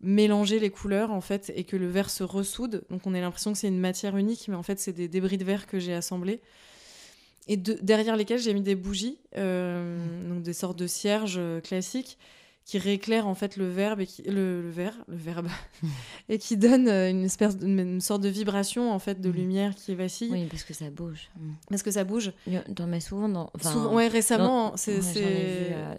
mélanger 0.00 0.58
les 0.58 0.70
couleurs 0.70 1.10
en 1.10 1.20
fait 1.20 1.52
et 1.56 1.64
que 1.64 1.76
le 1.76 1.88
verre 1.88 2.10
se 2.10 2.22
ressoude. 2.24 2.84
Donc 2.90 3.06
on 3.06 3.14
a 3.14 3.20
l'impression 3.20 3.52
que 3.52 3.58
c'est 3.58 3.68
une 3.68 3.80
matière 3.80 4.16
unique 4.16 4.46
mais 4.48 4.54
en 4.54 4.62
fait 4.62 4.78
c'est 4.78 4.92
des 4.92 5.08
débris 5.08 5.38
de 5.38 5.44
verre 5.44 5.66
que 5.66 5.78
j'ai 5.78 5.94
assemblés 5.94 6.40
et 7.48 7.56
derrière 7.56 8.16
lesquels 8.16 8.38
j'ai 8.38 8.52
mis 8.52 8.60
des 8.60 8.74
bougies, 8.74 9.18
euh, 9.36 9.96
mm. 9.96 10.28
donc 10.28 10.42
des 10.42 10.52
sortes 10.52 10.78
de 10.78 10.86
cierges 10.86 11.38
euh, 11.38 11.60
classiques 11.60 12.18
qui 12.68 12.76
rééclairent 12.76 13.26
en 13.26 13.34
fait 13.34 13.56
le 13.56 13.66
verbe 13.66 14.02
et 14.02 14.06
qui, 14.06 14.20
le, 14.24 14.68
verre, 14.68 14.94
le 15.08 15.16
verbe 15.16 15.48
et 16.28 16.36
qui 16.36 16.58
donnent 16.58 16.88
euh, 16.88 17.08
une 17.08 17.24
espèce 17.24 17.56
une 17.62 18.02
sorte 18.02 18.20
de 18.20 18.28
vibration 18.28 18.92
en 18.92 18.98
fait 18.98 19.22
de 19.22 19.30
mm. 19.30 19.32
lumière 19.32 19.74
qui 19.74 19.94
vacille. 19.94 20.30
Oui, 20.30 20.46
parce 20.50 20.64
que 20.64 20.74
ça 20.74 20.90
bouge. 20.90 21.30
Mm. 21.40 21.52
Parce 21.70 21.82
que 21.82 21.90
ça 21.90 22.04
bouge. 22.04 22.30
T'en 22.76 22.86
mets 22.86 23.00
souvent 23.00 23.30
dans. 23.30 23.50
Souvent, 23.62 23.94
ouais, 23.94 24.08
récemment, 24.08 24.76
c'est. 24.76 24.98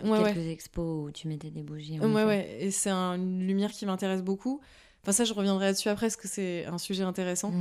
Ouais, 0.03 0.19
vu 0.19 0.23
quelques 0.25 0.47
expos 0.47 1.07
où 1.07 1.11
tu 1.11 1.27
mettais 1.27 1.49
des 1.49 1.63
bougies. 1.63 1.99
Ouais, 1.99 2.23
ouais, 2.23 2.57
et 2.59 2.69
c'est 2.69 2.91
une 2.91 3.47
lumière 3.47 3.71
qui 3.71 3.87
m'intéresse 3.87 4.21
beaucoup. 4.21 4.61
Enfin, 5.01 5.11
ça, 5.11 5.23
je 5.23 5.33
reviendrai 5.33 5.65
là-dessus 5.65 5.89
après 5.89 6.05
parce 6.05 6.17
que 6.17 6.27
c'est 6.27 6.65
un 6.65 6.77
sujet 6.77 7.03
intéressant. 7.03 7.51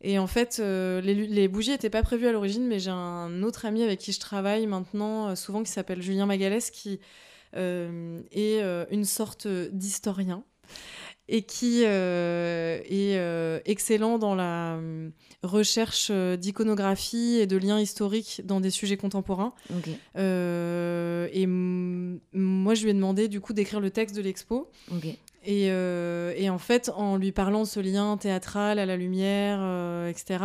Et 0.00 0.18
en 0.20 0.28
fait, 0.28 0.58
euh, 0.60 1.00
les, 1.00 1.14
les 1.14 1.48
bougies 1.48 1.70
n'étaient 1.70 1.90
pas 1.90 2.02
prévues 2.02 2.28
à 2.28 2.32
l'origine, 2.32 2.68
mais 2.68 2.78
j'ai 2.78 2.90
un 2.90 3.42
autre 3.42 3.64
ami 3.64 3.82
avec 3.82 3.98
qui 3.98 4.12
je 4.12 4.20
travaille 4.20 4.66
maintenant, 4.66 5.28
euh, 5.28 5.34
souvent, 5.34 5.62
qui 5.62 5.72
s'appelle 5.72 6.02
Julien 6.02 6.26
Magalès, 6.26 6.70
qui 6.70 7.00
euh, 7.56 8.20
est 8.32 8.62
euh, 8.62 8.84
une 8.90 9.04
sorte 9.04 9.46
d'historien 9.46 10.44
et 11.28 11.42
qui 11.42 11.82
euh, 11.84 12.80
est 12.84 13.16
euh, 13.16 13.58
excellent 13.64 14.18
dans 14.18 14.34
la 14.34 14.74
euh, 14.74 15.08
recherche 15.42 16.10
d'iconographie 16.10 17.38
et 17.40 17.46
de 17.46 17.56
liens 17.56 17.80
historiques 17.80 18.42
dans 18.44 18.60
des 18.60 18.70
sujets 18.70 18.98
contemporains. 18.98 19.54
Et 20.16 21.46
moi, 21.46 22.74
je 22.74 22.82
lui 22.82 22.90
ai 22.90 22.94
demandé 22.94 23.28
du 23.28 23.40
coup 23.40 23.54
d'écrire 23.54 23.80
le 23.80 23.90
texte 23.90 24.16
de 24.16 24.22
l'expo. 24.22 24.70
Et, 25.46 25.66
et 25.66 26.50
en 26.50 26.58
fait, 26.58 26.90
en 26.94 27.16
lui 27.16 27.32
parlant 27.32 27.62
de 27.62 27.68
ce 27.68 27.80
lien 27.80 28.16
théâtral 28.16 28.78
à 28.78 28.86
la 28.86 28.96
lumière, 28.96 30.08
etc., 30.08 30.44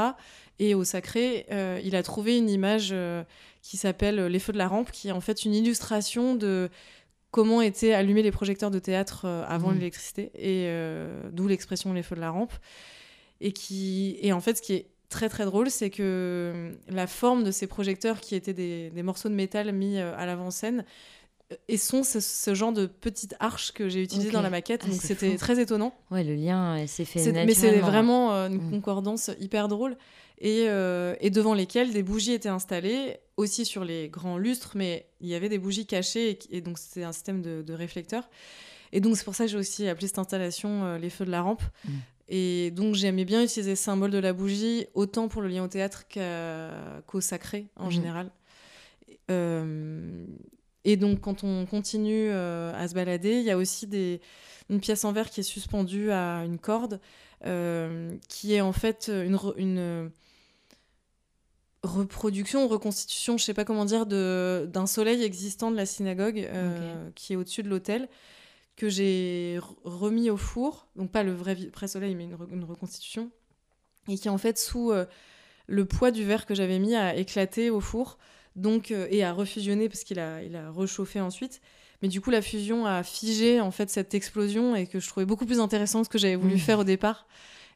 et 0.62 0.76
au 0.76 0.84
sacré, 0.84 1.46
il 1.86 1.96
a 1.96 2.04
trouvé 2.04 2.38
une 2.38 2.50
image 2.50 2.94
qui 3.62 3.78
s'appelle 3.78 4.26
Les 4.26 4.40
Feux 4.40 4.52
de 4.52 4.58
la 4.58 4.68
Rampe, 4.68 4.92
qui 4.92 5.08
est 5.08 5.14
en 5.14 5.22
fait 5.22 5.46
une 5.46 5.54
illustration 5.54 6.36
de 6.36 6.70
comment 7.32 7.62
étaient 7.62 7.94
allumés 7.94 8.24
les 8.24 8.32
projecteurs 8.32 8.72
de 8.72 8.80
théâtre 8.80 9.26
euh, 9.26 9.44
avant 9.48 9.70
Mhm. 9.70 9.76
l'électricité, 9.80 10.32
et 10.36 10.66
euh, 10.68 11.30
d'où 11.32 11.48
l'expression 11.48 11.94
Les 11.94 12.04
Feux 12.04 12.16
de 12.16 12.22
la 12.22 12.32
Rampe. 12.32 12.54
Et, 13.42 13.52
qui, 13.54 14.18
et 14.22 14.34
en 14.34 14.42
fait, 14.42 14.58
ce 14.58 14.62
qui 14.62 14.74
est 14.74 14.88
très 15.08 15.30
très 15.30 15.46
drôle, 15.46 15.70
c'est 15.70 15.90
que 15.90 16.72
la 16.90 17.08
forme 17.08 17.44
de 17.44 17.52
ces 17.52 17.68
projecteurs, 17.68 18.20
qui 18.20 18.36
étaient 18.36 18.54
des, 18.54 18.90
des 18.90 19.04
morceaux 19.04 19.30
de 19.30 19.34
métal 19.36 19.72
mis 19.72 19.98
euh, 19.98 20.16
à 20.18 20.26
l'avant-scène, 20.26 20.84
euh, 21.52 21.56
et 21.68 21.78
sont 21.78 22.04
ce, 22.04 22.20
ce 22.20 22.54
genre 22.54 22.74
de 22.74 22.86
petites 22.86 23.36
arches 23.40 23.72
que 23.72 23.88
j'ai 23.90 24.04
utilisées 24.04 24.28
Ok. 24.30 24.34
dans 24.34 24.42
la 24.42 24.50
maquette. 24.50 24.82
Ah, 24.86 24.90
donc 24.90 25.02
c'était 25.02 25.36
très 25.38 25.60
étonnant. 25.62 25.94
Ouais, 26.12 26.24
le 26.24 26.36
lien 26.36 26.78
euh, 26.80 26.86
s'est 26.88 27.06
fait 27.06 27.20
naturellement. 27.20 27.46
mais 27.46 27.54
c'est 27.54 27.80
vraiment 27.80 28.34
euh, 28.34 28.50
une 28.50 28.58
Mm. 28.58 28.70
concordance 28.72 29.32
hyper 29.40 29.68
drôle. 29.68 29.98
Et, 30.42 30.66
euh, 30.70 31.16
et 31.20 31.30
devant 31.30 31.54
lesquelles 31.54 31.92
des 31.92 32.04
bougies 32.04 32.32
étaient 32.32 32.50
installées, 32.50 33.18
aussi 33.36 33.66
sur 33.66 33.84
les 33.84 34.08
grands 34.10 34.38
lustres, 34.38 34.72
mais 34.76 35.06
il 35.20 35.28
y 35.28 35.36
avait 35.36 35.50
des 35.50 35.60
bougies 35.60 35.86
cachées, 35.86 36.40
et, 36.50 36.62
donc 36.62 36.78
c'était 36.78 37.04
un 37.04 37.12
système 37.12 37.42
de, 37.42 37.62
de 37.62 37.74
réflecteurs. 37.74 38.30
Et 38.92 39.02
donc 39.02 39.18
c'est 39.18 39.24
pour 39.26 39.36
ça 39.36 39.46
que 39.46 39.52
j'ai 39.52 39.58
aussi 39.58 39.88
appelé 39.88 40.08
cette 40.08 40.20
installation 40.20 40.84
euh, 40.86 40.98
les 40.98 41.10
feux 41.10 41.26
de 41.26 41.32
la 41.32 41.42
rampe. 41.42 41.62
Mm. 41.86 41.90
Et 42.30 42.72
donc 42.72 42.96
j'aimais 42.96 43.26
bien 43.26 43.44
utiliser 43.44 43.72
le 43.72 43.76
symbole 43.76 44.12
de 44.12 44.18
la 44.18 44.34
bougie, 44.34 44.86
autant 44.94 45.28
pour 45.28 45.42
le 45.42 45.48
lien 45.50 45.64
au 45.64 45.68
théâtre 45.68 46.06
qu'au 47.06 47.22
sacré 47.22 47.68
en 47.76 47.86
Mhm. 47.86 47.92
général. 47.92 48.32
Euh, 49.32 50.26
et 50.86 50.96
donc 50.96 51.22
quand 51.22 51.44
on 51.44 51.66
continue 51.66 52.30
euh, 52.30 52.72
à 52.76 52.88
se 52.88 52.94
balader, 52.94 53.40
il 53.40 53.44
y 53.44 53.52
a 53.52 53.58
aussi 53.58 53.88
des, 53.88 54.22
une 54.70 54.80
pièce 54.80 55.06
en 55.06 55.12
verre 55.12 55.30
qui 55.30 55.42
est 55.42 55.44
suspendue 55.44 56.12
à 56.12 56.44
une 56.46 56.58
corde, 56.60 57.00
euh, 57.46 58.16
qui 58.28 58.54
est 58.54 58.62
en 58.62 58.74
fait 58.74 59.12
une 59.14 60.12
reproduction, 61.84 62.68
reconstitution, 62.68 63.38
je 63.38 63.44
sais 63.46 63.54
pas 63.54 63.66
comment 63.66 63.86
dire, 63.86 64.06
d'un 64.06 64.86
soleil 64.88 65.24
existant 65.24 65.72
de 65.72 65.76
la 65.76 65.86
synagogue 65.86 66.40
euh, 66.52 67.10
qui 67.16 67.34
est 67.34 67.36
au-dessus 67.36 67.64
de 67.64 67.70
l'autel, 67.70 68.10
que 68.76 68.90
j'ai 68.90 69.58
re- 69.60 69.76
remis 69.84 70.30
au 70.30 70.38
four, 70.38 70.88
donc 70.96 71.12
pas 71.12 71.24
le 71.24 71.34
vrai, 71.34 71.56
vrai 71.56 71.88
soleil, 71.88 72.16
mais 72.16 72.26
une, 72.26 72.36
re- 72.36 72.50
une 72.52 72.64
reconstitution, 72.64 73.30
et 74.08 74.18
qui 74.18 74.30
en 74.30 74.38
fait 74.38 74.58
sous 74.58 74.92
euh, 74.92 75.06
le 75.68 75.86
poids 75.86 76.12
du 76.12 76.24
verre 76.26 76.46
que 76.46 76.56
j'avais 76.56 76.80
mis 76.80 76.96
a 76.96 77.16
éclaté 77.16 77.70
au 77.70 77.80
four, 77.80 78.18
donc 78.56 78.92
euh, 78.92 79.08
et 79.10 79.24
a 79.24 79.32
refusionné 79.34 79.88
parce 79.90 80.04
qu'il 80.04 80.20
a, 80.20 80.44
il 80.44 80.56
a 80.56 80.70
rechauffé 80.72 81.22
ensuite. 81.22 81.62
Mais 82.02 82.08
du 82.08 82.22
coup, 82.22 82.30
la 82.32 82.42
fusion 82.42 82.86
a 82.86 83.04
figé 83.04 83.60
en 83.60 83.72
fait 83.72 83.90
cette 83.90 84.14
explosion 84.14 84.74
et 84.76 84.88
que 84.88 85.00
je 85.02 85.08
trouvais 85.10 85.26
beaucoup 85.26 85.46
plus 85.46 85.60
intéressant 85.60 86.00
que 86.00 86.06
ce 86.06 86.10
que 86.10 86.18
j'avais 86.18 86.38
voulu 86.38 86.54
Mhm. 86.54 86.60
faire 86.60 86.80
au 86.80 86.84
départ. 86.86 87.28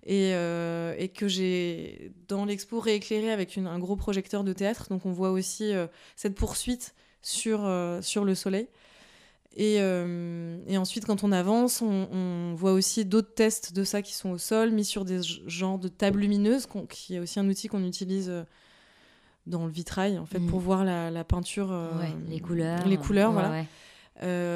Et, 0.05 0.33
euh, 0.33 0.93
et 0.97 1.07
que 1.07 1.27
j'ai 1.29 2.11
dans 2.27 2.43
l'expo 2.45 2.79
rééclairé 2.81 3.31
avec 3.31 3.55
une- 3.55 3.67
un 3.67 3.79
gros 3.79 3.95
projecteur 3.95 4.43
de 4.43 4.51
théâtre. 4.51 4.87
Donc 4.89 5.05
on 5.05 5.11
voit 5.13 5.31
aussi 5.31 5.73
euh, 5.73 5.87
cette 6.17 6.35
poursuite 6.35 6.93
sur, 7.21 7.63
euh, 7.65 8.01
sur 8.01 8.25
le 8.25 8.35
soleil. 8.35 8.67
Et, 9.55 9.77
euh, 9.79 10.57
et 10.67 10.77
ensuite, 10.77 11.05
quand 11.05 11.23
on 11.23 11.31
avance, 11.31 11.81
on, 11.81 12.07
on 12.11 12.55
voit 12.55 12.73
aussi 12.73 13.05
d'autres 13.05 13.33
tests 13.33 13.71
de 13.73 13.83
ça 13.83 14.01
qui 14.01 14.13
sont 14.13 14.31
au 14.31 14.37
sol, 14.39 14.71
mis 14.71 14.83
sur 14.83 15.05
des 15.05 15.19
genres 15.47 15.77
de 15.77 15.87
tables 15.87 16.19
lumineuses, 16.21 16.67
qui 16.89 17.15
est 17.15 17.19
aussi 17.19 17.39
un 17.39 17.47
outil 17.47 17.67
qu'on 17.67 17.83
utilise 17.85 18.31
dans 19.45 19.65
le 19.65 19.71
vitrail, 19.71 20.17
en 20.17 20.25
fait, 20.25 20.39
Mhm. 20.39 20.49
pour 20.49 20.59
voir 20.59 20.83
la, 20.83 21.11
la 21.11 21.23
peinture. 21.23 21.69
euh, 21.71 21.99
Ouais, 21.99 22.13
les 22.29 22.39
couleurs. 22.39 22.87
Les 22.87 22.97
couleurs, 22.97 23.29
Ouais, 23.29 23.33
voilà. 23.35 23.51
ouais. 23.51 23.65
Euh, 24.23 24.52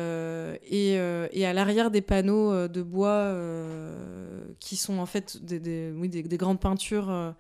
et, 0.66 0.98
euh, 1.00 1.28
et 1.32 1.46
à 1.46 1.54
l'arrière 1.54 1.92
des 1.92 2.02
panneaux 2.02 2.52
euh, 2.52 2.68
de 2.68 2.82
bois 2.82 3.10
euh, 3.10 4.44
qui 4.60 4.76
sont 4.76 4.98
en 5.00 5.06
fait 5.06 5.44
des, 5.44 5.60
des- 5.60 5.92
oui, 5.96 6.10
des, 6.10 6.24
des 6.24 6.38
grandes 6.38 6.60
peintures 6.60 7.10
euh, 7.10 7.32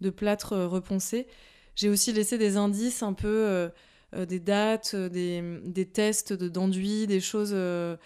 de 0.00 0.10
plâtre 0.10 0.52
euh, 0.54 0.66
reponcé, 0.68 1.26
j'ai 1.76 1.88
aussi 1.88 2.12
laissé 2.12 2.38
des 2.38 2.56
indices 2.56 3.02
un 3.02 3.12
peu, 3.12 3.28
euh, 3.28 3.68
euh, 4.14 4.26
des 4.26 4.40
dates, 4.40 4.92
euh, 4.94 5.08
des, 5.08 5.42
des 5.64 5.86
tests 5.86 6.32
de- 6.32 6.48
d'enduit, 6.48 7.06
des 7.06 7.20
choses 7.20 7.52
euh, 7.54 7.96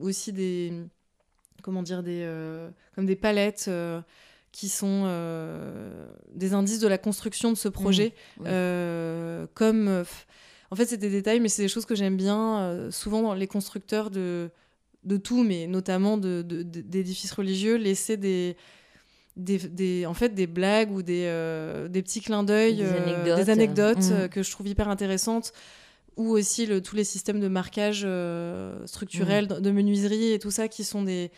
aussi 0.00 0.32
des 0.32 0.72
comment 1.62 1.82
dire 1.82 2.02
des 2.02 2.22
euh, 2.24 2.68
comme 2.94 3.06
des 3.06 3.16
palettes 3.16 3.66
euh, 3.68 4.00
qui 4.50 4.68
sont 4.68 5.04
euh, 5.06 6.06
des 6.34 6.52
indices 6.52 6.80
de 6.80 6.88
la 6.88 6.98
construction 6.98 7.50
de 7.52 7.56
ce 7.56 7.68
projet. 7.68 8.12
Euh, 8.46 9.46
comme 9.54 9.88
euh, 9.88 10.04
en 10.72 10.76
fait, 10.76 10.86
c'est 10.86 10.96
des 10.96 11.10
détails, 11.10 11.38
mais 11.40 11.48
c'est 11.48 11.62
des 11.62 11.68
choses 11.68 11.84
que 11.84 11.94
j'aime 11.94 12.16
bien, 12.16 12.60
euh, 12.60 12.90
souvent 12.90 13.20
dans 13.22 13.34
les 13.34 13.46
constructeurs 13.46 14.10
de, 14.10 14.48
de 15.04 15.16
tout, 15.18 15.42
mais 15.44 15.66
notamment 15.66 16.16
de- 16.16 16.42
de- 16.42 16.62
de- 16.62 16.80
d'édifices 16.80 17.32
religieux, 17.32 17.76
laisser 17.76 18.16
des, 18.16 18.56
des, 19.36 19.58
des- 19.58 20.06
en 20.06 20.14
fait, 20.14 20.30
des 20.34 20.46
blagues 20.46 20.90
ou 20.90 21.02
des, 21.02 21.24
euh, 21.26 21.88
des 21.88 22.02
petits 22.02 22.20
clins 22.20 22.42
d'œil, 22.42 22.76
Des 22.76 22.82
euh, 22.84 23.02
anecdotes. 23.24 23.36
des 23.44 23.50
anecdotes 23.50 23.98
Mhm. 24.10 24.12
euh, 24.12 24.28
que 24.28 24.42
je 24.42 24.50
trouve 24.50 24.66
hyper 24.68 24.88
intéressantes, 24.88 25.52
ou 26.16 26.28
aussi 26.30 26.64
le, 26.66 26.80
tous 26.82 26.96
les 26.96 27.04
systèmes 27.04 27.40
de 27.40 27.48
marquage 27.48 28.02
euh, 28.06 28.86
structurel, 28.86 29.46
de 29.48 29.70
menuiserie 29.70 30.32
et 30.32 30.38
tout 30.38 30.50
ça, 30.50 30.68
qui 30.68 30.84
sont 30.84 31.02
des, 31.02 31.30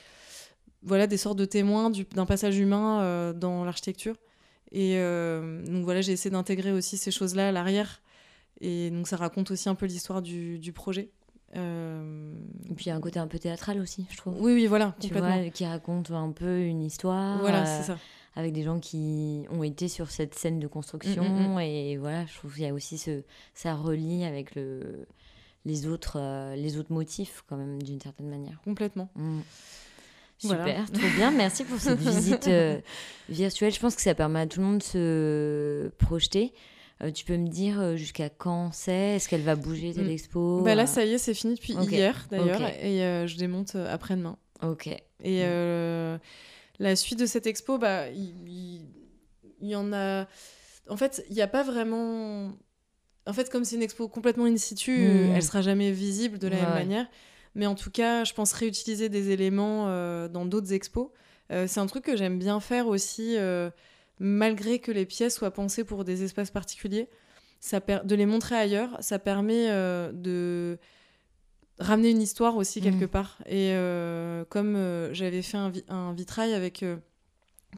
voilà, 0.83 1.07
des 1.07 1.17
sortes 1.17 1.39
de 1.39 1.45
témoins 1.45 1.91
du- 1.91 2.05
d'un 2.15 2.27
passage 2.27 2.57
humain 2.59 3.03
euh, 3.03 3.33
dans 3.33 3.65
l'architecture. 3.65 4.17
Et 4.73 4.95
euh, 4.99 5.65
donc 5.67 5.85
voilà, 5.85 6.01
j'ai 6.03 6.13
essayé 6.13 6.31
d'intégrer 6.31 6.73
aussi 6.73 6.97
ces 6.97 7.11
choses-là 7.13 7.49
à 7.49 7.53
l'arrière. 7.53 8.01
Et 8.61 8.91
donc 8.91 9.09
ça 9.09 9.17
raconte 9.17 9.51
aussi 9.51 9.69
un 9.69 9.75
peu 9.75 9.87
l'histoire 9.87 10.23
du, 10.23 10.59
du 10.59 10.73
projet. 10.73 11.11
Euh, 11.57 12.33
Et 12.69 12.75
puis 12.75 12.87
il 12.87 12.89
y 12.89 12.93
a 12.93 12.97
un 12.97 13.01
côté 13.01 13.19
un 13.19 13.27
peu 13.29 13.39
théâtral 13.39 13.79
aussi, 13.81 14.07
je 14.11 14.17
trouve. 14.17 14.35
Oui, 14.41 14.53
oui, 14.55 14.67
voilà, 14.67 14.95
Tu 15.01 15.13
vois, 15.13 15.49
qui 15.51 15.65
raconte 15.65 16.11
un 16.11 16.33
peu 16.33 16.61
une 16.63 16.83
histoire. 16.83 17.39
voilà, 17.41 17.63
euh, 17.63 17.81
c'est 17.81 17.87
ça. 17.87 17.99
avec 18.35 18.53
des 18.53 18.63
gens 18.65 18.81
qui 18.81 19.45
ont 19.51 19.63
été 19.63 19.87
sur 19.89 20.11
cette 20.11 20.35
scène 20.35 20.59
de 20.59 20.67
construction 20.67 21.23
Mm, 21.23 21.55
mm, 21.55 21.61
et 21.61 21.97
voilà 21.97 22.27
je 22.27 22.35
trouve 22.37 22.53
qu'il 22.55 22.65
y 22.65 22.67
a 22.67 22.75
aussi 22.75 22.99
ce 22.99 23.23
ça 23.55 23.75
relie 23.75 24.25
avec 24.25 24.57
le 24.57 25.07
les 25.65 25.87
autres 25.87 26.19
euh, 26.21 26.57
les 26.57 26.77
autres 26.77 26.93
motifs 26.93 27.45
quand 27.49 27.57
même 27.57 27.81
d'une 27.83 28.01
certaine 28.01 28.29
manière 28.29 28.61
Complètement. 28.65 29.09
Mm. 29.15 29.41
Voilà. 30.43 30.65
Super, 30.65 30.91
trop 30.91 31.09
bien. 31.17 31.31
Merci 31.31 31.63
pour 31.65 31.79
cette 31.79 31.99
visite 32.01 32.49
virtuelle. 33.29 33.73
Je 33.73 33.79
pense 33.81 33.95
que 33.95 34.03
ça 34.03 34.15
permet 34.15 34.41
à 34.41 34.47
tout 34.47 34.59
le 34.61 34.67
monde 34.67 34.79
de 34.79 34.83
se 34.83 35.89
projeter. 35.99 36.53
Euh, 37.03 37.11
tu 37.11 37.25
peux 37.25 37.37
me 37.37 37.49
dire 37.49 37.81
euh, 37.81 37.97
jusqu'à 37.97 38.31
quand 38.31 38.71
c'est? 38.73 39.17
Est-ce 39.17 39.29
qu'elle 39.29 39.43
va 39.43 39.57
bouger 39.57 39.93
cette 39.93 40.07
Mm. 40.07 40.11
expo? 40.11 40.63
Bah 40.63 40.75
là, 40.75 40.87
ça 40.87 41.05
y 41.05 41.13
est, 41.15 41.19
c'est 41.19 41.35
fini 41.35 41.55
depuis 41.55 41.75
hier 41.75 42.27
d'ailleurs. 42.31 42.63
Et 42.81 43.03
euh, 43.05 43.27
je 43.27 43.37
démonte 43.37 43.75
après-demain. 43.75 44.37
Ok. 44.63 44.87
Et 44.87 44.95
Mm. 45.41 45.43
euh, 45.43 46.19
la 46.79 46.97
suite 46.97 47.19
de 47.19 47.27
cette 47.27 47.47
expo, 47.47 47.79
bah, 47.79 48.09
il, 48.11 48.83
y 49.61 49.75
en 49.75 49.93
a. 49.93 50.27
En 50.89 50.97
fait, 50.97 51.25
il 51.31 51.35
n'y 51.35 51.43
a 51.43 51.49
pas 51.49 51.63
vraiment. 51.63 52.53
En 53.27 53.33
fait, 53.33 53.51
comme 53.51 53.65
c'est 53.65 53.77
une 53.77 53.83
expo 53.83 54.07
complètement 54.07 54.45
in 54.45 54.57
situ, 54.57 54.93
Mm. 54.93 55.33
elle 55.35 55.43
sera 55.43 55.63
jamais 55.63 55.91
visible 55.93 56.39
de 56.39 56.47
la 56.47 56.57
Ouais, 56.57 56.63
même 56.63 56.75
manière. 56.75 57.07
Mais 57.57 57.67
en 57.67 57.75
tout 57.75 57.91
cas, 57.91 58.25
je 58.25 58.35
pense 58.35 58.53
réutiliser 58.53 59.09
des 59.09 59.31
éléments 59.31 59.87
dans 60.29 60.45
d'autres 60.45 60.73
expos. 60.73 61.09
C'est 61.51 61.79
un 61.79 61.87
truc 61.87 62.05
que 62.05 62.17
j'aime 62.17 62.39
bien 62.39 62.59
faire 62.61 62.87
aussi, 62.89 63.37
malgré 64.19 64.79
que 64.79 64.93
les 64.93 65.07
pièces 65.07 65.35
soient 65.37 65.51
pensées 65.53 65.85
pour 65.85 66.05
des 66.05 66.23
espaces 66.23 66.51
particuliers. 66.51 67.09
Ça 67.61 67.81
de 67.81 68.15
les 68.15 68.27
montrer 68.27 68.57
ailleurs, 68.57 68.97
ça 69.01 69.19
permet 69.19 69.71
euh, 69.71 70.13
de 70.13 70.79
ramener 71.79 72.11
une 72.11 72.21
histoire 72.23 72.57
aussi 72.57 72.81
quelque 72.81 73.07
Mm. 73.07 73.09
part. 73.09 73.39
Et 73.47 73.73
euh, 73.73 74.45
comme 74.49 74.77
euh, 74.77 75.13
j'avais 75.15 75.43
fait 75.43 75.57
un, 75.57 75.71
vi- 75.71 75.85
un 75.89 76.13
vitrail 76.13 76.53
avec 76.55 76.85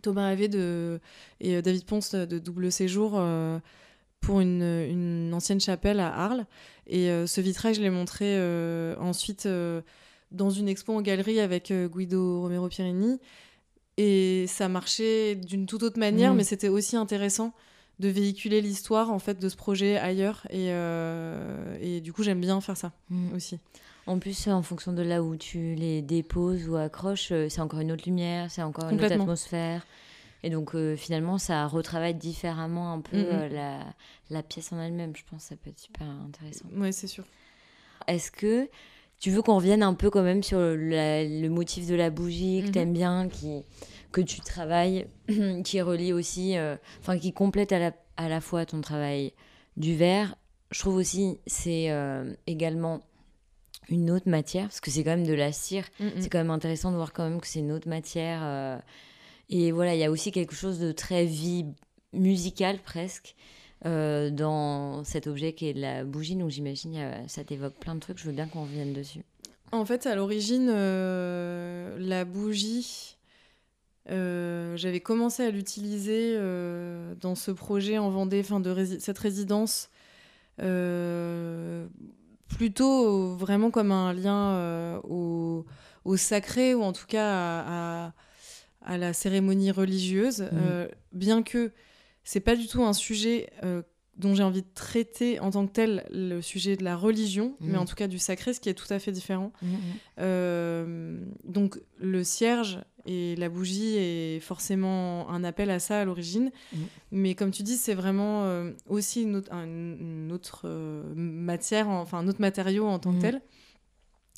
Thomas 0.03 0.29
Havé 0.29 0.49
de, 0.49 1.01
et 1.41 1.63
David 1.63 1.85
Ponce 1.87 2.15
de 2.15 2.39
Double 2.39 2.71
Séjour 2.73 3.13
pour 4.21 4.41
une, 4.41 4.63
une 4.63 5.33
ancienne 5.33 5.61
chapelle 5.61 6.01
à 6.01 6.13
Arles. 6.15 6.47
Et 6.87 7.09
ce 7.27 7.41
vitrail, 7.41 7.75
je 7.75 7.81
l'ai 7.81 7.91
montré 7.91 8.37
ensuite 8.99 9.49
dans 10.33 10.51
une 10.51 10.69
expo 10.69 10.93
en 10.95 11.01
galerie 11.01 11.41
avec 11.41 11.73
Guido 11.73 12.43
Romero 12.43 12.69
Pierini. 12.69 13.19
Et 13.99 14.47
ça 14.47 14.69
marchait 14.69 15.35
d'une 15.37 15.67
toute 15.67 15.83
autre 15.83 15.99
manière, 15.99 16.33
Mm. 16.35 16.37
mais 16.37 16.45
c'était 16.45 16.69
aussi 16.69 16.97
intéressant 16.97 17.53
de 17.99 18.09
véhiculer 18.09 18.61
l'histoire 18.61 19.11
en 19.11 19.19
fait 19.19 19.39
de 19.39 19.49
ce 19.49 19.57
projet 19.57 19.97
ailleurs. 19.97 20.47
Et, 20.51 20.71
euh, 20.71 21.77
et 21.81 22.01
du 22.03 22.13
coup, 22.13 22.23
j'aime 22.23 22.41
bien 22.41 22.61
faire 22.61 22.77
ça 22.77 22.93
Mm. 23.11 23.35
aussi. 23.35 23.59
En 24.07 24.19
plus, 24.19 24.47
en 24.49 24.63
fonction 24.63 24.93
de 24.93 25.03
là 25.03 25.23
où 25.23 25.35
tu 25.37 25.75
les 25.75 26.03
déposes 26.03 26.69
ou 26.69 26.77
accroches, 26.77 27.33
euh, 27.33 27.49
c'est 27.49 27.61
encore 27.61 27.81
une 27.81 27.91
autre 27.91 28.05
lumière, 28.07 28.51
c'est 28.51 28.63
encore 28.63 28.89
une 28.91 29.01
autre 29.01 29.13
atmosphère. 29.13 29.87
Et 30.43 30.51
donc 30.51 30.75
euh, 30.77 30.95
finalement, 30.95 31.39
ça 31.39 31.67
retravaille 31.67 32.15
différemment 32.15 32.93
un 32.93 33.01
peu 33.01 33.17
Mhm. 33.17 33.27
euh, 33.31 33.49
la, 33.49 33.81
la 34.31 34.43
pièce 34.43 34.71
en 34.73 34.79
elle-même. 34.79 35.17
Je 35.17 35.23
pense 35.29 35.43
que 35.43 35.49
ça 35.49 35.57
peut 35.57 35.71
être 35.71 35.81
super 35.81 36.07
intéressant. 36.07 36.67
Ouais, 36.77 36.93
c'est 36.93 37.07
sûr. 37.09 37.25
Est-ce 38.07 38.31
que 38.31 38.69
tu 39.21 39.31
veux 39.31 39.43
qu'on 39.43 39.57
revienne 39.57 39.83
un 39.83 39.95
peu 39.95 40.11
quand 40.11 40.23
même 40.23 40.43
sur 40.43 40.59
la- 40.61 41.25
le 41.25 41.49
motif 41.49 41.87
de 41.87 41.95
la 41.95 42.11
bougie 42.11 42.61
que 42.63 42.67
Mhm. 42.67 42.73
tu 42.73 42.79
aimes 42.79 42.93
bien, 42.93 43.29
qui, 43.29 43.63
que 44.13 44.21
tu 44.21 44.41
travailles, 44.41 45.07
qui 45.65 45.81
relie 45.81 46.13
aussi, 46.13 46.57
euh, 46.57 46.77
enfin 47.01 47.19
qui 47.19 47.33
complète 47.33 47.73
à 47.73 47.79
la, 47.79 47.93
à 48.17 48.29
la 48.29 48.41
fois 48.41 48.67
ton 48.67 48.81
travail 48.81 49.33
du 49.77 49.95
verre 49.97 50.37
Je 50.71 50.81
trouve 50.81 50.97
aussi 50.97 51.39
c'est 51.47 51.91
euh, 51.91 52.35
également 52.47 53.01
une 53.89 54.11
autre 54.11 54.29
matière, 54.29 54.65
parce 54.65 54.81
que 54.81 54.91
c'est 54.91 55.05
quand 55.05 55.11
même 55.17 55.27
de 55.27 55.33
la 55.35 55.53
cire. 55.53 55.85
Mm, 56.01 56.05
mm. 56.07 56.11
C'est 56.19 56.29
quand 56.29 56.39
même 56.39 56.51
intéressant 56.51 56.91
de 56.91 56.97
voir 56.97 57.13
quand 57.13 57.29
même 57.29 57.41
que 57.41 57.47
c'est 57.47 57.61
une 57.61 57.71
autre 57.73 57.89
matière. 57.89 58.41
euh, 58.43 58.79
et 59.49 59.71
voilà, 59.71 59.95
il 59.95 60.01
y 60.01 60.05
a 60.05 60.11
aussi 60.11 60.33
quelque 60.33 60.55
chose 60.57 60.81
de 60.81 60.91
très 60.91 61.25
vie 61.25 61.67
musical 62.13 62.79
presque 62.83 63.37
euh, 63.85 64.31
dans 64.31 65.05
cet 65.05 65.27
objet 65.27 65.53
qui 65.53 65.69
est 65.69 65.73
la 65.75 66.05
bougie. 66.05 66.35
Donc 66.37 66.51
j'imagine 66.51 66.97
a- 66.97 67.29
ça 67.29 67.45
t'évoque 67.45 67.75
plein 67.75 67.95
de 67.95 68.01
trucs. 68.01 68.19
Je 68.19 68.25
veux 68.25 68.33
bien 68.33 68.47
qu'on 68.47 68.63
revienne 68.63 68.93
dessus. 68.93 69.21
En 69.73 69.85
fait, 69.85 70.07
à 70.07 70.15
l'origine, 70.15 70.71
euh, 70.73 71.97
la 71.99 72.25
bougie, 72.25 73.17
euh, 74.11 74.77
j'avais 74.77 75.01
commencé 75.01 75.43
à 75.43 75.51
l'utiliser 75.51 76.35
euh, 76.37 77.15
dans 77.21 77.35
ce 77.35 77.51
projet 77.51 77.99
en 77.99 78.09
Vendée, 78.11 78.41
enfin 78.41 78.61
de 78.61 78.71
rési- 78.71 79.01
cette 79.01 79.19
résidence, 79.19 79.91
euh, 80.63 81.87
plutôt 82.49 83.35
vraiment 83.35 83.71
comme 83.71 83.91
un 83.93 84.13
lien 84.13 84.53
euh, 84.55 85.01
au, 85.03 85.67
au 86.05 86.17
sacré 86.17 86.75
ou 86.75 86.83
en 86.83 86.93
tout 86.93 87.07
cas 87.07 87.27
à, 87.29 88.07
à- 88.07 88.13
à 88.89 88.99
la 88.99 89.13
cérémonie 89.13 89.73
religieuse, 89.73 90.47
euh, 90.53 90.87
bien 91.13 91.43
que 91.43 91.73
c'est 92.29 92.41
pas 92.41 92.57
du 92.57 92.67
tout 92.67 92.83
un 92.85 92.93
sujet 92.93 93.49
euh, 93.65 93.81
dont 94.19 94.35
j'ai 94.35 94.43
envie 94.43 94.63
de 94.63 94.73
traiter 94.75 95.39
en 95.41 95.51
tant 95.51 95.67
que 95.67 95.73
tel 95.73 96.07
le 96.11 96.41
sujet 96.41 96.75
de 96.77 96.83
la 96.85 96.97
religion, 96.97 97.55
Mhm. 97.61 97.71
mais 97.71 97.79
en 97.79 97.85
tout 97.85 97.95
cas 97.95 98.09
du 98.09 98.19
sacré, 98.19 98.53
ce 98.55 98.61
qui 98.61 98.69
est 98.71 98.75
tout 98.75 98.91
à 98.93 98.99
fait 98.99 99.13
différent. 99.13 99.53
Euh, 100.19 101.19
donc 101.45 101.79
le 101.99 102.25
cierge 102.25 102.79
et 103.05 103.37
la 103.37 103.49
bougie 103.49 103.97
est 103.97 104.41
forcément 104.41 105.29
un 105.31 105.45
appel 105.45 105.71
à 105.71 105.79
ça 105.79 106.01
à 106.01 106.05
l'origine. 106.05 106.51
Mais 107.13 107.35
comme 107.35 107.51
tu 107.51 107.63
dis, 107.63 107.77
c'est 107.77 107.95
vraiment 107.95 108.45
euh, 108.45 108.73
aussi 108.89 109.23
une 109.23 109.37
autre, 109.37 109.53
un- 109.53 109.65
une 109.67 110.33
autre 110.33 110.63
euh, 110.65 111.03
matière, 111.15 111.89
en- 111.89 112.01
enfin 112.01 112.19
un 112.19 112.29
autre 112.29 112.41
matériau 112.41 112.87
en 112.87 112.99
tant 112.99 113.13
que 113.15 113.21
tel. 113.21 113.43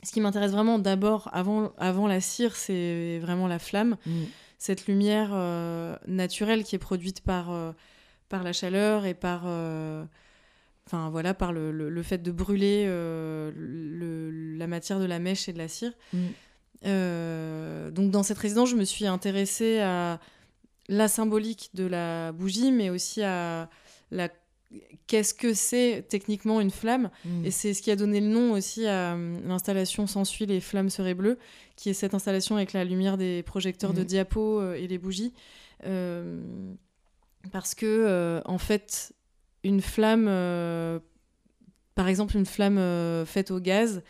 Ce 0.04 0.12
qui 0.12 0.20
m'intéresse 0.20 0.52
vraiment 0.52 0.78
d'abord, 0.78 1.28
avant, 1.32 1.72
avant 1.78 2.06
la 2.06 2.20
cire, 2.20 2.54
c'est 2.56 3.18
vraiment 3.20 3.46
la 3.48 3.58
flamme 3.58 3.96
Mm. 4.06 4.10
Cette 4.58 4.86
lumière 4.86 5.30
euh, 5.32 5.96
naturelle 6.06 6.64
qui 6.64 6.74
est 6.76 6.78
produite 6.80 7.20
par, 7.22 7.50
euh, 7.52 7.72
par 8.28 8.42
la 8.42 8.52
chaleur 8.52 9.06
et 9.06 9.14
par, 9.14 9.42
euh, 9.46 10.04
enfin, 10.86 11.08
voilà, 11.10 11.32
par 11.34 11.52
le, 11.52 11.70
le- 11.72 11.88
le 11.88 12.02
fait 12.02 12.18
de 12.18 12.30
brûler 12.32 12.84
le- 12.86 14.56
la 14.58 14.66
matière 14.66 14.98
de 15.00 15.04
la 15.06 15.18
mèche 15.18 15.48
et 15.48 15.52
de 15.52 15.58
la 15.58 15.68
cire. 15.68 15.92
Mm. 16.12 16.18
Euh, 16.86 17.90
donc 17.90 18.10
dans 18.10 18.22
cette 18.22 18.38
résidence, 18.38 18.70
je 18.70 18.76
me 18.76 18.84
suis 18.84 19.06
intéressée 19.06 19.80
à 19.80 20.20
la 20.88 21.08
symbolique 21.08 21.70
de 21.74 21.84
la 21.84 22.32
bougie, 22.32 22.72
mais 22.72 22.88
aussi 22.90 23.22
à 23.22 23.68
la 24.10 24.28
qu'est-ce 25.06 25.32
que 25.34 25.54
c'est 25.54 26.04
techniquement 26.08 26.60
une 26.60 26.70
flamme 26.70 27.10
Mm. 27.24 27.44
et 27.46 27.50
c'est 27.50 27.72
ce 27.74 27.80
qui 27.82 27.90
a 27.90 27.96
donné 27.96 28.20
le 28.20 28.26
nom 28.28 28.52
aussi 28.52 28.86
à 28.86 29.14
euh, 29.14 29.38
l'installation 29.46 30.06
S'ensuit 30.06 30.46
les 30.46 30.60
flammes 30.60 30.90
seraient 30.90 31.14
bleues, 31.14 31.38
qui 31.76 31.88
est 31.90 31.94
cette 31.94 32.14
installation 32.14 32.56
avec 32.56 32.72
la 32.74 32.84
lumière 32.84 33.16
des 33.16 33.42
projecteurs 33.42 33.94
de 33.94 34.00
Mhm. 34.00 34.06
diapo 34.06 34.60
euh, 34.60 34.74
et 34.74 34.86
les 34.86 34.98
bougies. 34.98 35.32
Euh, 35.86 36.40
parce 37.52 37.74
que, 37.74 37.86
euh, 37.86 38.40
en 38.44 38.58
fait, 38.58 39.12
une 39.64 39.80
flamme, 39.80 40.26
euh, 40.28 40.98
par 41.94 42.08
exemple, 42.08 42.36
une 42.36 42.46
flamme 42.46 42.80
faite 43.26 43.50
au 43.50 43.60
gaz, 43.60 44.02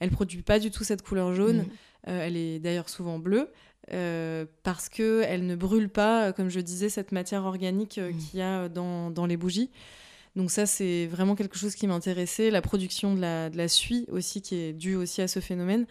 elle 0.00 0.10
produit 0.10 0.42
pas 0.42 0.58
du 0.58 0.70
tout 0.70 0.84
cette 0.84 1.02
couleur 1.02 1.34
jaune. 1.34 1.58
Mm. 1.58 1.68
Elle 2.08 2.36
est 2.36 2.58
d'ailleurs 2.60 2.88
souvent 2.88 3.18
bleue. 3.18 3.50
euh, 3.92 4.46
parce 4.64 4.88
que 4.88 5.22
elle 5.28 5.46
ne 5.46 5.54
brûle 5.54 5.88
pas, 5.88 6.32
comme 6.32 6.48
je 6.48 6.58
disais, 6.58 6.88
cette 6.88 7.12
matière 7.12 7.44
organique 7.44 7.98
euh, 7.98 8.10
qu'il 8.12 8.40
y 8.40 8.42
a 8.42 8.68
dans, 8.68 9.12
dans 9.12 9.26
les 9.26 9.36
bougies. 9.36 9.70
Donc 10.36 10.50
ça, 10.50 10.66
c'est 10.66 11.06
vraiment 11.06 11.34
quelque 11.34 11.56
chose 11.56 11.74
qui 11.74 11.86
m'intéressait. 11.86 12.50
La 12.50 12.60
production 12.60 13.14
de 13.14 13.20
la, 13.20 13.68
suie 13.68 14.04
aussi, 14.10 14.42
qui 14.42 14.56
est 14.56 14.72
due 14.74 14.94
aussi 14.94 15.22
à 15.22 15.28
ce 15.28 15.40
phénomène, 15.40 15.86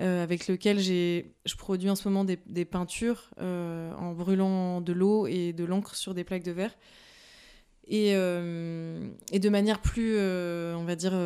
euh, 0.00 0.22
avec 0.22 0.48
lequel 0.48 0.80
j'ai, 0.80 1.32
je 1.46 1.54
produis 1.54 1.88
en 1.88 1.94
ce 1.94 2.08
moment 2.08 2.24
des, 2.24 2.64
peintures 2.64 3.30
euh, 3.40 3.92
en 3.94 4.12
brûlant 4.12 4.80
de 4.80 4.92
l'eau 4.92 5.28
et 5.28 5.52
de 5.52 5.64
l'encre 5.64 5.94
sur 5.94 6.12
des 6.12 6.24
plaques 6.24 6.42
de 6.42 6.50
verre. 6.50 6.76
Et, 7.86 8.14
euh, 8.16 9.08
et 9.30 9.38
de 9.38 9.48
manière 9.48 9.80
plus, 9.80 10.18
on 10.18 10.84
va 10.84 10.96
dire, 10.96 11.16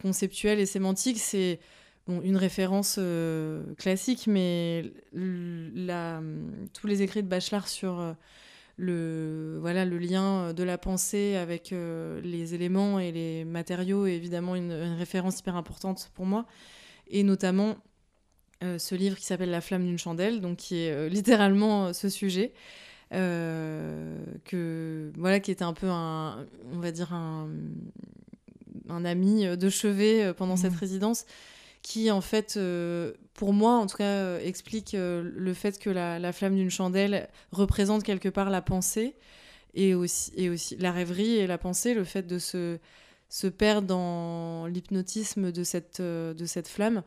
conceptuelle 0.00 0.60
et 0.60 0.66
sémantique, 0.66 1.18
c'est 1.18 1.58
une 2.06 2.36
référence 2.36 3.00
classique, 3.78 4.28
mais 4.28 4.92
la, 5.12 6.22
tous 6.72 6.86
les 6.86 7.02
écrits 7.02 7.24
de 7.24 7.28
Bachelard 7.28 7.66
sur 7.66 8.14
le, 8.76 9.58
voilà, 9.60 9.84
le 9.84 9.98
lien 9.98 10.52
de 10.52 10.62
la 10.62 10.78
pensée 10.78 11.36
avec 11.36 11.72
euh, 11.72 12.20
les 12.22 12.54
éléments 12.54 12.98
et 12.98 13.12
les 13.12 13.44
matériaux 13.44 14.06
est 14.06 14.14
évidemment 14.16 14.54
une, 14.56 14.72
une 14.72 14.94
référence 14.96 15.38
hyper 15.40 15.56
importante 15.56 16.10
pour 16.14 16.26
moi. 16.26 16.46
Et 17.08 17.22
notamment 17.22 17.76
euh, 18.64 18.78
ce 18.78 18.94
livre 18.94 19.16
qui 19.16 19.24
s'appelle 19.24 19.50
La 19.50 19.60
flamme 19.60 19.84
d'une 19.84 19.98
chandelle, 19.98 20.40
donc 20.40 20.56
qui 20.56 20.76
est 20.76 20.92
euh, 20.92 21.08
littéralement 21.08 21.86
euh, 21.86 21.92
ce 21.92 22.08
sujet. 22.08 22.52
euh, 23.12 24.16
que 24.44 25.12
voilà 25.18 25.38
qui 25.40 25.50
était 25.50 25.64
un 25.64 25.74
peu 25.74 25.88
un 25.90 26.46
on 26.72 26.78
va 26.78 26.90
dire 26.92 27.12
un, 27.12 27.48
un 28.88 29.04
ami 29.04 29.44
de 29.56 29.68
chevet 29.68 30.24
euh, 30.24 30.32
pendant 30.34 30.56
cette 30.56 30.72
Mhm. 30.72 30.78
résidence 30.78 31.26
qui 31.82 32.10
en 32.12 32.20
fait 32.20 32.54
euh, 32.56 33.12
pour 33.34 33.52
moi 33.52 33.74
en 33.74 33.86
tout 33.86 33.96
cas 33.96 34.04
euh, 34.04 34.40
explique 34.40 34.94
euh, 34.94 35.28
le 35.34 35.52
fait 35.52 35.78
que 35.80 35.90
la, 35.90 36.18
la 36.20 36.32
flamme 36.32 36.54
d'une 36.54 36.70
chandelle 36.70 37.28
représente 37.50 38.04
quelque 38.04 38.28
part 38.28 38.50
la 38.50 38.62
pensée 38.62 39.16
et 39.74 39.94
aussi, 39.94 40.32
et 40.36 40.48
aussi 40.48 40.76
la 40.76 40.92
rêverie 40.92 41.36
et 41.36 41.46
la 41.46 41.58
pensée 41.58 41.94
le 41.94 42.04
fait 42.04 42.26
de 42.26 42.38
se, 42.38 42.78
se 43.28 43.46
perdre 43.48 43.88
dans 43.88 44.66
l'hypnotisme 44.66 45.50
de 45.50 45.64
cette, 45.64 46.00
de 46.00 46.44
cette 46.46 46.68
flamme 46.68 47.02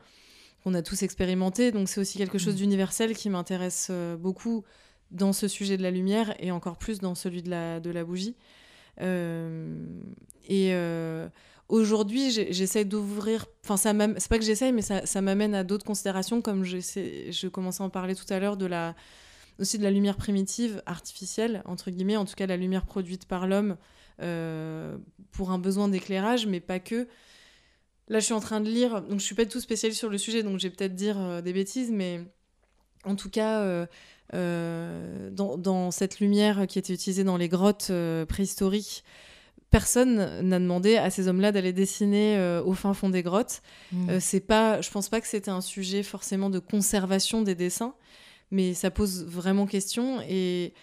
qu'on 0.63 0.73
a 0.73 0.81
tous 0.81 1.03
expérimenté 1.03 1.71
donc 1.71 1.87
c'est 1.87 2.01
aussi 2.01 2.17
quelque 2.17 2.37
chose 2.37 2.55
Mhm. 2.55 2.59
d'universel 2.59 3.15
qui 3.15 3.29
m'intéresse 3.29 3.91
beaucoup 4.19 4.65
dans 5.11 5.31
ce 5.31 5.47
sujet 5.47 5.77
de 5.77 5.83
la 5.83 5.91
lumière 5.91 6.35
et 6.39 6.51
encore 6.51 6.77
plus 6.77 6.99
dans 6.99 7.15
celui 7.15 7.43
de 7.43 7.49
la, 7.49 7.79
de 7.79 7.91
la 7.91 8.03
bougie 8.03 8.35
et 8.99 10.73
aujourd'hui, 11.69 12.31
j'essaye 12.31 12.85
d'ouvrir. 12.85 13.45
Enfin, 13.63 13.77
c'est 13.77 14.29
pas 14.29 14.37
que 14.37 14.45
j'essaye, 14.45 14.71
mais 14.71 14.81
ça, 14.81 15.21
m'amène 15.21 15.55
à 15.55 15.63
d'autres 15.63 15.85
considérations, 15.85 16.41
comme 16.41 16.63
je 16.63 17.47
commençais 17.47 17.83
à 17.83 17.85
en 17.85 17.89
parler 17.89 18.15
tout 18.15 18.31
à 18.31 18.39
l'heure, 18.39 18.57
de 18.57 18.65
la 18.65 18.95
aussi 19.59 19.77
de 19.77 19.83
la 19.83 19.91
lumière 19.91 20.17
primitive, 20.17 20.81
artificielle 20.85 21.61
entre 21.65 21.91
guillemets, 21.91 22.17
en 22.17 22.25
tout 22.25 22.35
cas 22.35 22.45
la 22.45 22.57
lumière 22.57 22.85
produite 22.85 23.25
par 23.25 23.47
l'homme 23.47 23.77
euh, 24.21 24.97
pour 25.31 25.51
un 25.51 25.59
besoin 25.59 25.87
d'éclairage, 25.87 26.47
mais 26.47 26.59
pas 26.59 26.79
que. 26.79 27.07
Là, 28.07 28.19
je 28.19 28.25
suis 28.25 28.33
en 28.33 28.39
train 28.39 28.61
de 28.61 28.69
lire, 28.69 29.01
donc 29.01 29.19
je 29.19 29.25
suis 29.25 29.33
pas 29.33 29.45
du 29.45 29.49
tout 29.49 29.59
spécialiste 29.59 29.99
sur 29.99 30.09
le 30.09 30.17
sujet, 30.17 30.43
donc 30.43 30.59
je 30.59 30.67
vais 30.67 30.73
peut-être 30.73 30.93
dire 30.93 31.19
euh, 31.19 31.41
des 31.41 31.53
bêtises, 31.53 31.91
mais 31.91 32.21
en 33.03 33.15
tout 33.15 33.29
cas, 33.29 33.87
euh, 34.33 35.29
dans, 35.31 35.91
cette 35.91 36.19
lumière 36.19 36.67
qui 36.67 36.77
était 36.77 36.93
utilisée 36.93 37.23
dans 37.23 37.37
les 37.37 37.49
grottes 37.49 37.91
préhistoriques, 38.27 39.03
personne 39.75 40.39
n'a 40.39 40.57
demandé 40.57 40.95
à 40.95 41.09
ces 41.09 41.27
hommes-là 41.27 41.51
d'aller 41.51 41.73
dessiner 41.73 42.37
euh, 42.37 42.63
au 42.63 42.71
fin 42.71 42.93
fond 42.93 43.09
des 43.09 43.23
grottes. 43.23 43.61
Mm. 43.91 44.09
Euh, 44.09 44.19
c'est 44.21 44.39
pas, 44.39 44.79
je 44.79 44.89
pense 44.89 45.09
pas 45.09 45.19
que 45.19 45.27
c'était 45.27 45.51
un 45.51 45.59
sujet 45.59 46.01
forcément 46.01 46.49
de 46.49 46.59
conservation 46.59 47.41
des 47.41 47.55
dessins, 47.55 47.93
mais 48.51 48.73
ça 48.73 48.89
pose 48.89 49.25
vraiment 49.25 49.65
question. 49.65 50.21
Et 50.29 50.73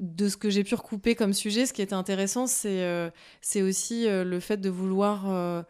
de 0.00 0.28
ce 0.28 0.36
que 0.36 0.50
j'ai 0.50 0.64
pu 0.64 0.74
recouper 0.74 1.14
comme 1.14 1.32
sujet, 1.32 1.66
ce 1.66 1.72
qui 1.72 1.82
était 1.82 1.94
intéressant, 1.94 2.48
c'est 2.48 2.82
euh, 2.82 3.10
c'est 3.42 3.62
aussi 3.62 4.08
euh, 4.08 4.24
le 4.24 4.40
fait 4.40 4.56
de 4.56 4.70
vouloir 4.70 5.64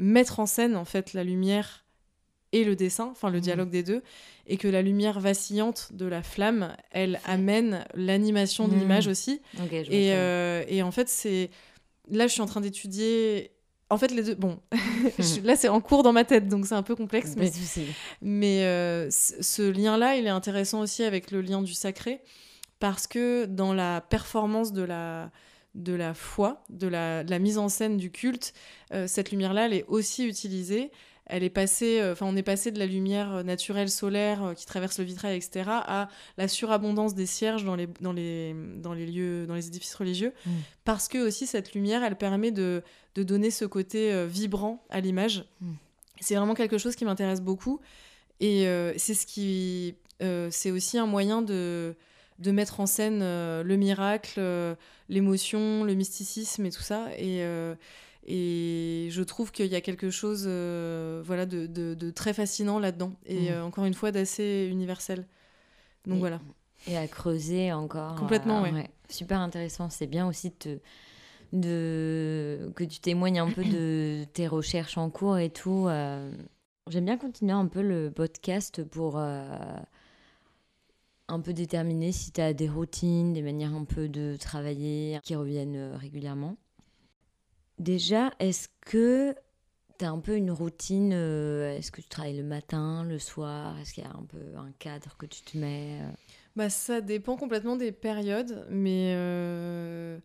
mettre 0.00 0.40
en 0.40 0.46
scène 0.46 0.74
en 0.74 0.84
fait 0.84 1.12
la 1.12 1.22
lumière 1.22 1.84
et 2.52 2.64
le 2.64 2.74
dessin, 2.76 3.08
enfin 3.12 3.30
le 3.30 3.36
Mhm. 3.38 3.42
dialogue 3.42 3.70
des 3.70 3.82
deux, 3.82 4.02
et 4.46 4.56
que 4.56 4.66
la 4.68 4.82
lumière 4.82 5.20
vacillante 5.20 5.88
de 5.92 6.06
la 6.06 6.22
flamme, 6.22 6.74
elle 6.90 7.20
amène 7.24 7.84
l'animation 7.94 8.66
de 8.68 8.74
Mhm. 8.74 8.78
l'image 8.80 9.06
aussi. 9.06 9.40
Ok, 9.58 9.68
je 9.70 9.76
vois 9.76 9.84
Et, 9.94 10.12
euh, 10.14 10.64
et 10.68 10.82
en 10.82 10.90
fait, 10.90 11.08
c'est. 11.08 11.50
Là, 12.10 12.26
je 12.26 12.32
suis 12.32 12.40
en 12.42 12.46
train 12.46 12.60
d'étudier. 12.60 13.52
En 13.88 13.98
fait, 13.98 14.10
les 14.12 14.22
deux. 14.22 14.34
Bon, 14.34 14.58
je 15.18 15.40
là, 15.42 15.54
c'est 15.56 15.68
en 15.68 15.80
cours 15.80 16.02
dans 16.02 16.12
ma 16.12 16.24
tête, 16.24 16.48
donc 16.48 16.66
c'est 16.66 16.74
un 16.74 16.82
peu 16.82 16.96
complexe. 16.96 17.34
Mais, 17.36 17.50
mais 18.20 18.64
euh, 18.64 19.08
ce 19.10 19.62
lien-là, 19.70 20.16
il 20.16 20.26
est 20.26 20.30
intéressant 20.30 20.80
aussi 20.80 21.02
avec 21.04 21.30
le 21.30 21.40
lien 21.40 21.62
du 21.62 21.74
sacré, 21.74 22.20
parce 22.80 23.06
que 23.06 23.44
dans 23.46 23.72
la 23.74 24.00
performance 24.00 24.72
de 24.72 24.82
la, 24.82 25.30
de 25.74 25.92
la 25.92 26.14
foi, 26.14 26.64
de 26.68 26.88
la, 26.88 27.22
de 27.24 27.30
la 27.30 27.38
mise 27.38 27.58
en 27.58 27.68
scène 27.68 27.96
du 27.96 28.10
culte, 28.10 28.54
euh, 28.92 29.06
cette 29.06 29.30
lumière-là, 29.30 29.66
elle 29.66 29.74
est 29.74 29.84
aussi 29.86 30.26
utilisée. 30.26 30.90
Elle 31.30 31.42
est 31.42 31.50
passée, 31.50 32.00
enfin 32.12 32.26
on 32.26 32.36
est 32.36 32.42
passé 32.42 32.70
de 32.70 32.78
la 32.78 32.86
lumière 32.86 33.44
naturelle 33.44 33.90
solaire 33.90 34.52
qui 34.56 34.66
traverse 34.66 34.98
le 34.98 35.04
vitrail, 35.04 35.36
etc., 35.36 35.64
à 35.68 36.08
la 36.36 36.48
surabondance 36.48 37.14
des 37.14 37.26
cierges 37.26 37.64
dans 37.64 37.76
les, 37.76 37.88
dans 38.00 38.12
les, 38.12 38.54
dans 38.76 38.92
les 38.92 39.06
lieux, 39.06 39.46
dans 39.46 39.54
les 39.54 39.66
édifices 39.66 39.94
religieux, 39.94 40.32
Mm. 40.46 40.50
parce 40.84 41.08
que 41.08 41.18
aussi 41.18 41.46
cette 41.46 41.74
lumière, 41.74 42.02
elle 42.02 42.16
permet 42.16 42.50
de, 42.50 42.82
de 43.14 43.22
donner 43.22 43.50
ce 43.50 43.64
côté 43.64 44.12
euh, 44.12 44.26
vibrant 44.26 44.84
à 44.90 45.00
l'image. 45.00 45.44
Mm. 45.60 45.72
C'est 46.20 46.34
vraiment 46.34 46.54
quelque 46.54 46.78
chose 46.78 46.96
qui 46.96 47.04
m'intéresse 47.04 47.40
beaucoup, 47.40 47.80
et 48.40 48.66
euh, 48.66 48.92
c'est 48.96 49.14
ce 49.14 49.26
qui, 49.26 49.94
euh, 50.22 50.48
c'est 50.50 50.70
aussi 50.70 50.98
un 50.98 51.06
moyen 51.06 51.42
de 51.42 51.94
de 52.38 52.52
mettre 52.52 52.80
en 52.80 52.86
scène 52.86 53.20
euh, 53.22 53.62
le 53.62 53.76
miracle, 53.76 54.36
euh, 54.38 54.74
l'émotion, 55.10 55.84
le 55.84 55.92
mysticisme 55.92 56.64
et 56.64 56.70
tout 56.70 56.80
ça. 56.80 57.08
Et, 57.18 57.42
euh, 57.44 57.74
et 58.26 59.08
je 59.10 59.22
trouve 59.22 59.50
qu'il 59.52 59.66
y 59.66 59.74
a 59.74 59.80
quelque 59.80 60.10
chose 60.10 60.44
euh, 60.46 61.22
voilà, 61.24 61.46
de, 61.46 61.66
de- 61.66 61.94
de 61.94 62.10
très 62.10 62.32
fascinant 62.34 62.78
là-dedans. 62.78 63.12
Et 63.26 63.48
Mhm. 63.50 63.56
euh, 63.56 63.64
encore 63.64 63.84
une 63.86 63.94
fois, 63.94 64.12
d'assez 64.12 64.68
universel. 64.70 65.26
Donc 66.06 66.16
Et- 66.16 66.20
voilà. 66.20 66.40
Et 66.86 66.96
à 66.96 67.06
creuser 67.08 67.72
encore. 67.72 68.14
Complètement, 68.14 68.64
euh, 68.64 68.70
ouais. 68.72 68.88
Super 69.08 69.40
intéressant. 69.40 69.90
C'est 69.90 70.06
bien 70.06 70.26
aussi 70.26 70.50
de, 70.50 70.54
te- 70.54 70.78
de 71.52 72.72
que 72.76 72.84
tu 72.84 73.00
témoignes 73.00 73.40
un 73.40 73.50
peu 73.50 73.64
de 73.64 74.24
tes 74.32 74.46
recherches 74.48 74.96
en 74.98 75.10
cours 75.10 75.38
et 75.38 75.50
tout. 75.50 75.86
euh. 75.88 76.30
J'aime 76.88 77.04
bien 77.04 77.18
continuer 77.18 77.52
un 77.52 77.66
peu 77.66 77.82
le 77.82 78.10
podcast 78.10 78.82
pour 78.84 79.16
un 79.18 79.84
peu 81.42 81.52
déterminer 81.52 82.10
si 82.12 82.32
tu 82.32 82.40
as 82.40 82.52
des 82.52 82.68
routines, 82.68 83.32
des 83.32 83.42
manières 83.42 83.74
un 83.74 83.84
peu 83.84 84.08
de 84.08 84.36
travailler 84.36 85.18
qui 85.22 85.34
reviennent 85.36 85.92
régulièrement. 85.94 86.56
Déjà, 87.80 88.30
est-ce 88.38 88.68
que 88.82 89.34
tu 89.98 90.04
as 90.04 90.10
un 90.10 90.18
peu 90.20 90.36
une 90.36 90.50
routine 90.50 91.12
euh, 91.14 91.76
Est-ce 91.76 91.90
que 91.90 92.00
tu 92.02 92.08
travailles 92.08 92.36
le 92.36 92.44
matin, 92.44 93.04
le 93.04 93.18
soir? 93.18 93.78
Est-ce 93.80 93.94
qu'il 93.94 94.04
y 94.04 94.06
a 94.06 94.10
un 94.10 94.24
peu 94.24 94.56
un 94.56 94.70
cadre 94.78 95.16
que 95.16 95.26
tu 95.26 95.40
te 95.42 95.56
mets 95.56 95.98
euh? 96.02 96.10
Bah, 96.56 96.68
ça 96.68 97.00
dépend 97.00 97.36
complètement 97.36 97.76
des 97.76 97.90
périodes, 97.90 98.66
mais 98.70 99.14
euh, 99.16 100.18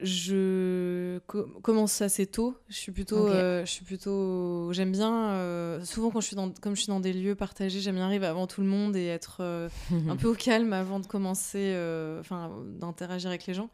je 0.00 1.18
co- 1.26 1.46
commence 1.62 2.02
assez 2.02 2.26
tôt. 2.26 2.56
Je 2.68 2.76
suis 2.76 2.92
plutôt, 2.92 3.24
Ok. 3.24 3.30
euh, 3.32 3.64
je 3.64 3.70
suis 3.70 3.84
plutôt, 3.84 4.72
j'aime 4.72 4.92
bien. 4.92 5.30
euh, 5.32 5.84
souvent 5.84 6.10
quand 6.10 6.20
je 6.20 6.26
suis 6.26 6.36
dans, 6.36 6.50
comme 6.50 6.74
je 6.74 6.80
suis 6.82 6.88
dans 6.90 7.00
des 7.00 7.12
lieux 7.12 7.34
partagés, 7.34 7.80
j'aime 7.80 7.94
bien 7.94 8.04
arriver 8.04 8.26
avant 8.26 8.46
tout 8.46 8.60
le 8.60 8.66
monde 8.66 8.96
et 8.96 9.06
être 9.06 9.40
un 10.08 10.16
peu 10.16 10.28
au 10.28 10.34
calme 10.34 10.72
avant 10.72 11.00
de 11.00 11.06
commencer, 11.06 11.74
enfin, 12.20 12.50
d'interagir 12.78 13.28
avec 13.30 13.46
les 13.46 13.54
gens. 13.54 13.70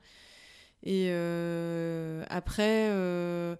Et 0.82 1.08
euh, 1.10 2.24
après, 2.30 2.88
euh, 2.90 3.54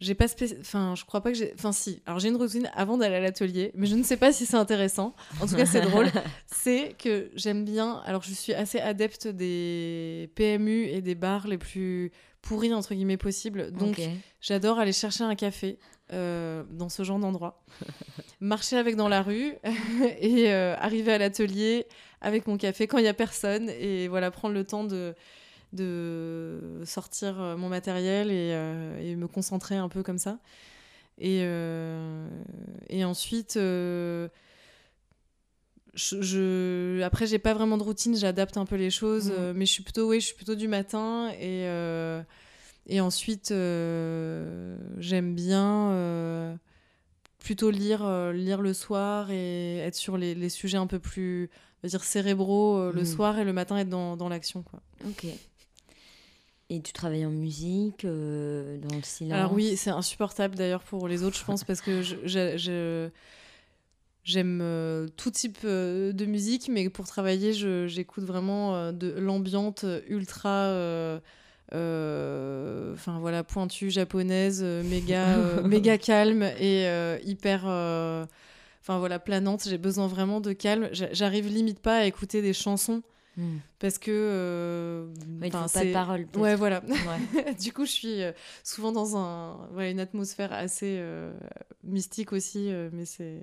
j'ai 0.00 0.14
pas 0.14 0.26
spéci- 0.26 0.56
enfin, 0.60 0.94
je 0.96 1.04
crois 1.04 1.22
pas 1.22 1.32
que 1.32 1.38
j'ai, 1.38 1.52
enfin, 1.54 1.72
si. 1.72 2.02
Alors 2.06 2.18
j'ai 2.18 2.28
une 2.28 2.36
routine 2.36 2.70
avant 2.74 2.98
d'aller 2.98 3.16
à 3.16 3.20
l'atelier, 3.20 3.72
mais 3.74 3.86
je 3.86 3.96
ne 3.96 4.02
sais 4.02 4.16
pas 4.16 4.32
si 4.32 4.46
c'est 4.46 4.56
intéressant. 4.56 5.14
En 5.40 5.46
tout 5.46 5.56
cas, 5.56 5.66
c'est 5.66 5.80
drôle. 5.90 6.08
C'est 6.46 6.94
que 6.98 7.30
j'aime 7.34 7.64
bien. 7.64 8.02
Alors 8.04 8.22
je 8.22 8.32
suis 8.32 8.52
assez 8.52 8.78
adepte 8.78 9.26
des 9.26 10.30
PMU 10.34 10.84
et 10.84 11.00
des 11.00 11.14
bars 11.14 11.48
les 11.48 11.58
plus 11.58 12.12
pourris 12.42 12.72
entre 12.74 12.94
guillemets 12.94 13.16
possibles. 13.16 13.72
Donc. 13.72 13.98
J'adore 14.40 14.78
aller 14.78 14.92
chercher 14.92 15.24
un 15.24 15.34
café 15.34 15.78
euh, 16.12 16.62
dans 16.70 16.88
ce 16.88 17.02
genre 17.02 17.18
d'endroit, 17.18 17.60
marcher 18.40 18.76
avec 18.76 18.94
dans 18.94 19.08
la 19.08 19.20
rue 19.20 19.54
et 20.20 20.52
arriver 20.52 21.12
à 21.12 21.18
l'atelier 21.18 21.86
avec 22.20 22.46
mon 22.46 22.56
café 22.56 22.86
quand 22.86 22.98
il 22.98 23.02
n'y 23.02 23.08
a 23.08 23.14
personne 23.14 23.68
et 23.68 24.06
voilà 24.06 24.30
prendre 24.30 24.54
le 24.54 24.62
temps 24.64 24.84
de, 24.84 25.14
de 25.72 26.80
sortir 26.84 27.40
euh, 27.40 27.56
mon 27.56 27.68
matériel 27.68 28.30
et, 28.30 28.52
euh, 28.54 28.98
et 29.00 29.14
me 29.16 29.26
concentrer 29.28 29.76
un 29.76 29.88
peu 29.88 30.02
comme 30.02 30.18
ça. 30.18 30.38
Et, 31.18 31.40
euh, 31.42 32.28
et 32.88 33.04
ensuite, 33.04 33.54
je, 33.54 34.28
je- 36.22 37.02
après, 37.02 37.26
j'ai 37.26 37.38
pas 37.38 37.54
vraiment 37.54 37.76
de 37.76 37.82
routine, 37.82 38.16
j'adapte 38.16 38.56
un 38.56 38.64
peu 38.66 38.76
les 38.76 38.90
choses, 38.90 39.30
euh, 39.32 39.52
mais 39.54 39.66
je 39.66 39.72
suis 39.72 39.82
plutôt, 39.82 40.08
oui, 40.08 40.20
je 40.20 40.26
suis 40.26 40.34
plutôt 40.36 40.54
du 40.54 40.68
matin 40.68 41.30
et, 41.40 41.66
euh, 41.66 42.22
et 42.86 43.00
ensuite, 43.00 43.50
euh, 43.50 44.76
j'aime 44.98 45.34
bien 45.34 46.56
plutôt 47.38 47.70
lire, 47.70 48.08
lire 48.32 48.60
le 48.60 48.72
soir 48.74 49.30
et 49.30 49.78
être 49.78 49.94
sur 49.96 50.16
les, 50.18 50.34
les 50.34 50.48
sujets 50.48 50.76
un 50.78 50.86
peu 50.86 50.98
plus, 50.98 51.50
on 51.82 51.86
va 51.86 51.88
dire, 51.88 52.04
cérébraux 52.04 52.90
le 52.92 53.00
Mhm. 53.00 53.04
soir 53.06 53.38
et 53.38 53.44
le 53.44 53.52
matin 53.52 53.76
être 53.78 53.88
dans, 53.88 54.16
dans 54.16 54.28
l'action, 54.28 54.62
quoi. 54.62 54.80
Ok. 55.06 55.26
Et 56.70 56.82
tu 56.82 56.92
travailles 56.92 57.24
en 57.24 57.30
musique, 57.30 58.04
euh, 58.04 58.76
dans 58.78 58.94
le 58.96 59.02
silence 59.02 59.32
Alors 59.38 59.52
oui, 59.54 59.76
c'est 59.76 59.90
insupportable 59.90 60.54
d'ailleurs 60.54 60.82
pour 60.82 61.08
les 61.08 61.22
autres, 61.22 61.38
je 61.38 61.44
pense, 61.44 61.64
parce 61.64 61.80
que 61.80 62.02
je, 62.02 63.08
j'aime 64.24 64.60
euh, 64.62 65.08
tout 65.16 65.30
type 65.30 65.58
euh, 65.64 66.12
de 66.12 66.26
musique, 66.26 66.68
mais 66.70 66.90
pour 66.90 67.06
travailler, 67.06 67.52
j'écoute 67.88 68.24
vraiment 68.24 68.92
de 68.92 69.12
l'ambiante 69.18 69.86
ultra, 70.08 70.70
enfin 71.72 73.18
voilà, 73.20 73.44
pointue 73.44 73.90
japonaise, 73.90 74.62
méga, 74.62 75.36
méga 75.64 75.96
calme 75.98 76.42
et 76.60 76.86
hyper. 77.24 77.64
Enfin 77.64 78.98
voilà, 78.98 79.18
planante, 79.18 79.64
j'ai 79.68 79.78
besoin 79.78 80.06
vraiment 80.06 80.40
de 80.40 80.52
calme. 80.52 80.88
J'a- 80.92 81.12
J'arrive 81.12 81.48
limite 81.48 81.80
pas 81.80 81.98
à 81.98 82.04
écouter 82.04 82.40
des 82.42 82.52
chansons 82.54 83.02
Hmm. 83.38 83.58
parce 83.78 83.98
que. 83.98 84.10
euh, 84.12 85.06
Ouais, 85.40 85.48
pas 85.50 85.62
de 85.84 85.92
peut-être. 86.24 86.40
Ouais, 86.42 86.56
voilà. 86.56 86.82
Ouais. 86.84 87.54
du 87.60 87.72
coup, 87.72 87.86
je 87.86 87.90
suis 87.92 88.20
euh, 88.22 88.32
souvent 88.64 88.90
dans 88.92 89.16
un, 89.16 89.68
ouais, 89.74 89.90
une 89.92 90.00
atmosphère 90.00 90.52
assez 90.52 90.96
euh, 90.98 91.32
mystique 91.84 92.32
aussi, 92.32 92.70
euh, 92.72 92.90
mais 92.92 93.04
c'est. 93.04 93.40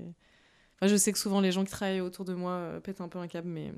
Enfin, 0.75 0.87
je 0.91 0.97
sais 0.97 1.11
que 1.13 1.17
souvent 1.17 1.39
les 1.39 1.53
gens 1.53 1.63
qui 1.63 1.71
travaillent 1.71 2.01
autour 2.01 2.25
de 2.25 2.33
moi 2.33 2.81
pètent 2.83 2.99
un 2.99 3.07
peu 3.07 3.19
un 3.19 3.27
câble, 3.27 3.47
mais. 3.47 3.71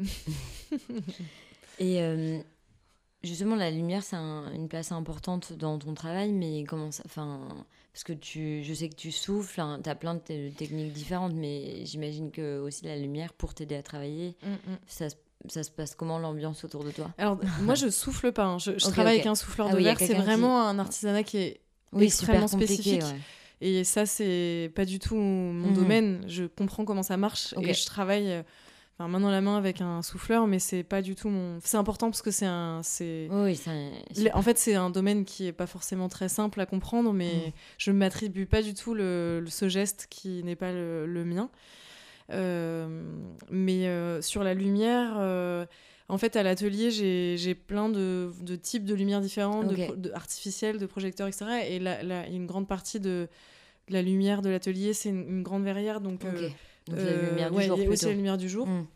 Et 1.80 2.42
justement, 3.24 3.56
la 3.56 3.70
lumière, 3.72 4.04
c'est 4.04 4.16
un- 4.16 4.52
une 4.54 4.68
place 4.68 4.92
importante 4.92 5.54
dans 5.54 5.78
ton 5.78 5.94
travail, 5.94 6.32
mais 6.32 6.64
comment 6.68 6.92
ça. 6.92 7.04
Enfin, 7.06 7.48
parce 7.94 8.04
que 8.04 8.14
tu, 8.14 8.64
je 8.64 8.74
sais 8.74 8.90
que 8.90 8.96
tu 8.96 9.12
souffles, 9.12 9.62
tu 9.84 9.90
as 9.90 9.96
plein 9.96 10.16
de 10.16 10.20
te- 10.20 10.50
techniques 10.50 10.94
différentes, 10.94 11.34
mais 11.34 11.86
j'imagine 11.86 12.32
que 12.32 12.60
aussi 12.60 12.86
la 12.86 12.98
lumière, 12.98 13.34
pour 13.34 13.54
t'aider 13.54 13.76
à 13.76 13.84
travailler, 13.84 14.36
ça, 14.88 15.10
se- 15.10 15.16
ça 15.50 15.64
se 15.64 15.72
passe 15.72 15.96
comment 15.96 16.20
l'ambiance 16.20 16.64
autour 16.64 16.84
de 16.84 16.92
toi? 16.92 17.12
Alors, 17.18 17.40
moi, 17.62 17.76
je 17.76 17.90
souffle 17.90 18.32
pas. 18.32 18.46
hein. 18.46 18.58
Je, 18.60 18.72
travaille 18.72 19.16
avec 19.16 19.26
un 19.26 19.36
souffleur 19.36 19.68
Ah 19.70 19.72
de 19.74 19.78
oui, 19.78 19.84
verre. 19.84 19.98
C'est 20.00 20.08
qui- 20.08 20.14
vraiment 20.14 20.62
un 20.68 20.78
artisanat 20.80 21.24
qui 21.24 21.38
est 21.38 21.62
Oui, 21.94 22.06
extrêmement 22.06 22.48
spécifique. 22.48 23.02
ouais. 23.02 23.20
Et 23.62 23.84
ça, 23.84 24.06
c'est 24.06 24.72
pas 24.76 24.86
du 24.86 25.00
tout 25.00 25.16
mon 25.16 25.70
Mhm. 25.70 25.74
domaine. 25.74 26.24
Je 26.28 26.44
comprends 26.46 26.86
comment 26.86 27.02
ça 27.04 27.18
marche 27.18 27.56
et 27.62 27.74
je 27.74 27.86
travaille 27.88 28.32
euh, 28.32 28.44
enfin, 29.00 29.08
main 29.08 29.20
dans 29.20 29.32
la 29.32 29.42
main 29.42 29.58
avec 29.58 29.82
un 29.82 30.04
souffleur, 30.04 30.46
mais 30.46 30.60
c'est 30.60 30.84
pas 30.84 31.02
du 31.02 31.16
tout 31.16 31.30
mon. 31.30 31.58
C'est 31.64 31.78
important 31.78 32.12
parce 32.12 32.22
que 32.22 32.30
c'est 32.30 32.46
un. 32.46 32.82
C'est... 32.84 33.28
Oui, 33.32 33.60
En 34.34 34.42
fait, 34.44 34.60
c'est 34.60 34.76
un 34.76 34.92
domaine 34.92 35.26
qui 35.26 35.48
est 35.48 35.54
pas 35.54 35.66
forcément 35.66 36.08
très 36.08 36.30
simple 36.30 36.62
à 36.62 36.68
comprendre, 36.68 37.14
mais 37.14 37.48
Mm. 37.48 37.52
je 37.80 37.92
ne 37.92 37.98
m'attribue 37.98 38.46
pas 38.46 38.62
du 38.62 38.76
tout 38.76 38.94
le, 38.94 39.40
le- 39.40 39.50
ce 39.50 39.68
geste 39.70 40.06
qui 40.10 40.44
n'est 40.44 40.56
pas 40.56 40.72
le, 40.72 41.08
le 41.08 41.26
mien. 41.26 41.50
Euh, 42.32 43.04
mais 43.50 43.88
euh, 43.88 44.22
sur 44.22 44.44
la 44.44 44.54
lumière, 44.54 45.16
euh, 45.18 45.66
en 46.10 46.18
fait, 46.18 46.36
à 46.36 46.44
l'atelier, 46.44 46.92
j'ai 46.92 47.56
plein 47.56 47.90
de, 47.90 48.32
de 48.42 48.56
types 48.56 48.86
de 48.86 48.94
lumières 48.94 49.22
différentes, 49.22 49.68
de 49.68 49.74
Ok. 49.76 49.86
pro- 49.86 49.96
de, 49.96 50.12
artificielles, 50.12 50.78
de 50.78 50.86
projecteurs, 50.86 51.28
etc. 51.28 51.46
Et 51.70 51.80
là, 51.80 52.04
là, 52.04 52.24
il 52.28 52.32
y 52.32 52.36
a 52.36 52.38
une 52.38 52.46
grande 52.48 52.68
partie 52.68 53.00
de, 53.00 53.28
de 53.88 53.94
la 53.94 54.02
lumière 54.02 54.42
de 54.42 54.50
l'atelier, 54.50 54.94
c'est 54.94 55.10
une, 55.10 55.28
une 55.28 55.44
grande 55.44 55.64
verrière. 55.64 56.02
Donc, 56.02 56.26
Ok. 56.26 56.34
euh, 56.44 56.50
Donc 56.88 57.00
euh, 57.00 57.06
la 57.06 57.30
lumière 57.30 57.52
du 57.52 57.58
ouais, 57.58 57.68
y 57.68 57.70
a 57.88 57.90
aussi 57.90 58.06
la 58.06 58.14
lumière 58.14 58.38
du 58.38 58.50
jour. 58.50 58.68
Mm. 58.68 58.88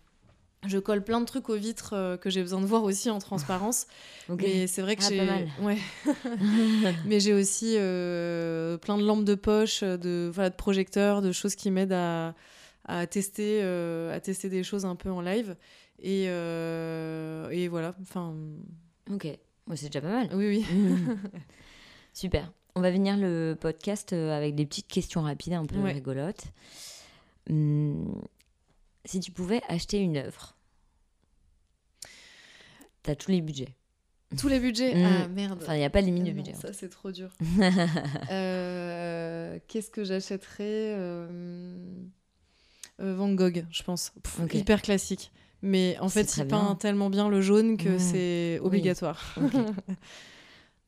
Je 0.68 0.78
colle 0.78 1.04
plein 1.04 1.20
de 1.20 1.26
trucs 1.26 1.50
aux 1.50 1.56
vitres 1.56 1.94
euh, 1.94 2.18
que 2.18 2.30
j'ai 2.30 2.42
besoin 2.42 2.62
de 2.62 2.68
voir 2.68 2.84
aussi 2.84 3.10
en 3.10 3.18
transparence. 3.20 3.88
Ok. 4.30 4.42
Mais 4.44 4.68
c'est 4.68 4.82
vrai 4.84 4.96
que 4.96 5.02
Ah, 5.04 5.10
j'ai. 5.10 5.48
Ouais. 5.66 5.78
Mais 7.06 7.20
j'ai 7.20 7.34
aussi 7.34 7.76
euh, 7.78 8.78
plein 8.78 8.98
de 8.98 9.04
lampes 9.04 9.26
de 9.26 9.36
poche, 9.36 9.82
de, 9.84 10.30
voilà, 10.34 10.50
de 10.50 10.56
projecteurs, 10.56 11.22
de 11.22 11.32
choses 11.32 11.56
qui 11.56 11.72
m'aident 11.72 11.94
à, 11.94 12.36
à, 12.86 13.06
tester, 13.08 13.62
euh, 13.64 14.16
à 14.16 14.20
tester 14.20 14.50
des 14.50 14.64
choses 14.64 14.86
un 14.86 14.96
peu 14.96 15.10
en 15.12 15.22
live. 15.22 15.56
Et, 16.00 16.26
euh, 16.30 17.50
et 17.50 17.68
voilà. 17.68 17.96
Enfin, 18.02 18.36
Ok. 19.12 19.28
C'est 19.76 19.88
déjà 19.88 20.02
pas 20.02 20.10
mal. 20.12 20.30
oui, 20.36 20.66
oui. 20.66 20.66
Super. 22.14 22.52
On 22.76 22.82
va 22.82 22.92
venir 22.92 23.16
le 23.18 23.56
podcast 23.60 24.12
euh, 24.14 24.36
avec 24.36 24.56
des 24.56 24.66
petites 24.66 24.88
questions 24.88 25.22
rapides, 25.22 25.54
un 25.54 25.66
peu 25.66 25.78
Ouais. 25.78 25.92
rigolotes. 25.94 26.46
Hum, 27.50 28.22
si 29.06 29.20
tu 29.20 29.32
pouvais 29.32 29.62
acheter 29.68 30.00
une 30.00 30.18
œuvre, 30.18 30.56
t'as 33.04 33.16
tous 33.16 33.32
les 33.32 33.42
budgets. 33.42 33.76
Tous 34.38 34.48
les 34.48 34.60
budgets? 34.60 34.96
Mm. 34.96 35.06
Ah 35.06 35.28
merde. 35.28 35.60
Enfin, 35.62 35.76
il 35.76 35.80
n'y 35.80 35.84
a 35.86 35.90
pas 35.90 36.02
de 36.02 36.06
limite 36.08 36.24
de 36.24 36.30
Ah 36.30 36.34
non, 36.34 36.38
budget. 36.44 36.54
ça, 36.56 36.72
c'est 36.74 36.90
trop 36.90 37.12
dur. 37.12 37.30
Euh, 38.32 39.60
Qu'est-ce 39.68 39.90
que 39.92 40.04
j'achèterais 40.04 40.96
euh, 40.98 41.28
Van 43.02 43.34
Gogh, 43.34 43.66
je 43.72 43.84
pense. 43.84 44.12
Pff. 44.24 44.40
Hyper 44.54 44.82
classique. 44.82 45.32
Mais 45.64 45.96
en 46.00 46.10
fait, 46.10 46.36
il 46.38 46.48
peint 46.48 46.66
bien. 46.66 46.76
tellement 46.76 47.10
bien 47.12 47.30
le 47.30 47.40
jaune 47.42 47.78
que 47.78 47.90
Mm. 47.90 48.00
c'est 48.00 48.60
Oui. 48.62 48.68
obligatoire. 48.68 49.36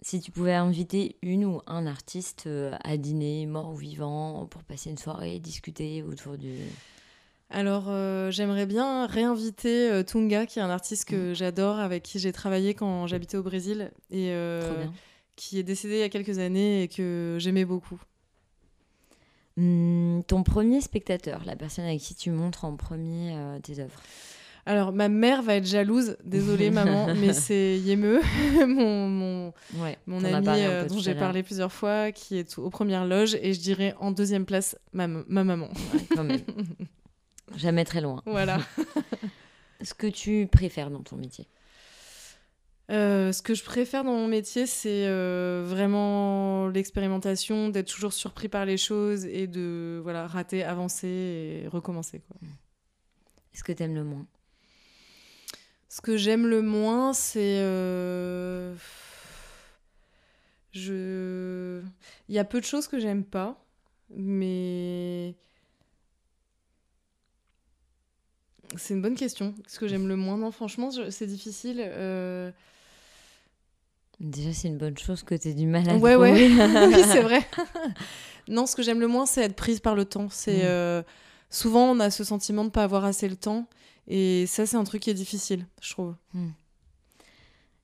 Si 0.01 0.20
tu 0.20 0.32
pouvais 0.32 0.53
inviter 0.53 1.16
une 1.22 1.45
ou 1.45 1.61
un 1.66 1.88
artiste 1.88 2.43
euh, 2.47 2.76
à 2.84 2.97
dîner, 2.97 3.45
mort 3.45 3.70
ou 3.72 3.76
vivant, 3.78 4.47
pour 4.47 4.61
passer 4.64 4.89
une 4.89 4.97
soirée, 4.97 5.39
discuter 5.39 6.03
autour 6.03 6.38
du... 6.38 6.51
Alors, 7.49 7.86
euh, 7.88 8.30
j'aimerais 8.30 8.66
bien 8.66 9.05
réinviter 9.05 9.89
euh, 9.89 10.03
Tunga, 10.03 10.45
qui 10.45 10.59
est 10.59 10.61
un 10.61 10.70
artiste 10.70 11.05
que 11.05 11.34
j'adore, 11.34 11.80
avec 11.80 12.03
qui 12.03 12.20
j'ai 12.20 12.34
travaillé 12.34 12.74
quand 12.74 13.07
j'habitais 13.07 13.38
au 13.38 13.43
Brésil, 13.43 13.91
et 14.11 14.32
euh, 14.32 14.86
qui 15.38 15.57
est 15.57 15.64
décédé 15.64 15.93
il 15.95 15.99
y 15.99 16.03
a 16.03 16.09
quelques 16.09 16.38
années 16.39 16.84
et 16.84 16.88
que 16.89 17.38
j'aimais 17.39 17.64
beaucoup. 17.64 18.01
Hum, 19.58 20.24
ton 20.28 20.43
premier 20.43 20.82
spectateur, 20.82 21.43
la 21.45 21.56
personne 21.56 21.86
avec 21.86 21.99
qui 21.99 22.16
tu 22.16 22.32
montres 22.32 22.66
en 22.66 22.76
premier 22.76 23.36
euh, 23.36 23.60
tes 23.60 23.80
œuvres. 23.80 24.01
Alors, 24.66 24.93
ma 24.93 25.10
mère 25.10 25.41
va 25.43 25.56
être 25.56 25.66
jalouse, 25.68 26.16
désolée 26.24 26.72
maman, 26.72 27.14
mais 27.16 27.34
c'est 27.34 27.78
Yemeux, 27.80 28.22
mon, 28.68 29.10
mon, 29.10 29.54
Ouais, 29.76 29.97
mon 30.08 30.24
ami 30.24 30.47
euh, 30.47 30.88
dont 30.88 30.99
j'ai 30.99 31.16
parlé 31.16 31.43
plusieurs 31.43 31.72
fois, 31.72 32.12
qui 32.12 32.38
est 32.38 32.58
aux 32.58 32.70
premières 32.70 33.06
loges, 33.06 33.36
et 33.41 33.54
je 33.54 33.60
dirais 33.60 33.93
en 33.99 34.12
deuxième 34.12 34.45
place 34.45 34.78
ma, 34.93 35.08
ma 35.08 35.43
maman. 35.43 35.68
Ouais, 35.93 35.99
quand 36.16 36.24
même. 36.24 36.39
Jamais 37.58 37.84
très 37.84 38.01
loin. 38.01 38.22
voilà. 38.26 38.60
Ce 39.82 39.93
que 39.93 40.08
tu 40.08 40.47
préfères 40.49 40.89
dans 40.89 41.01
ton 41.01 41.18
métier? 41.18 41.47
Euh, 42.92 43.32
ce 43.32 43.42
que 43.42 43.54
je 43.54 43.64
préfère 43.64 44.04
dans 44.04 44.12
mon 44.12 44.28
métier, 44.28 44.66
c'est 44.66 45.08
euh, 45.08 45.64
vraiment 45.66 46.68
l'expérimentation, 46.68 47.70
d'être 47.70 47.88
toujours 47.88 48.12
surpris 48.12 48.50
par 48.50 48.66
les 48.66 48.78
choses 48.78 49.26
et 49.26 49.48
de 49.48 50.00
voilà 50.04 50.28
rater, 50.28 50.64
avancer 50.64 51.08
et 51.64 51.68
recommencer. 51.70 52.20
Quoi. 52.20 52.38
Est-ce 53.54 53.64
que 53.64 53.72
t'aimes 53.72 53.96
le 53.96 54.04
moins 54.04 54.28
Ce 55.88 56.02
que 56.02 56.18
j'aime 56.18 56.46
le 56.46 56.62
moins, 56.62 57.14
c'est 57.14 57.60
euh, 57.62 58.76
je 60.72 61.82
il 62.28 62.36
y 62.36 62.40
a 62.40 62.44
peu 62.44 62.60
de 62.60 62.66
choses 62.66 62.88
que 62.88 63.00
j'aime 63.00 63.24
pas, 63.24 63.64
mais 64.10 65.36
c'est 68.76 68.94
une 68.94 69.02
bonne 69.02 69.16
question. 69.16 69.56
Ce 69.68 69.80
que 69.80 69.88
j'aime 69.88 70.08
le 70.08 70.16
moins, 70.18 70.38
non, 70.38 70.52
franchement, 70.52 70.90
c'est 71.10 71.28
difficile. 71.28 71.78
euh, 71.80 72.52
Déjà, 74.20 74.53
c'est 74.53 74.68
une 74.68 74.78
bonne 74.78 74.97
chose 74.97 75.24
que 75.24 75.36
t'aies 75.36 75.53
du 75.53 75.66
mal 75.66 75.89
à 75.89 75.95
Ouais, 75.97 76.16
ouais. 76.16 76.32
oui, 76.47 77.03
c'est 77.11 77.22
vrai. 77.22 77.41
non, 78.47 78.66
ce 78.66 78.76
que 78.76 78.82
j'aime 78.84 78.99
le 78.99 79.07
moins, 79.07 79.26
c'est 79.26 79.41
être 79.43 79.55
prise 79.55 79.80
par 79.80 79.95
le 79.95 80.05
temps. 80.05 80.28
C'est 80.30 80.57
Mm. 80.59 80.66
euh, 80.66 81.03
souvent 81.49 81.91
on 81.91 81.99
a 81.99 82.09
ce 82.09 82.24
sentiment 82.24 82.61
de 82.64 82.68
ne 82.68 82.72
pas 82.72 82.84
avoir 82.84 83.05
assez 83.05 83.28
le 83.28 83.36
temps, 83.36 83.68
et 84.07 84.45
ça, 84.47 84.66
c'est 84.66 84.78
un 84.78 84.84
truc 84.84 85.01
qui 85.03 85.09
est 85.09 85.14
difficile, 85.16 85.66
je 85.82 85.91
trouve. 85.91 86.16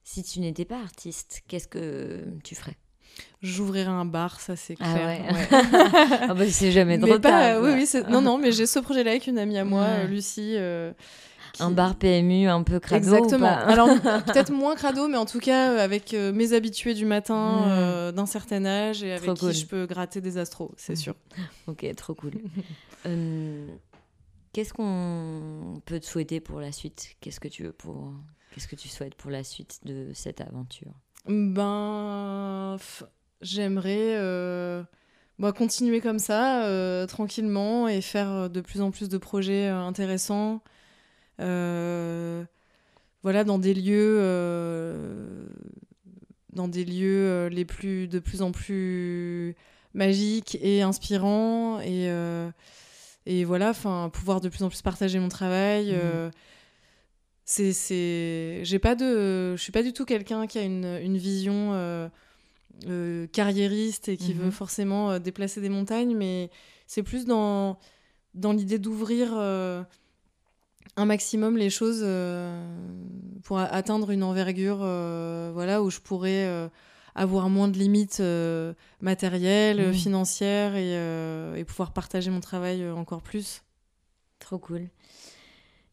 Si 0.04 0.24
tu 0.24 0.40
n'étais 0.40 0.66
pas 0.66 0.80
artiste, 0.80 1.42
qu'est-ce 1.48 1.68
que 1.68 2.24
tu 2.44 2.56
ferais? 2.56 2.76
J'ouvrirais 3.42 3.90
un 3.90 4.06
bar, 4.06 4.40
ça 4.40 4.56
c'est 4.56 4.76
Ah 4.80 4.94
clair. 4.94 5.08
ouais. 5.08 5.34
ouais. 5.34 5.48
Ah 6.30 6.34
bah, 6.34 6.50
c'est 6.50 6.72
jamais 6.72 6.98
mais 6.98 7.06
trop 7.08 7.20
pas, 7.20 7.30
tard. 7.30 7.62
oui, 7.62 7.70
quoi. 7.70 7.78
oui, 7.80 7.86
c'est- 7.86 8.08
non, 8.10 8.22
non, 8.22 8.38
mais 8.38 8.52
j'ai 8.52 8.66
ce 8.66 8.80
projet-là 8.80 9.12
avec 9.12 9.28
une 9.28 9.38
amie 9.38 9.58
à 9.58 9.66
moi, 9.66 9.82
Ouais. 9.82 9.88
euh, 10.06 10.08
Lucie. 10.08 10.54
euh, 10.58 10.94
Un 11.60 11.72
bar 11.72 11.96
PMU 11.96 12.48
un 12.48 12.64
peu 12.64 12.80
crado 12.80 12.96
ou 13.12 13.16
Exactement. 13.16 13.48
pas 13.48 13.54
Alors 13.74 13.88
peut-être 14.26 14.52
moins 14.52 14.76
crado, 14.76 15.08
mais 15.08 15.18
en 15.18 15.26
tout 15.26 15.40
cas 15.40 15.72
euh, 15.74 15.84
avec 15.84 16.14
euh, 16.14 16.32
mes 16.32 16.54
habitués 16.54 16.94
du 16.94 17.06
matin 17.06 17.66
Mm. 17.66 17.70
euh, 17.72 18.12
d'un 18.12 18.26
certain 18.26 18.66
âge 18.66 19.04
et 19.04 19.12
avec 19.12 19.26
Trop 19.26 19.34
qui 19.34 19.40
cool. 19.42 19.54
je 19.54 19.66
peux 19.66 19.86
gratter 19.86 20.22
des 20.22 20.38
astros, 20.38 20.72
c'est 20.78 20.96
sûr. 20.96 21.16
Ok, 21.68 21.86
trop 21.96 22.14
cool. 22.16 22.34
Qu'est-ce 24.54 24.74
qu'on 24.74 25.82
peut 25.86 26.00
te 26.00 26.06
souhaiter 26.06 26.40
pour 26.40 26.60
la 26.60 26.72
suite? 26.72 27.16
Qu'est-ce 27.22 27.40
que 27.40 27.48
tu 27.48 27.64
veux 27.64 27.72
pour 27.72 28.12
Qu'est-ce 28.52 28.68
que 28.68 28.76
tu 28.76 28.88
souhaites 28.88 29.14
pour 29.16 29.30
la 29.30 29.44
suite 29.44 29.80
de 29.86 30.08
cette 30.14 30.42
aventure? 30.42 30.92
Ben, 31.28 32.78
j'aimerais 33.42 34.16
bah, 35.38 35.52
continuer 35.54 36.02
comme 36.02 36.20
ça, 36.20 36.66
euh, 36.66 37.06
tranquillement, 37.08 37.88
et 37.88 38.02
faire 38.02 38.50
de 38.50 38.60
plus 38.60 38.82
en 38.82 38.92
plus 38.92 39.08
de 39.08 39.18
projets 39.18 39.68
euh, 39.70 39.78
intéressants. 39.80 40.62
Euh, 41.40 42.44
voilà, 43.24 43.44
dans 43.44 43.60
des 43.60 43.74
lieux, 43.74 44.18
euh, 44.20 45.46
dans 46.54 46.68
des 46.68 46.86
lieux 46.86 47.28
euh, 47.28 47.50
les 47.50 47.66
plus, 47.66 48.08
de 48.08 48.20
plus 48.20 48.42
en 48.42 48.52
plus 48.52 49.56
magiques 49.94 50.58
et 50.62 50.82
inspirants, 50.82 51.80
et, 51.82 52.10
et 53.26 53.44
voilà, 53.44 53.70
enfin, 53.72 54.10
pouvoir 54.14 54.40
de 54.42 54.50
plus 54.50 54.64
en 54.64 54.70
plus 54.70 54.82
partager 54.82 55.20
mon 55.20 55.30
travail. 55.30 55.88
Mhm. 55.88 55.94
euh, 55.96 56.30
c'est 57.46 57.74
c'est 57.74 58.60
j'ai 58.64 58.78
pas 58.78 58.94
de 58.94 59.56
je 59.56 59.62
suis 59.62 59.72
pas 59.72 59.82
du 59.82 59.92
tout 59.92 60.06
quelqu'un 60.06 60.46
qui 60.46 60.60
a 60.60 60.62
une, 60.62 60.86
une 61.02 61.18
vision 61.18 61.74
euh, 61.74 62.08
euh, 62.88 63.26
carriériste 63.28 64.08
et 64.08 64.18
qui 64.18 64.36
Mhm. 64.36 64.42
veut 64.42 64.52
forcément 64.52 65.18
déplacer 65.18 65.60
des 65.60 65.70
montagnes 65.70 66.16
mais 66.16 66.52
c'est 66.86 67.02
plus 67.02 67.26
dans 67.26 67.80
dans 68.36 68.54
l'idée 68.54 68.78
d'ouvrir 68.78 69.32
un 70.98 71.06
maximum 71.06 71.58
les 71.58 71.70
choses 71.70 72.02
euh, 72.04 72.62
pour 73.44 73.58
atteindre 73.60 74.12
une 74.12 74.24
envergure 74.24 74.80
euh, 74.82 75.52
voilà 75.54 75.82
où 75.82 75.90
je 75.90 76.00
pourrais 76.00 76.46
euh, 76.46 76.68
avoir 77.16 77.50
moins 77.50 77.68
de 77.68 77.78
limites 77.78 78.20
euh, 78.20 78.74
matérielles 79.02 79.88
Mhm. 79.88 79.94
financières 79.94 80.76
et, 80.76 80.96
euh, 80.98 81.56
et 81.56 81.64
pouvoir 81.66 81.94
partager 81.94 82.32
mon 82.32 82.40
travail 82.42 82.88
encore 82.90 83.22
plus 83.22 83.64
Trop 84.40 84.58
cool. 84.60 84.90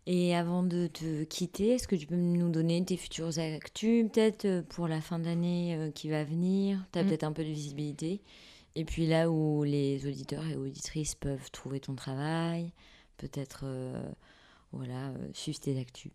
Et 0.08 0.36
avant 0.36 0.62
de 0.62 0.86
te 0.86 1.24
quitter, 1.24 1.70
est-ce 1.70 1.88
que 1.88 1.96
tu 1.96 2.06
peux 2.06 2.14
nous 2.14 2.48
donner 2.48 2.84
tes 2.84 2.96
futures 2.96 3.36
actus, 3.40 4.06
peut-être 4.08 4.60
pour 4.68 4.86
la 4.86 5.00
fin 5.00 5.18
d'année 5.18 5.74
euh, 5.76 5.90
qui 5.90 6.08
va 6.08 6.22
venir? 6.22 6.78
Tu 6.92 6.98
as 7.00 7.02
Mm. 7.02 7.06
peut-être 7.08 7.24
un 7.24 7.32
peu 7.32 7.42
de 7.42 7.48
visibilité. 7.50 8.20
Et 8.76 8.84
puis 8.84 9.06
là 9.08 9.30
où 9.30 9.64
les 9.64 10.06
auditeurs 10.06 10.46
et 10.46 10.54
auditrices 10.54 11.16
peuvent 11.16 11.50
trouver 11.50 11.80
ton 11.80 11.96
travail, 11.96 12.72
peut-être 13.16 13.64
voilà, 14.72 15.08
euh, 15.08 15.28
suivre 15.32 15.60
tes 15.60 15.78
actus. 15.78 16.12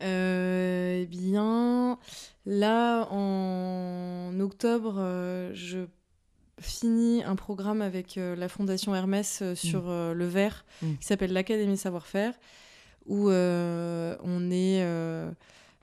Eh 0.00 1.06
bien, 1.10 1.98
là, 2.44 3.08
en 3.10 4.38
octobre, 4.40 4.96
euh, 4.98 5.50
je 5.54 5.86
finis 6.60 7.22
un 7.24 7.34
programme 7.36 7.80
avec 7.80 8.18
euh, 8.18 8.36
la 8.36 8.48
Fondation 8.48 8.94
Hermès 8.94 9.40
euh, 9.42 9.54
sur 9.54 9.88
le 9.88 10.26
verre, 10.26 10.64
Mm. 10.82 10.96
qui 11.00 11.06
s'appelle 11.06 11.32
l'Académie 11.32 11.78
Savoir-faire, 11.78 12.34
où 13.06 13.30
on 13.30 14.50
est 14.50 14.82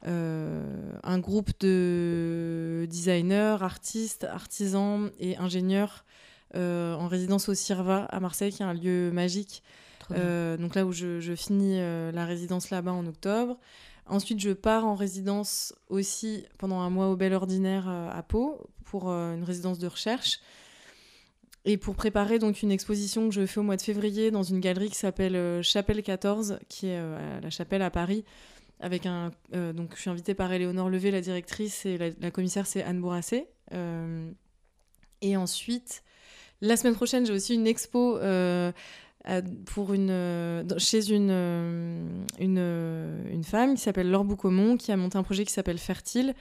un 0.06 1.20
groupe 1.20 1.50
de 1.62 2.86
designers, 2.90 3.58
artistes, 3.62 4.26
artisans 4.26 5.10
et 5.20 5.38
ingénieurs 5.38 6.06
en 6.56 7.08
résidence 7.08 7.50
au 7.50 7.54
CIRVA 7.56 8.06
à 8.06 8.20
Marseille, 8.20 8.52
qui 8.52 8.62
est 8.62 8.66
un 8.66 8.74
lieu 8.74 9.10
magique. 9.12 9.64
Euh, 10.16 10.58
donc 10.58 10.76
là 10.76 10.86
où 10.86 10.92
je, 10.92 11.34
finis 11.36 11.78
euh, 11.80 12.12
la 12.12 12.26
résidence 12.26 12.70
là-bas 12.70 12.94
en 12.94 13.06
octobre. 13.06 13.58
Ensuite, 14.06 14.40
je 14.40 14.52
pars 14.52 14.86
en 14.86 14.96
résidence 14.96 15.74
aussi 15.90 16.46
pendant 16.58 16.80
un 16.80 16.90
mois 16.90 17.08
au 17.08 17.16
Bel 17.16 17.34
Ordinaire 17.34 17.86
euh, 17.88 18.10
à 18.12 18.22
Pau 18.24 18.68
pour 18.86 19.10
une 19.10 19.44
résidence 19.44 19.80
de 19.80 19.88
recherche. 19.88 20.40
Et 21.66 21.78
pour 21.78 21.96
préparer 21.96 22.40
donc 22.40 22.62
une 22.62 22.72
exposition 22.72 23.30
que 23.30 23.34
je 23.34 23.46
fais 23.46 23.60
au 23.60 23.64
mois 23.64 23.78
de 23.78 23.82
février 23.82 24.32
dans 24.32 24.44
une 24.44 24.60
galerie 24.60 24.90
qui 24.90 24.98
s'appelle 24.98 25.64
Chapelle 25.64 26.04
14, 26.04 26.60
qui 26.68 26.88
est 26.88 26.98
à 26.98 27.40
la 27.42 27.50
Chapelle 27.50 27.82
à 27.82 27.90
Paris. 27.90 28.26
Avec 28.82 29.06
un, 29.06 29.32
donc 29.54 29.94
je 29.96 30.02
suis 30.02 30.10
invitée 30.10 30.34
par 30.34 30.52
Éléonore 30.52 30.90
Levé, 30.90 31.10
la 31.10 31.22
directrice, 31.22 31.86
et 31.86 31.98
la, 31.98 32.32
commissaire 32.32 32.68
c'est 32.68 32.84
Anne 32.84 33.00
Bourrassé. 33.00 33.48
Euh, 33.74 34.30
et 35.22 35.38
ensuite, 35.38 36.04
la 36.62 36.78
semaine 36.78 36.96
prochaine, 36.96 37.26
j'ai 37.26 37.34
aussi 37.34 37.56
une 37.56 37.68
expo 37.68 38.18
pour 39.66 39.94
une, 39.94 40.10
euh, 40.10 40.64
chez 40.78 41.10
une, 41.10 41.30
euh, 41.32 42.06
une, 42.40 42.58
euh, 42.60 43.32
une 43.32 43.46
femme 43.46 43.76
qui 43.76 43.82
s'appelle 43.82 44.10
Laure 44.10 44.26
Boucaumont, 44.26 44.76
qui 44.76 44.92
a 44.92 44.98
monté 44.98 45.18
un 45.18 45.24
projet 45.24 45.46
qui 45.46 45.54
s'appelle 45.54 45.78
Fertile, 45.78 46.36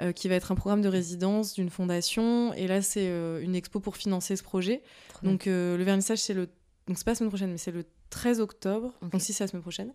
euh, 0.00 0.12
qui 0.12 0.28
va 0.28 0.34
être 0.34 0.52
un 0.52 0.54
programme 0.54 0.82
de 0.82 0.88
résidence 0.88 1.54
d'une 1.54 1.70
fondation. 1.70 2.52
Et 2.54 2.66
là, 2.66 2.82
c'est 2.82 3.08
euh, 3.08 3.42
une 3.42 3.54
expo 3.54 3.80
pour 3.80 3.96
financer 3.96 4.36
ce 4.36 4.42
projet. 4.42 4.82
Donc, 5.22 5.46
euh, 5.46 5.76
le 5.78 5.84
vernissage, 5.84 6.18
c'est 6.18 6.34
le. 6.34 6.48
Donc, 6.86 6.98
c'est 6.98 7.04
pas 7.04 7.12
la 7.12 7.16
semaine 7.16 7.30
prochaine, 7.30 7.50
mais 7.52 7.58
c'est 7.58 7.70
le 7.70 7.84
13 8.10 8.40
octobre. 8.40 8.92
Donc, 9.00 9.20
si, 9.22 9.32
c'est 9.32 9.44
la 9.44 9.48
semaine 9.48 9.62
prochaine. 9.62 9.92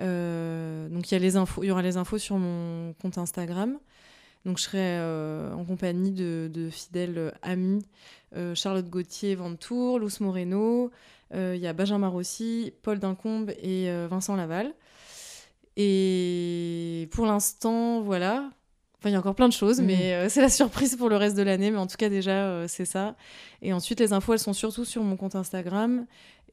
Euh, 0.00 0.88
donc, 0.88 1.10
il 1.10 1.14
y, 1.14 1.16
a 1.16 1.20
les 1.20 1.36
infos, 1.36 1.64
il 1.64 1.68
y 1.68 1.70
aura 1.72 1.82
les 1.82 1.96
infos 1.96 2.18
sur 2.18 2.36
mon 2.36 2.92
compte 3.02 3.18
Instagram. 3.18 3.78
Donc, 4.48 4.56
je 4.56 4.62
serai 4.62 4.78
euh, 4.80 5.52
en 5.52 5.64
compagnie 5.66 6.10
de, 6.10 6.50
de 6.50 6.70
fidèles 6.70 7.34
amis 7.42 7.84
euh, 8.34 8.54
Charlotte 8.54 8.88
Gauthier, 8.88 9.34
Ventour, 9.34 9.98
Luce 9.98 10.20
Moreno. 10.20 10.90
euh, 11.34 11.52
Il 11.54 11.60
y 11.60 11.66
a 11.66 11.74
Benjamin 11.74 12.08
Rossi, 12.08 12.72
Paul 12.82 12.98
Dincombe 12.98 13.50
et 13.62 13.90
euh, 13.90 14.08
Vincent 14.10 14.36
Laval. 14.36 14.72
Et 15.76 17.08
pour 17.12 17.26
l'instant, 17.26 18.00
voilà. 18.00 18.50
Enfin, 18.98 19.10
il 19.10 19.12
y 19.12 19.16
a 19.16 19.18
encore 19.18 19.34
plein 19.34 19.48
de 19.48 19.52
choses, 19.52 19.80
Mhm. 19.80 19.86
mais 19.86 20.14
euh, 20.14 20.28
c'est 20.28 20.40
la 20.40 20.48
surprise 20.48 20.96
pour 20.96 21.08
le 21.08 21.16
reste 21.16 21.36
de 21.36 21.42
l'année. 21.42 21.70
Mais 21.70 21.78
en 21.78 21.86
tout 21.86 21.96
cas, 21.98 22.08
déjà, 22.08 22.46
euh, 22.48 22.64
c'est 22.68 22.84
ça. 22.86 23.16
Et 23.62 23.72
ensuite, 23.72 24.00
les 24.00 24.12
infos, 24.12 24.32
elles 24.32 24.38
sont 24.38 24.52
surtout 24.54 24.84
sur 24.84 25.02
mon 25.04 25.16
compte 25.16 25.36
Instagram. 25.36 26.06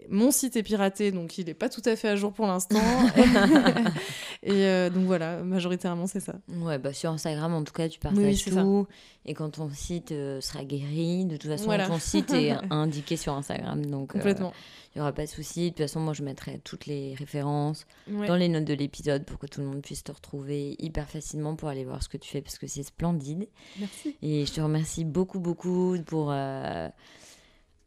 Mon 0.10 0.30
site 0.32 0.56
est 0.56 0.64
piraté, 0.64 1.12
donc 1.12 1.38
il 1.38 1.46
n'est 1.46 1.54
pas 1.54 1.70
tout 1.70 1.82
à 1.86 1.96
fait 1.96 2.10
à 2.10 2.16
jour 2.16 2.32
pour 2.34 2.46
l'instant. 2.48 2.80
et 4.44 4.52
euh, 4.52 4.90
donc 4.90 5.06
voilà, 5.06 5.44
majoritairement, 5.44 6.06
c'est 6.08 6.20
ça. 6.20 6.36
Ouais, 6.50 6.78
bah 6.78 6.94
sur 6.94 7.10
Instagram, 7.12 7.54
en 7.54 7.64
tout 7.64 7.74
cas, 7.74 7.88
tu 7.90 8.00
partages 8.00 8.24
Oui, 8.24 8.38
c'est 8.38 8.52
ça. 8.52 8.62
tout. 8.62 8.88
Et 9.26 9.34
quand 9.34 9.50
ton 9.52 9.70
site 9.70 10.12
euh, 10.12 10.42
sera 10.42 10.64
guéri, 10.64 11.26
de 11.26 11.38
toute 11.38 11.50
façon, 11.50 11.66
Voilà. 11.66 11.88
ton 11.88 11.98
site 12.00 12.32
est 12.34 12.52
indiqué 12.70 13.18
sur 13.18 13.34
Instagram. 13.34 13.84
Donc, 13.86 14.12
euh, 14.12 14.20
Complètement. 14.20 14.54
il 14.94 15.00
n'y 15.00 15.02
aura 15.02 15.12
pas 15.14 15.24
de 15.26 15.30
souci. 15.30 15.64
De 15.64 15.70
toute 15.70 15.80
façon, 15.80 16.00
moi, 16.00 16.14
je 16.14 16.22
mettrai 16.24 16.60
toutes 16.64 16.86
les 16.86 17.16
références 17.16 17.88
Ouais. 18.12 18.28
dans 18.28 18.36
les 18.36 18.48
notes 18.50 18.66
de 18.66 18.74
l'épisode 18.76 19.26
pour 19.26 19.40
que 19.40 19.48
tout 19.48 19.62
le 19.62 19.68
monde 19.68 19.82
puisse 19.82 20.04
te 20.04 20.12
retrouver 20.12 20.76
hyper 20.78 21.10
facilement 21.10 21.56
pour 21.56 21.70
aller 21.70 21.86
voir 21.86 22.04
ce 22.04 22.10
que 22.10 22.18
tu 22.18 22.30
fais 22.30 22.42
parce 22.42 22.60
que 22.60 22.68
c'est 22.68 22.84
splendide. 22.84 23.48
Merci. 23.80 24.16
Et 24.22 24.46
je 24.46 24.54
te 24.54 24.62
remercie 24.62 25.04
beaucoup, 25.06 25.40
beaucoup 25.40 25.98
pour 26.06 26.32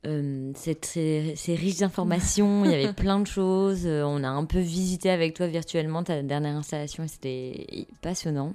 euh, 0.06 0.08
euh, 0.08 0.52
cette, 0.54 0.84
ces, 0.84 1.34
ces 1.36 1.54
riches 1.54 1.82
informations. 1.82 2.64
Il 2.64 2.70
y 2.70 2.74
avait 2.74 2.92
plein 2.96 3.20
de 3.20 3.26
choses. 3.26 3.86
Euh, 3.86 4.02
On 4.04 4.22
a 4.24 4.28
un 4.28 4.44
peu 4.44 4.60
visité 4.60 5.10
avec 5.10 5.34
toi 5.34 5.46
virtuellement 5.46 6.02
ta 6.02 6.22
dernière 6.22 6.56
installation 6.56 7.04
et 7.04 7.08
c'était 7.08 7.86
passionnant. 8.00 8.54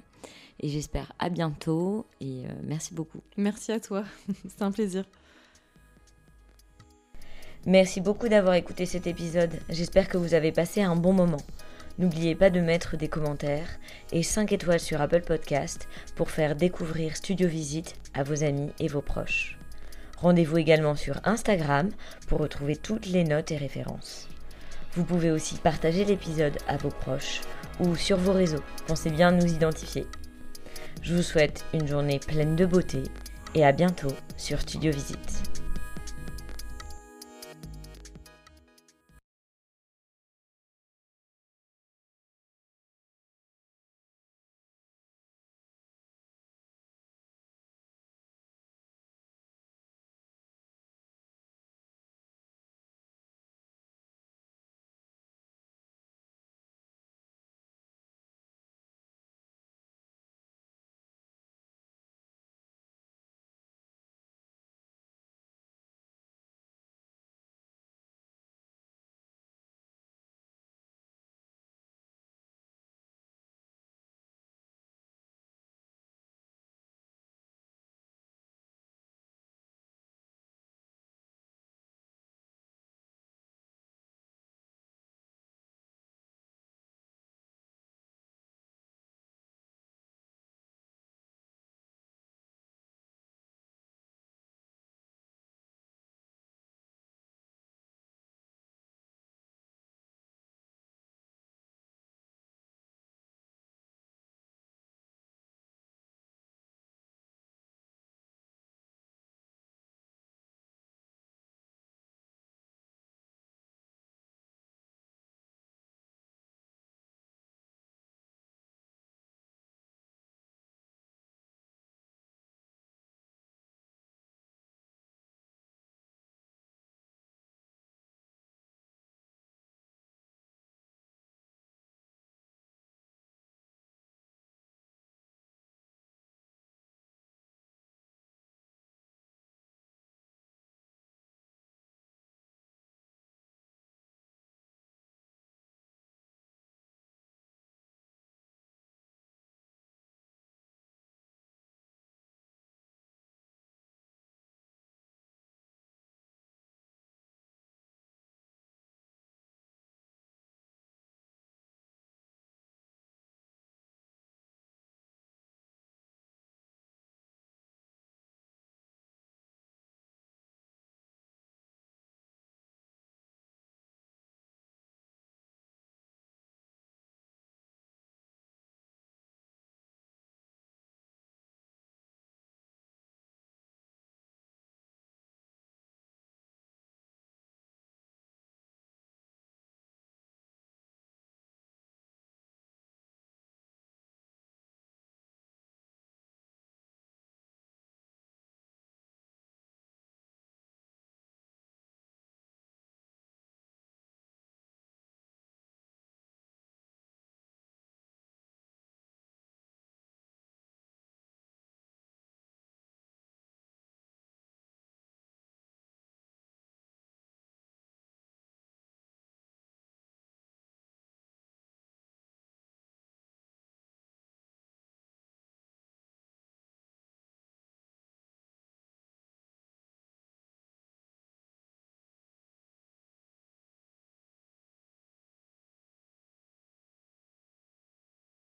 Et 0.60 0.68
j'espère 0.68 1.12
à 1.18 1.28
bientôt. 1.28 2.06
Et 2.20 2.44
euh, 2.44 2.48
merci 2.62 2.94
beaucoup. 2.94 3.20
Merci 3.36 3.72
à 3.72 3.80
toi. 3.80 4.04
c'est 4.48 4.62
un 4.62 4.70
plaisir. 4.70 5.04
Merci 7.66 8.00
beaucoup 8.00 8.28
d'avoir 8.28 8.54
écouté 8.54 8.84
cet 8.84 9.06
épisode. 9.06 9.52
J'espère 9.70 10.08
que 10.08 10.18
vous 10.18 10.34
avez 10.34 10.52
passé 10.52 10.82
un 10.82 10.96
bon 10.96 11.14
moment. 11.14 11.40
N'oubliez 11.98 12.34
pas 12.34 12.50
de 12.50 12.60
mettre 12.60 12.96
des 12.96 13.08
commentaires 13.08 13.78
et 14.12 14.22
5 14.22 14.52
étoiles 14.52 14.80
sur 14.80 15.00
Apple 15.00 15.22
Podcast 15.22 15.88
pour 16.16 16.30
faire 16.30 16.56
découvrir 16.56 17.16
Studio 17.16 17.48
Visite 17.48 17.94
à 18.12 18.22
vos 18.24 18.42
amis 18.42 18.70
et 18.80 18.88
vos 18.88 19.00
proches. 19.00 19.58
Rendez-vous 20.24 20.56
également 20.56 20.96
sur 20.96 21.20
Instagram 21.24 21.90
pour 22.28 22.38
retrouver 22.38 22.76
toutes 22.76 23.04
les 23.04 23.24
notes 23.24 23.52
et 23.52 23.58
références. 23.58 24.26
Vous 24.94 25.04
pouvez 25.04 25.30
aussi 25.30 25.56
partager 25.56 26.06
l'épisode 26.06 26.56
à 26.66 26.78
vos 26.78 26.88
proches 26.88 27.42
ou 27.78 27.94
sur 27.94 28.16
vos 28.16 28.32
réseaux. 28.32 28.62
Pensez 28.86 29.10
bien 29.10 29.32
nous 29.32 29.52
identifier. 29.52 30.06
Je 31.02 31.14
vous 31.14 31.22
souhaite 31.22 31.66
une 31.74 31.86
journée 31.86 32.20
pleine 32.20 32.56
de 32.56 32.64
beauté 32.64 33.02
et 33.54 33.66
à 33.66 33.72
bientôt 33.72 34.14
sur 34.38 34.62
Studio 34.62 34.92
Visite. 34.92 35.53